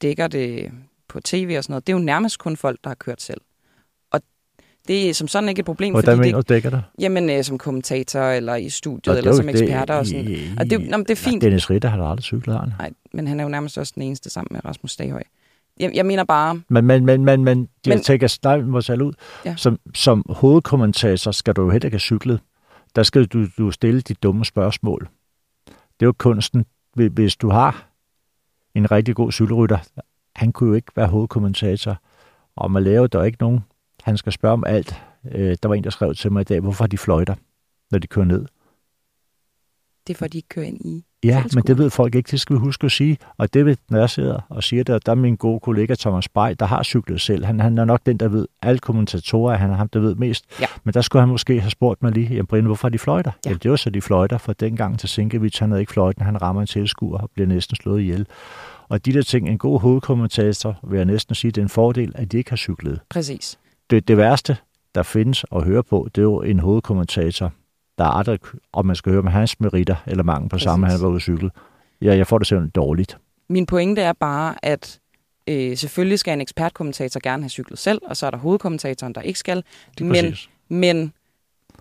dækker 0.01 0.27
det 0.27 0.71
på 1.07 1.19
tv 1.19 1.53
og 1.57 1.63
sådan 1.63 1.71
noget. 1.73 1.87
Det 1.87 1.93
er 1.93 1.97
jo 1.97 2.03
nærmest 2.03 2.39
kun 2.39 2.57
folk, 2.57 2.79
der 2.83 2.89
har 2.89 2.95
kørt 2.95 3.21
selv. 3.21 3.41
Det 4.89 5.09
er 5.09 5.13
som 5.13 5.27
sådan 5.27 5.49
ikke 5.49 5.59
et 5.59 5.65
problem, 5.65 5.93
Hvordan 5.93 6.17
fordi 6.17 6.27
mener 6.27 6.37
det, 6.41 6.49
du, 6.49 6.53
dækker 6.53 6.69
det? 6.69 6.83
jamen, 6.99 7.29
øh, 7.29 7.43
som 7.43 7.57
kommentator 7.57 8.19
eller 8.21 8.55
i 8.55 8.69
studiet, 8.69 9.05
det 9.05 9.17
eller 9.17 9.31
er 9.31 9.35
som 9.35 9.49
eksperter 9.49 9.93
og 9.93 10.05
sådan. 10.05 10.27
i- 10.29 10.49
Og 10.59 10.69
det, 10.69 10.89
nå, 10.89 10.97
men 10.97 11.05
det 11.05 11.11
er 11.11 11.15
fint. 11.15 11.43
Ja, 11.43 11.47
Dennis 11.47 11.69
Ritter 11.69 11.89
har 11.89 12.03
aldrig 12.03 12.23
cyklet, 12.23 12.59
han. 12.59 12.73
Nej, 12.79 12.91
men 13.13 13.27
han 13.27 13.39
er 13.39 13.43
jo 13.43 13.49
nærmest 13.49 13.77
også 13.77 13.91
den 13.95 14.03
eneste 14.03 14.29
sammen 14.29 14.47
med 14.51 14.65
Rasmus 14.65 14.91
Staghøj. 14.91 15.23
Jeg, 15.79 15.91
jeg 15.95 16.05
mener 16.05 16.23
bare, 16.23 16.61
Men, 16.69 16.85
men, 16.85 17.05
men, 17.05 17.25
men, 17.25 17.43
men 17.43 17.69
jeg 17.85 17.95
Men- 17.95 18.03
tænker, 18.03 18.37
nej, 18.43 18.61
må 18.61 18.81
tale 18.81 19.05
ud. 19.05 19.13
Ja. 19.45 19.55
Som, 19.55 19.79
som 19.95 20.25
hovedkommentator 20.29 21.31
skal 21.31 21.53
du 21.53 21.61
jo 21.63 21.69
heller 21.69 21.85
ikke 21.85 21.95
have 21.95 21.99
cyklet. 21.99 22.39
Der 22.95 23.03
skal 23.03 23.25
du, 23.25 23.45
du 23.57 23.71
stille 23.71 24.01
de 24.01 24.13
dumme 24.13 24.45
spørgsmål. 24.45 25.07
Det 25.67 25.75
er 26.01 26.05
jo 26.05 26.13
kunsten. 26.17 26.65
Hvis- 26.95 27.35
du 27.35 27.49
har 27.49 27.85
en 28.75 28.91
rigtig 28.91 29.15
god 29.15 29.31
cykelrytter, 29.31 29.77
han 30.35 30.51
kunne 30.51 30.69
jo 30.69 30.75
ikke 30.75 30.91
være 30.95 31.07
hovedkommentator. 31.07 31.97
Og 32.55 32.71
man 32.71 32.83
laver 32.83 33.07
der 33.07 33.19
er 33.19 33.23
ikke 33.23 33.37
nogen. 33.41 33.59
Han 34.03 34.17
skal 34.17 34.31
spørge 34.31 34.53
om 34.53 34.63
alt. 34.67 34.95
Øh, 35.31 35.57
Der 35.63 35.67
var 35.69 35.75
en, 35.75 35.83
der 35.83 35.89
skrev 35.89 36.15
til 36.15 36.31
mig 36.31 36.41
i 36.41 36.43
dag, 36.43 36.59
hvorfor 36.59 36.87
de 36.87 36.97
fløjter, 36.97 37.35
når 37.91 37.99
de 37.99 38.07
kører 38.07 38.25
ned. 38.25 38.45
det 40.07 40.13
er 40.13 40.17
for, 40.17 40.25
at 40.25 40.33
de 40.33 40.37
ikke 40.37 40.49
kører 40.49 40.65
ind 40.65 40.81
i. 40.85 41.05
Ja, 41.23 41.43
men 41.55 41.63
det 41.67 41.77
ved 41.77 41.89
folk 41.89 42.15
ikke, 42.15 42.31
det 42.31 42.39
skal 42.39 42.53
vi 42.55 42.59
huske 42.59 42.85
at 42.85 42.91
sige. 42.91 43.17
Og 43.37 43.53
det, 43.53 43.65
ved- 43.65 43.77
når 43.89 43.99
jeg 43.99 44.09
sidder 44.09 44.39
og 44.49 44.63
siger 44.63 44.83
det, 44.83 44.95
og 44.95 45.05
der 45.05 45.11
er 45.11 45.15
min 45.15 45.35
gode 45.35 45.59
kollega 45.59 45.95
Thomas 45.99 46.29
Bay, 46.29 46.55
der 46.59 46.65
har 46.65 46.83
cyklet 46.83 47.21
selv. 47.21 47.45
Han, 47.45 47.59
han 47.59 47.77
er 47.77 47.85
nok 47.85 47.99
den, 48.05 48.17
der 48.17 48.27
ved, 48.27 48.47
alle 48.61 48.79
kommentatorer, 48.79 49.57
han 49.57 49.69
er 49.71 49.75
ham, 49.75 49.89
der 49.89 49.99
ved 49.99 50.15
mest. 50.15 50.45
Ja. 50.61 50.65
Men 50.83 50.93
der 50.93 51.01
skulle 51.01 51.19
han 51.21 51.29
måske 51.29 51.61
have 51.61 51.71
spurgt 51.71 52.03
mig 52.03 52.11
lige, 52.11 52.27
jamen 52.29 52.45
Brian, 52.45 52.65
hvorfor 52.65 52.89
de 52.89 52.99
fløjter? 52.99 53.31
Ja. 53.31 53.37
Ja. 53.45 53.49
Jamen, 53.49 53.59
det 53.63 53.71
var 53.71 53.77
så 53.77 53.89
de 53.89 54.01
fløjter, 54.01 54.37
for 54.37 54.53
dengang 54.53 54.99
til 54.99 55.09
Sinkevich, 55.09 55.61
han 55.63 55.69
havde 55.71 55.81
ikke 55.81 55.91
fløjten, 55.93 56.25
han 56.25 56.41
rammer 56.41 56.61
en 56.61 56.67
tilskuer 56.67 57.17
og 57.19 57.29
bliver 57.33 57.47
næsten 57.47 57.75
slået 57.75 58.01
ihjel. 58.01 58.27
Og 58.89 59.05
de 59.05 59.13
der 59.13 59.21
ting, 59.21 59.49
en 59.49 59.57
god 59.57 59.79
hovedkommentator, 59.79 60.79
vil 60.83 60.97
jeg 60.97 61.05
næsten 61.05 61.35
sige, 61.35 61.51
det 61.51 61.61
er 61.61 61.65
en 61.65 61.69
fordel, 61.69 62.11
at 62.15 62.31
de 62.31 62.37
ikke 62.37 62.49
har 62.49 62.57
cyklet. 62.57 62.99
Præcis. 63.09 63.59
Det, 63.89 64.07
det 64.07 64.17
værste, 64.17 64.57
der 64.95 65.03
findes 65.03 65.45
at 65.55 65.63
høre 65.63 65.83
på, 65.83 66.07
det 66.15 66.21
er 66.21 66.23
jo 66.25 66.41
en 66.41 66.59
hovedkommentator, 66.59 67.51
der 67.97 68.03
er 68.03 68.09
aldrig, 68.09 68.39
om 68.73 68.85
man 68.85 68.95
skal 68.95 69.11
høre 69.11 69.21
med 69.23 69.31
hans 69.31 69.59
meritter, 69.59 69.95
eller 70.07 70.23
mangel 70.23 70.49
på 70.49 70.53
Præcis. 70.53 70.63
samme, 70.63 70.87
han 70.87 71.01
var 71.01 71.07
ude 71.07 71.19
cykle. 71.19 71.51
Ja, 72.01 72.15
jeg 72.15 72.27
får 72.27 72.37
det 72.37 72.47
simpelthen 72.47 72.71
dårligt. 72.75 73.17
Min 73.49 73.65
pointe 73.65 74.01
er 74.01 74.13
bare, 74.13 74.55
at 74.63 74.99
Øh, 75.47 75.77
selvfølgelig 75.77 76.19
skal 76.19 76.33
en 76.33 76.41
ekspertkommentator 76.41 77.19
gerne 77.23 77.43
have 77.43 77.49
cyklet 77.49 77.79
selv, 77.79 78.01
og 78.05 78.17
så 78.17 78.25
er 78.25 78.29
der 78.31 78.37
hovedkommentatoren, 78.37 79.15
der 79.15 79.21
ikke 79.21 79.39
skal. 79.39 79.63
Men, 80.01 80.35
men 80.69 81.13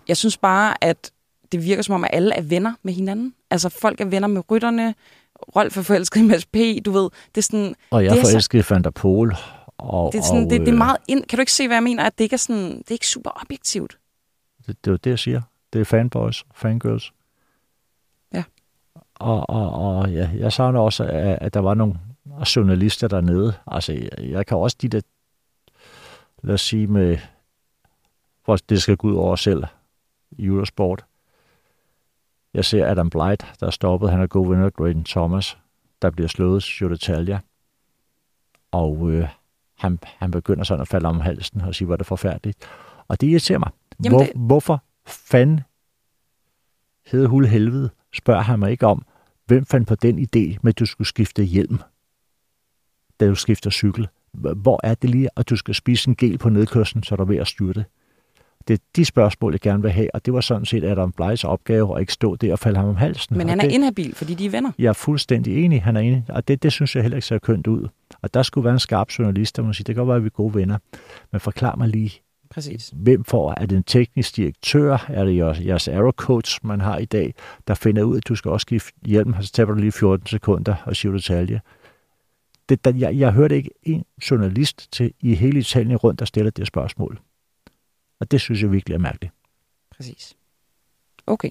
jeg 0.07 0.17
synes 0.17 0.37
bare, 0.37 0.83
at 0.83 1.11
det 1.51 1.63
virker 1.65 1.83
som 1.83 1.95
om, 1.95 2.03
at 2.03 2.09
alle 2.13 2.33
er 2.35 2.41
venner 2.41 2.73
med 2.83 2.93
hinanden. 2.93 3.33
Altså 3.51 3.69
folk 3.69 4.01
er 4.01 4.05
venner 4.05 4.27
med 4.27 4.51
rytterne, 4.51 4.95
Rolf 5.55 5.77
er 5.77 5.81
forelsket 5.81 6.19
i 6.19 6.23
Mads 6.23 6.45
P., 6.45 6.57
du 6.85 6.91
ved. 6.91 7.09
Det 7.35 7.37
er 7.37 7.41
sådan, 7.41 7.75
Og 7.91 8.03
jeg 8.03 8.11
det 8.11 8.19
er 8.19 8.23
så- 8.23 8.31
forelskede 8.31 8.63
Van 8.69 8.83
der 8.83 8.89
Pol. 8.89 9.35
Og, 9.79 10.13
det 10.13 10.19
er, 10.19 10.23
sådan, 10.23 10.43
og, 10.43 10.49
det, 10.49 10.59
det 10.59 10.67
er 10.67 10.73
øh, 10.73 10.77
meget 10.77 10.97
ind. 11.07 11.23
Kan 11.23 11.37
du 11.37 11.41
ikke 11.41 11.51
se, 11.51 11.67
hvad 11.67 11.75
jeg 11.75 11.83
mener? 11.83 12.03
At 12.03 12.17
det 12.17 12.23
ikke 12.23 12.33
er 12.33 12.37
sådan, 12.37 12.77
det 12.77 12.91
er 12.91 12.91
ikke 12.91 13.07
super 13.07 13.31
objektivt. 13.41 13.97
Det, 14.67 14.85
det 14.85 14.87
er 14.87 14.91
jo 14.91 14.97
det, 14.97 15.09
jeg 15.09 15.19
siger. 15.19 15.41
Det 15.73 15.81
er 15.81 15.85
fanboys, 15.85 16.45
fangirls. 16.53 17.13
Ja. 18.33 18.43
Og, 19.15 19.49
og, 19.49 19.71
og 19.71 20.11
ja, 20.11 20.29
jeg 20.33 20.53
savner 20.53 20.79
også, 20.79 21.03
at, 21.03 21.37
at 21.41 21.53
der 21.53 21.59
var 21.59 21.73
nogle 21.73 21.99
journalister 22.55 23.07
dernede. 23.07 23.53
Altså, 23.67 23.93
jeg, 23.93 24.09
jeg 24.19 24.45
kan 24.45 24.57
også 24.57 24.77
de 24.81 24.87
der, 24.87 25.01
lad 26.43 26.53
os 26.53 26.61
sige 26.61 26.87
med, 26.87 27.17
hvor 28.45 28.55
det 28.55 28.81
skal 28.81 28.97
gå 28.97 29.07
ud 29.07 29.15
over 29.15 29.31
os 29.31 29.41
selv 29.41 29.63
i 30.31 30.45
Eurosport. 30.45 31.05
Jeg 32.53 32.65
ser 32.65 32.91
Adam 32.91 33.09
Blight, 33.09 33.45
der 33.59 33.67
er 33.67 33.71
stoppet. 33.71 34.11
Han 34.11 34.21
er 34.21 34.27
god 34.27 34.49
vinder 34.49 34.69
Graydon 34.69 35.03
Thomas, 35.03 35.57
der 36.01 36.09
bliver 36.09 36.27
slået 36.27 36.81
Jutta 36.81 36.95
Talia. 36.95 37.39
Og 38.71 39.11
øh, 39.11 39.27
han, 39.79 39.99
han 40.03 40.31
begynder 40.31 40.63
sådan 40.63 40.81
at 40.81 40.87
falde 40.87 41.07
om 41.07 41.19
halsen 41.19 41.61
og 41.61 41.75
sige, 41.75 41.85
hvor 41.85 41.95
er 41.95 41.97
det 41.97 42.05
forfærdeligt. 42.07 42.57
Og 43.07 43.21
det 43.21 43.27
irriterer 43.27 43.59
mig. 43.59 43.69
Jamen, 44.03 44.17
Hvor, 44.17 44.25
det- 44.25 44.31
Hvorfor 44.35 44.83
fanden 45.07 45.61
hed 47.05 47.25
hul 47.25 47.45
helvede, 47.45 47.89
spørger 48.13 48.41
han 48.41 48.59
mig 48.59 48.71
ikke 48.71 48.87
om, 48.87 49.05
hvem 49.45 49.65
fandt 49.65 49.87
på 49.87 49.95
den 49.95 50.19
idé 50.19 50.57
med, 50.61 50.73
at 50.73 50.79
du 50.79 50.85
skulle 50.85 51.07
skifte 51.07 51.43
hjelm, 51.43 51.79
da 53.19 53.27
du 53.27 53.35
skifter 53.35 53.69
cykel? 53.69 54.07
Hvor 54.33 54.79
er 54.83 54.93
det 54.93 55.09
lige, 55.09 55.29
at 55.37 55.49
du 55.49 55.55
skal 55.55 55.75
spise 55.75 56.09
en 56.09 56.15
gel 56.15 56.37
på 56.37 56.49
nedkørslen, 56.49 57.03
så 57.03 57.15
du 57.15 57.21
er 57.23 57.27
ved 57.27 57.37
at 57.37 57.47
styrte? 57.47 57.85
Det 58.67 58.73
er 58.73 58.83
de 58.95 59.05
spørgsmål, 59.05 59.53
jeg 59.53 59.59
gerne 59.59 59.81
vil 59.81 59.91
have, 59.91 60.15
og 60.15 60.25
det 60.25 60.33
var 60.33 60.41
sådan 60.41 60.65
set 60.65 60.83
Adam 60.83 61.11
Bleis 61.11 61.43
opgave 61.43 61.95
at 61.95 62.01
ikke 62.01 62.13
stå 62.13 62.35
der 62.35 62.51
og 62.51 62.59
falde 62.59 62.79
ham 62.79 62.89
om 62.89 62.95
halsen. 62.95 63.37
Men 63.37 63.49
han 63.49 63.59
er 63.59 63.63
det, 63.63 63.71
inhabil, 63.71 64.15
fordi 64.15 64.33
de 64.33 64.45
er 64.45 64.49
venner. 64.49 64.71
Jeg 64.79 64.89
er 64.89 64.93
fuldstændig 64.93 65.65
enig, 65.65 65.83
han 65.83 65.97
er 65.97 66.01
enig, 66.01 66.25
og 66.29 66.47
det, 66.47 66.63
det 66.63 66.71
synes 66.71 66.95
jeg 66.95 67.03
heller 67.03 67.17
ikke 67.17 67.27
ser 67.27 67.37
kønt 67.37 67.67
ud. 67.67 67.87
Og 68.21 68.33
der 68.33 68.43
skulle 68.43 68.65
være 68.65 68.73
en 68.73 68.79
skarp 68.79 69.09
journalist, 69.19 69.57
der 69.57 69.63
må 69.63 69.73
sige, 69.73 69.83
det 69.83 69.95
kan 69.95 70.01
godt 70.01 70.07
være, 70.07 70.17
at 70.17 70.23
vi 70.23 70.27
er 70.27 70.29
gode 70.29 70.55
venner, 70.55 70.77
men 71.31 71.41
forklar 71.41 71.75
mig 71.75 71.87
lige, 71.87 72.21
Præcis. 72.49 72.93
hvem 72.95 73.23
får? 73.23 73.53
Er 73.57 73.65
det 73.65 73.75
en 73.75 73.83
teknisk 73.83 74.35
direktør? 74.35 75.05
Er 75.09 75.25
det 75.25 75.35
jeres, 75.35 75.59
jeres 75.59 75.87
aero 75.87 76.11
coach, 76.11 76.59
man 76.63 76.81
har 76.81 76.97
i 76.97 77.05
dag, 77.05 77.33
der 77.67 77.73
finder 77.73 78.03
ud 78.03 78.17
at 78.17 78.27
du 78.27 78.35
skal 78.35 78.51
også 78.51 78.61
skifte 78.61 78.93
hjelm, 79.05 79.33
og 79.33 79.43
så 79.43 79.51
taber 79.51 79.73
du 79.73 79.79
lige 79.79 79.91
14 79.91 80.27
sekunder 80.27 80.75
og 80.85 80.95
siger 80.95 81.11
detalje? 81.11 81.61
Det, 82.69 82.85
der, 82.85 82.93
jeg, 82.95 83.17
jeg 83.17 83.31
hørte 83.31 83.55
ikke 83.55 83.69
en 83.83 84.03
journalist 84.31 84.91
til 84.91 85.13
i 85.19 85.35
hele 85.35 85.59
Italien 85.59 85.97
rundt, 85.97 86.19
der 86.19 86.25
stiller 86.25 86.51
det 86.51 86.67
spørgsmål. 86.67 87.19
Og 88.19 88.31
det 88.31 88.41
synes 88.41 88.61
jeg 88.61 88.71
virkelig 88.71 88.95
er 88.95 88.99
mærkeligt. 88.99 89.33
Præcis. 89.97 90.35
Okay. 91.27 91.49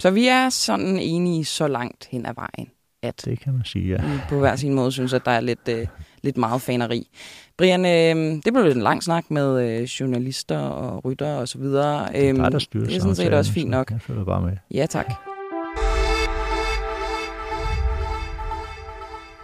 Så 0.00 0.10
vi 0.10 0.26
er 0.28 0.48
sådan 0.48 0.98
enige 0.98 1.44
så 1.44 1.68
langt 1.68 2.08
hen 2.10 2.26
ad 2.26 2.34
vejen, 2.34 2.70
at 3.02 3.22
Det 3.24 3.40
kan 3.40 3.52
man 3.52 3.64
sige, 3.64 3.88
ja. 3.88 4.20
på 4.28 4.38
hver 4.38 4.56
sin 4.56 4.74
måde 4.74 4.92
synes, 4.92 5.12
at 5.12 5.24
der 5.24 5.30
er 5.30 5.40
lidt, 5.40 5.68
øh, 5.68 5.86
lidt 6.22 6.36
meget 6.36 6.62
faneri. 6.62 7.08
Brian, 7.56 7.84
øh, 7.84 8.42
det 8.44 8.52
blev 8.52 8.64
lidt 8.64 8.76
en 8.76 8.82
lang 8.82 9.02
snak 9.02 9.30
med 9.30 9.68
øh, 9.80 9.82
journalister 9.82 10.58
og 10.58 11.04
rytter 11.04 11.34
og 11.34 11.48
så 11.48 11.58
videre. 11.58 12.08
Det 12.12 12.24
er 12.24 12.28
Øhm, 12.28 12.38
dig, 12.38 12.52
der 12.52 12.58
styrer 12.58 12.86
det 12.86 12.96
er 12.96 13.00
sådan 13.00 13.14
set 13.16 13.34
også 13.34 13.52
fint 13.52 13.70
nok. 13.70 13.90
Jeg 13.90 14.00
følger 14.00 14.24
bare 14.24 14.42
med. 14.42 14.56
Ja, 14.74 14.86
tak. 14.86 15.12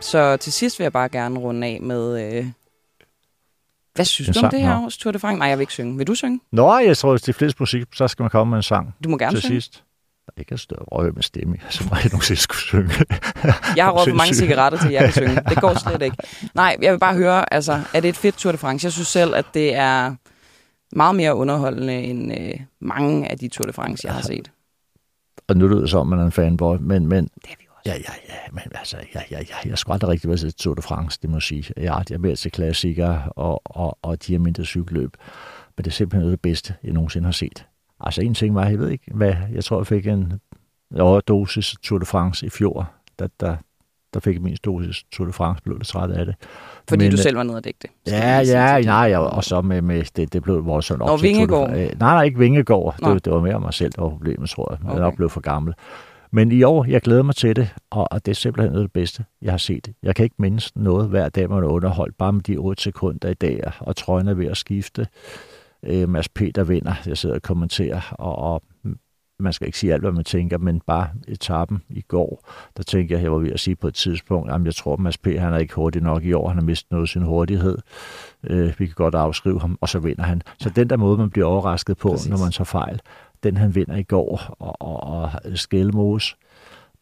Så 0.01 0.37
til 0.37 0.53
sidst 0.53 0.79
vil 0.79 0.85
jeg 0.85 0.93
bare 0.93 1.09
gerne 1.09 1.39
runde 1.39 1.67
af 1.67 1.81
med... 1.81 2.35
Øh, 2.39 2.47
hvad 4.01 4.05
synes 4.05 4.29
En 4.29 4.35
du 4.35 4.39
om 4.39 4.43
sang, 4.43 4.53
det 4.53 4.61
her 4.61 4.85
års 4.85 4.97
Tour 4.97 5.13
de 5.13 5.19
France? 5.19 5.39
Nej, 5.39 5.49
jeg 5.49 5.59
vil 5.59 5.63
ikke 5.63 5.73
synge. 5.73 5.97
Vil 5.99 6.07
du 6.07 6.15
synge? 6.15 6.41
Nå, 6.53 6.79
jeg 6.79 6.97
tror, 6.97 7.15
at 7.15 7.27
de 7.27 7.33
fleste 7.33 7.57
musik, 7.63 7.83
så 7.95 8.09
skal 8.09 8.23
man 8.23 8.31
komme 8.31 8.51
med 8.51 8.59
en 8.59 8.63
sang 8.63 8.95
Du 9.05 9.09
må 9.09 9.19
gerne 9.19 9.33
til 9.37 9.43
synge. 9.43 9.61
sidst. 9.61 9.85
Jeg 10.37 10.47
kan 10.47 10.59
stå 10.59 10.75
og 10.79 10.99
røge 10.99 11.13
med 11.13 11.23
stemme, 11.23 11.57
så 11.71 11.85
må 11.91 11.97
jeg 11.97 12.05
nogensinde 12.05 12.41
skulle 12.41 12.61
synge. 12.61 12.91
Jeg 13.77 13.85
har 13.85 13.91
råbt 13.93 14.15
mange 14.17 14.35
cigaretter 14.35 14.79
til, 14.79 14.87
at 14.87 14.93
jeg 14.93 15.03
kan 15.05 15.13
synge. 15.13 15.43
Det 15.49 15.61
går 15.61 15.79
slet 15.89 16.03
ikke. 16.03 16.17
Nej, 16.55 16.77
jeg 16.83 16.93
vil 16.93 16.99
bare 16.99 17.15
høre, 17.15 17.55
altså, 17.55 17.81
er 17.95 18.01
det 18.01 18.09
et 18.09 18.17
fedt 18.17 18.37
Tour 18.37 18.53
de 18.53 18.59
France? 18.59 18.85
Jeg 18.85 18.93
synes 18.93 19.09
selv, 19.09 19.35
at 19.35 19.47
det 19.55 19.75
er 19.75 20.15
meget 20.97 21.15
mere 21.15 21.35
underholdende 21.35 21.95
end 22.03 22.33
øh, 22.41 22.55
mange 22.81 23.31
af 23.31 23.39
de 23.39 23.49
Tour 23.49 23.67
de 23.67 23.73
France, 23.73 24.07
jeg 24.07 24.15
har 24.15 24.23
set. 24.23 24.51
og 25.49 25.57
nu 25.57 25.69
lyder 25.69 25.81
det 25.81 25.91
som, 25.91 26.07
man 26.07 26.19
er 26.19 26.25
en 26.25 26.33
fanboy, 26.33 26.77
men, 26.81 27.07
men 27.07 27.25
Det 27.25 27.51
er 27.51 27.55
vi. 27.59 27.67
Ja, 27.87 27.93
ja, 27.93 28.13
ja, 28.29 28.35
men 28.53 28.63
altså, 28.75 28.97
ja, 29.15 29.21
ja, 29.31 29.39
ja, 29.39 29.69
jeg 29.71 29.79
skulle 29.79 29.95
aldrig 29.95 30.09
rigtig 30.11 30.29
være 30.29 30.37
til 30.37 30.55
Tour 30.55 30.75
de 30.75 30.83
France, 30.83 31.19
det 31.23 31.31
må 31.31 31.37
jeg 31.37 31.43
sige. 31.43 31.65
Jeg 31.77 31.85
er, 31.85 32.03
jeg 32.09 32.15
er 32.15 32.19
mere 32.19 32.37
til 32.37 32.51
klassikere 32.51 33.23
og, 33.37 33.63
og, 33.65 33.99
og 34.03 34.27
de 34.27 34.33
her 34.33 34.39
mindre 34.39 34.65
cykelløb. 34.65 35.17
Men 35.77 35.85
det 35.85 35.91
er 35.91 35.95
simpelthen 35.95 36.21
noget 36.21 36.33
af 36.33 36.37
det 36.39 36.43
bedste, 36.43 36.75
jeg 36.85 36.93
nogensinde 36.93 37.25
har 37.25 37.33
set. 37.33 37.67
Altså 38.01 38.23
en 38.23 38.35
ting 38.35 38.55
var, 38.55 38.67
jeg 38.67 38.79
ved 38.79 38.89
ikke, 38.89 39.05
hvad, 39.15 39.35
jeg 39.53 39.65
tror, 39.65 39.79
jeg 39.79 39.87
fik 39.87 40.07
en 40.07 40.33
overdosis 40.99 41.75
Tour 41.83 41.99
de 41.99 42.07
France 42.07 42.47
i 42.47 42.51
fjor. 42.51 42.91
Der, 43.19 43.29
der, 43.41 43.57
der 44.15 44.21
fik 44.21 44.35
jeg 44.35 44.43
min 44.43 44.57
dosis 44.65 45.05
Tour 45.13 45.27
de 45.27 45.33
France, 45.33 45.63
blev 45.63 45.77
lidt 45.77 45.89
træt 45.89 46.11
af 46.11 46.27
det. 46.27 46.35
Fordi 46.89 47.05
Men, 47.05 47.11
du 47.11 47.15
øh, 47.17 47.23
selv 47.23 47.37
var 47.37 47.43
nede 47.43 47.57
og 47.57 47.65
dække 47.65 47.79
det. 47.83 47.91
Ja, 48.07 48.29
jeg 48.29 48.47
sige 48.47 48.63
ja, 48.71 48.77
til 48.79 48.87
nej, 48.87 48.97
jeg, 48.97 49.19
og 49.19 49.45
så 49.45 49.61
med, 49.61 49.83
med 49.83 50.05
det, 50.17 50.33
det 50.33 50.43
blev 50.43 50.65
voldsomt 50.65 51.03
op 51.03 51.09
Nå, 51.09 51.17
til 51.17 51.23
Tour 51.23 51.33
de 51.33 51.39
Vingegaard. 51.39 51.69
France. 51.69 51.83
Øh, 51.83 52.01
Nej, 52.01 52.15
nej, 52.15 52.23
ikke 52.25 52.39
Vingegaard. 52.39 52.97
Nå. 53.03 53.15
Det, 53.15 53.25
det 53.25 53.33
var 53.33 53.41
mere 53.41 53.61
mig 53.61 53.75
selv, 53.75 53.93
der 53.93 54.03
var 54.03 54.09
problemet, 54.11 54.51
tror 54.51 54.73
jeg. 54.73 54.79
Jeg 54.85 54.93
Okay. 54.93 55.05
okay. 55.05 55.17
blev 55.17 55.31
for 55.31 55.41
gammel. 55.41 55.75
Men 56.33 56.53
i 56.53 56.63
år, 56.63 56.85
jeg 56.85 57.01
glæder 57.01 57.23
mig 57.23 57.35
til 57.35 57.57
det, 57.57 57.75
og, 57.91 58.27
det 58.27 58.31
er 58.31 58.35
simpelthen 58.35 58.73
noget 58.73 58.83
af 58.83 58.89
det 58.89 58.93
bedste, 58.93 59.25
jeg 59.43 59.53
har 59.53 59.59
set. 59.59 59.93
Jeg 60.03 60.15
kan 60.15 60.25
ikke 60.25 60.37
mindes 60.39 60.77
noget 60.77 61.09
hver 61.09 61.29
dag, 61.29 61.51
man 61.51 61.63
er 61.63 61.69
underholdt, 61.69 62.19
bare 62.19 62.33
med 62.33 62.43
de 62.43 62.57
8 62.57 62.83
sekunder 62.83 63.29
i 63.29 63.35
dag, 63.35 63.63
og 63.81 63.97
trøjen 63.97 64.29
er 64.29 64.35
ved 64.35 64.47
at 64.47 64.57
skifte. 64.57 65.07
Øh, 65.83 66.09
Mads 66.09 66.29
Peter 66.29 66.65
vinder, 66.65 66.95
jeg 67.07 67.19
sidder 67.19 67.35
og 67.35 67.43
kommenterer, 67.43 68.15
og, 68.19 68.39
og 68.39 68.63
man 69.41 69.53
skal 69.53 69.67
ikke 69.67 69.79
sige 69.79 69.93
alt, 69.93 70.03
hvad 70.03 70.13
man 70.13 70.25
tænker, 70.25 70.59
men 70.59 70.81
bare 70.87 71.09
etappen 71.29 71.83
i 71.89 72.01
går, 72.01 72.49
der 72.77 72.83
tænker 72.83 73.17
jeg, 73.17 73.23
jeg 73.23 73.33
var 73.33 73.39
ved 73.39 73.53
at 73.53 73.61
sige 73.61 73.77
på 73.77 73.89
et 73.89 73.95
tidspunkt, 73.95 74.53
at 74.53 74.65
jeg 74.65 74.75
tror, 74.75 74.93
at 74.93 75.01
Mads 75.01 75.19
P. 75.19 75.27
han 75.27 75.53
er 75.53 75.59
ikke 75.59 75.75
hurtig 75.75 76.03
nok 76.03 76.25
i 76.25 76.33
år, 76.33 76.49
han 76.49 76.57
har 76.57 76.65
mistet 76.65 76.91
noget 76.91 77.05
af 77.05 77.09
sin 77.09 77.23
hurtighed. 77.23 77.79
Øh, 78.45 78.75
vi 78.79 78.87
kan 78.87 78.95
godt 78.95 79.15
afskrive 79.15 79.61
ham, 79.61 79.79
og 79.81 79.89
så 79.89 79.99
vinder 79.99 80.23
han. 80.23 80.43
Så 80.59 80.71
den 80.71 80.91
der 80.91 80.97
måde, 80.97 81.19
man 81.19 81.31
bliver 81.31 81.47
overrasket 81.47 81.99
på, 81.99 82.11
Præcis. 82.11 82.31
Når 82.31 82.39
man 82.39 82.53
tager 82.53 82.65
fejl, 82.65 83.01
den 83.43 83.57
han 83.57 83.75
vinder 83.75 83.97
i 83.97 84.03
går, 84.03 84.57
og, 84.59 84.83
og, 84.83 85.21
og 85.23 85.31
Skelmose, 85.55 86.37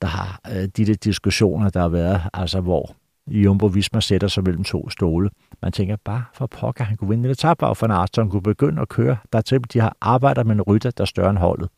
der 0.03 0.09
har 0.09 0.41
øh, 0.57 0.63
de 0.77 0.85
der 0.87 0.95
diskussioner, 0.95 1.71
der 1.71 1.81
har 1.81 1.89
været, 1.89 2.21
altså 2.35 2.61
hvor 2.61 2.95
Jumbo 3.27 3.67
Visma 3.67 4.01
sætter 4.01 4.29
sig 4.29 4.45
mellem 4.45 4.65
to 4.65 4.91
stole. 4.91 5.31
Man 5.63 5.73
tænker 5.73 5.97
bare, 6.05 6.25
for 6.35 6.47
pokker, 6.47 6.85
han 6.85 6.97
kunne 6.97 7.09
vinde 7.11 7.25
en 7.25 7.31
etape 7.31 7.67
af 7.67 7.77
Van 7.83 7.91
han 8.17 8.31
kunne 8.31 8.43
begynde 8.43 8.83
at 8.83 8.89
køre. 8.89 9.17
Der 9.33 9.39
er 9.39 9.43
til, 9.43 9.61
de 9.73 9.81
har 9.81 9.97
arbejder 10.01 10.45
med 10.45 10.55
en 10.55 10.63
rytter, 10.63 10.91
der 10.91 11.03
er 11.03 11.07
større 11.07 11.31
end 11.31 11.39
holdet. 11.39 11.69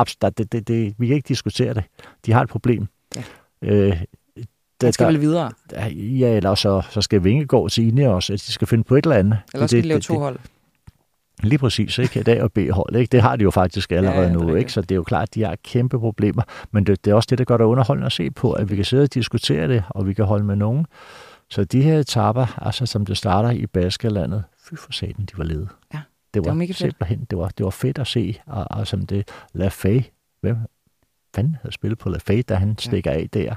Abs- 0.00 0.16
der, 0.20 0.30
det, 0.30 0.52
det, 0.52 0.68
det, 0.68 0.94
vi 0.98 1.06
kan 1.06 1.16
ikke 1.16 1.28
diskutere 1.28 1.74
det. 1.74 1.84
De 2.26 2.32
har 2.32 2.42
et 2.42 2.48
problem. 2.48 2.86
Ja. 3.16 3.22
Øh, 3.62 4.02
Han 4.82 4.92
skal 4.92 5.06
vel 5.06 5.20
videre, 5.20 5.50
Ja, 5.92 6.36
eller 6.36 6.54
så, 6.54 6.82
så 6.90 7.00
skal 7.00 7.24
Vingegaard 7.24 7.70
til 7.70 7.86
Ineos, 7.88 8.30
at 8.30 8.38
de 8.46 8.52
skal 8.52 8.66
finde 8.66 8.84
på 8.84 8.96
et 8.96 9.04
eller 9.06 9.16
andet. 9.16 9.38
eller 9.54 9.66
skal 9.66 9.82
de 9.82 9.88
lave 9.88 10.00
to 10.00 10.18
hold. 10.18 10.38
Lige 11.42 11.58
præcis, 11.58 11.98
ikke? 11.98 12.20
Et 12.20 12.28
A- 12.28 12.42
og 12.42 12.52
B-hold, 12.52 12.96
ikke? 12.96 13.12
Det 13.12 13.22
har 13.22 13.36
de 13.36 13.42
jo 13.42 13.50
faktisk 13.50 13.92
allerede 13.92 14.16
Ja, 14.16 14.22
ja, 14.22 14.28
det 14.28 14.40
nu, 14.46 14.54
ikke? 14.54 14.72
Så 14.72 14.80
det 14.80 14.90
er 14.90 14.96
jo 14.96 15.02
klart, 15.02 15.22
at 15.22 15.34
de 15.34 15.42
har 15.44 15.56
kæmpe 15.64 15.98
problemer. 15.98 16.42
Men 16.70 16.86
det, 16.86 17.04
det 17.04 17.10
er 17.10 17.14
også 17.14 17.26
det, 17.30 17.38
der 17.38 17.44
gør 17.44 17.56
det 17.56 17.64
underholdende 17.64 18.06
at 18.06 18.12
se 18.12 18.30
på, 18.30 18.52
at 18.52 18.70
vi 18.70 18.76
kan 18.76 18.84
sidde 18.84 19.02
og 19.02 19.14
diskutere 19.14 19.68
det, 19.68 19.84
og 19.88 20.06
vi 20.06 20.14
kan 20.14 20.24
holde 20.24 20.44
med 20.44 20.56
nogen. 20.56 20.86
Så 21.50 21.64
de 21.64 21.82
her 21.82 21.98
etapper, 21.98 22.58
altså 22.66 22.86
som 22.86 23.06
det 23.06 23.16
starter 23.16 23.50
i 23.50 23.66
Baskerlandet, 23.66 24.44
fy 24.58 24.74
for 24.78 24.92
satan, 24.92 25.24
de 25.24 25.38
var 25.38 25.44
lede. 25.44 25.68
Ja, 25.94 26.00
det 26.34 26.44
var, 26.44 26.50
var 26.50 26.54
mega 26.54 26.70
fedt. 26.70 26.78
simpelthen, 26.78 27.26
det 27.30 27.38
var, 27.38 27.48
det 27.58 27.64
var 27.64 27.70
fedt 27.70 27.98
at 27.98 28.06
se, 28.06 28.40
og, 28.46 28.66
og 28.70 28.86
som 28.86 29.06
det, 29.06 29.28
Lafay, 29.52 30.02
hvem 30.40 30.56
fanden 31.34 31.56
havde 31.62 31.74
spillet 31.74 31.98
på 31.98 32.08
Lafay, 32.08 32.42
da 32.48 32.54
han 32.54 32.78
stikker 32.78 33.10
af 33.10 33.28
der. 33.32 33.54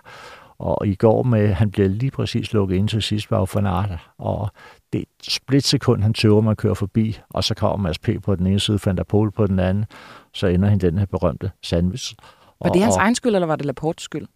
Og 0.57 0.87
i 0.87 0.95
går 0.95 1.23
med, 1.23 1.53
han 1.53 1.71
bliver 1.71 1.89
lige 1.89 2.11
præcis 2.11 2.53
lukket 2.53 2.75
ind 2.75 2.89
til 2.89 3.01
sidst, 3.01 3.31
var 3.31 3.37
jo 3.37 3.47
Van 3.53 3.65
Aert, 3.65 4.09
og 4.17 4.51
det 4.93 4.99
er 4.99 5.04
et 5.19 5.25
splitsekund, 5.34 6.04
han 6.04 6.13
tøver 6.13 6.41
med 6.41 6.52
at 6.52 6.58
køre 6.58 6.75
forbi, 6.75 7.19
og 7.29 7.44
så 7.44 7.56
kommer 7.56 7.77
Mads 7.77 8.00
P. 8.00 8.10
på 8.23 8.35
den 8.35 8.48
ene 8.48 8.60
side, 8.60 8.79
der 8.98 9.04
Pol 9.04 9.31
på 9.31 9.48
den 9.48 9.60
anden, 9.60 9.85
så 10.33 10.48
ender 10.48 10.69
han 10.69 10.79
den 10.79 10.98
her 10.98 11.06
berømte 11.06 11.52
sandwich. 11.63 12.15
Var 12.19 12.69
Og- 12.69 12.73
det 12.73 12.81
hans 12.83 12.96
og- 12.96 13.02
egen 13.02 13.15
skyld, 13.15 13.35
eller 13.35 13.48
var 13.48 13.56
det 13.56 13.65
Laportes 13.65 14.04
skyld? 14.04 14.27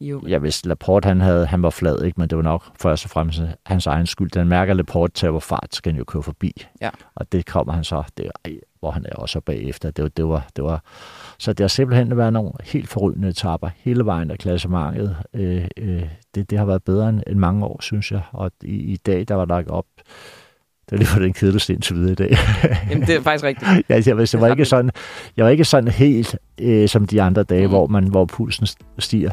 Jo. 0.00 0.22
Ja, 0.28 0.38
hvis 0.38 0.66
Laporte 0.66 1.06
han, 1.08 1.20
havde, 1.20 1.46
han 1.46 1.62
var 1.62 1.70
flad, 1.70 2.02
ikke? 2.02 2.20
men 2.20 2.30
det 2.30 2.36
var 2.36 2.42
nok 2.44 2.64
først 2.80 3.04
og 3.04 3.10
fremmest 3.10 3.40
hans 3.66 3.86
egen 3.86 4.06
skyld. 4.06 4.30
Den 4.30 4.48
mærker, 4.48 4.74
Laporte 4.74 5.14
tager 5.14 5.38
fart, 5.38 5.68
så 5.74 5.82
kan 5.82 5.92
han 5.92 5.98
jo 5.98 6.04
køre 6.04 6.22
forbi. 6.22 6.52
Ja. 6.80 6.90
Og 7.14 7.32
det 7.32 7.46
kommer 7.46 7.72
han 7.72 7.84
så, 7.84 8.02
det, 8.16 8.30
hvor 8.80 8.90
han 8.90 9.06
er 9.08 9.14
også 9.16 9.40
bagefter. 9.40 9.90
Det, 9.90 10.02
var- 10.02 10.08
det, 10.08 10.28
var, 10.28 10.46
det 10.56 10.64
var, 10.64 10.82
så 11.38 11.52
det 11.52 11.64
har 11.64 11.68
simpelthen 11.68 12.16
været 12.16 12.32
nogle 12.32 12.52
helt 12.64 12.88
forrygende 12.88 13.28
etapper 13.28 13.70
hele 13.78 14.04
vejen 14.04 14.30
af 14.30 14.38
klassementet. 14.38 15.16
Øh, 15.34 15.68
øh, 15.76 16.02
det, 16.34 16.50
det 16.50 16.58
har 16.58 16.64
været 16.64 16.82
bedre 16.84 17.08
end, 17.08 17.22
end 17.26 17.38
mange 17.38 17.66
år, 17.66 17.80
synes 17.82 18.12
jeg. 18.12 18.22
Og 18.32 18.50
i, 18.62 18.74
i 18.76 18.96
dag, 18.96 19.24
der 19.28 19.34
var 19.34 19.44
lagt 19.44 19.68
op 19.68 19.86
det 20.90 20.92
var 20.92 20.98
lige 20.98 21.06
for 21.08 21.20
den 21.20 21.32
kedeligste 21.32 21.72
indtil 21.74 21.96
videre 21.96 22.12
i 22.12 22.14
dag. 22.14 22.36
Jamen, 22.90 23.06
det 23.06 23.14
er 23.16 23.22
faktisk 23.22 23.44
rigtigt. 23.44 23.70
ja, 23.70 23.76
jeg, 23.88 24.06
jeg, 24.06 24.28
jeg, 24.32 24.40
var 24.40 24.48
ikke 24.48 24.64
sådan, 24.64 24.90
jeg 25.36 25.44
var 25.44 25.50
ikke 25.50 25.64
sådan 25.64 25.88
helt 25.88 26.36
øh, 26.60 26.88
som 26.88 27.06
de 27.06 27.22
andre 27.22 27.42
dage, 27.42 27.66
mm. 27.66 27.72
hvor, 27.72 27.86
man, 27.86 28.04
hvor 28.08 28.24
pulsen 28.24 28.66
stiger. 28.98 29.30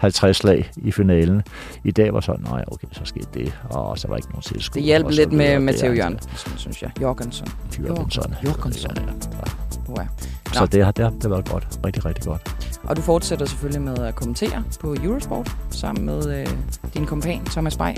50 0.00 0.36
slag 0.36 0.70
i 0.76 0.92
finalen. 0.92 1.42
I 1.84 1.90
dag 1.90 2.14
var 2.14 2.20
sådan, 2.20 2.44
nej, 2.50 2.64
okay, 2.66 2.88
så 2.92 3.00
skete 3.04 3.26
det, 3.34 3.58
og 3.70 3.98
så 3.98 4.08
var 4.08 4.16
ikke 4.16 4.28
nogen 4.28 4.42
tilskud. 4.42 4.74
Det 4.74 4.82
hjalp 4.82 5.10
lidt 5.10 5.32
med. 5.32 5.58
Matteo 5.58 5.92
Jørgensen, 5.92 6.30
synes 6.56 6.82
jeg. 6.82 6.90
Jorgensen. 7.00 7.48
Jørgensen. 7.80 8.34
Jorgensen. 8.44 8.90
Ja, 8.96 9.02
ja. 9.02 10.02
Ja. 10.02 10.06
Så 10.52 10.66
det 10.66 10.84
har, 10.84 10.92
det 10.92 11.04
har 11.22 11.28
været 11.28 11.48
godt. 11.48 11.78
Rigtig, 11.86 12.04
rigtig 12.04 12.24
godt. 12.24 12.56
Og 12.84 12.96
du 12.96 13.02
fortsætter 13.02 13.46
selvfølgelig 13.46 13.82
med 13.82 13.98
at 13.98 14.14
kommentere 14.14 14.64
på 14.80 14.96
Eurosport 15.02 15.56
sammen 15.70 16.06
med 16.06 16.40
øh, 16.40 16.46
din 16.94 17.06
kompan 17.06 17.44
Thomas 17.44 17.76
Bay. 17.76 17.92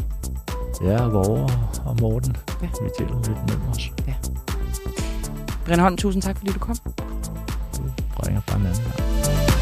Ja, 0.85 1.03
Vore 1.03 1.49
og 1.85 1.97
Morten. 2.01 2.37
Ja. 2.63 2.67
Vi 2.83 2.89
deler 2.99 3.17
lidt 3.17 3.39
mellem 3.47 3.69
os. 3.71 3.93
Brian 5.65 5.81
Holm, 5.81 5.97
tusind 5.97 6.23
tak, 6.23 6.39
fordi 6.39 6.53
du 6.53 6.59
kom. 6.59 6.77
Du 7.77 7.83
bringer 8.17 8.41
bare 8.47 8.61
en 8.61 8.67
anden 8.67 8.83
gang. 8.83 9.56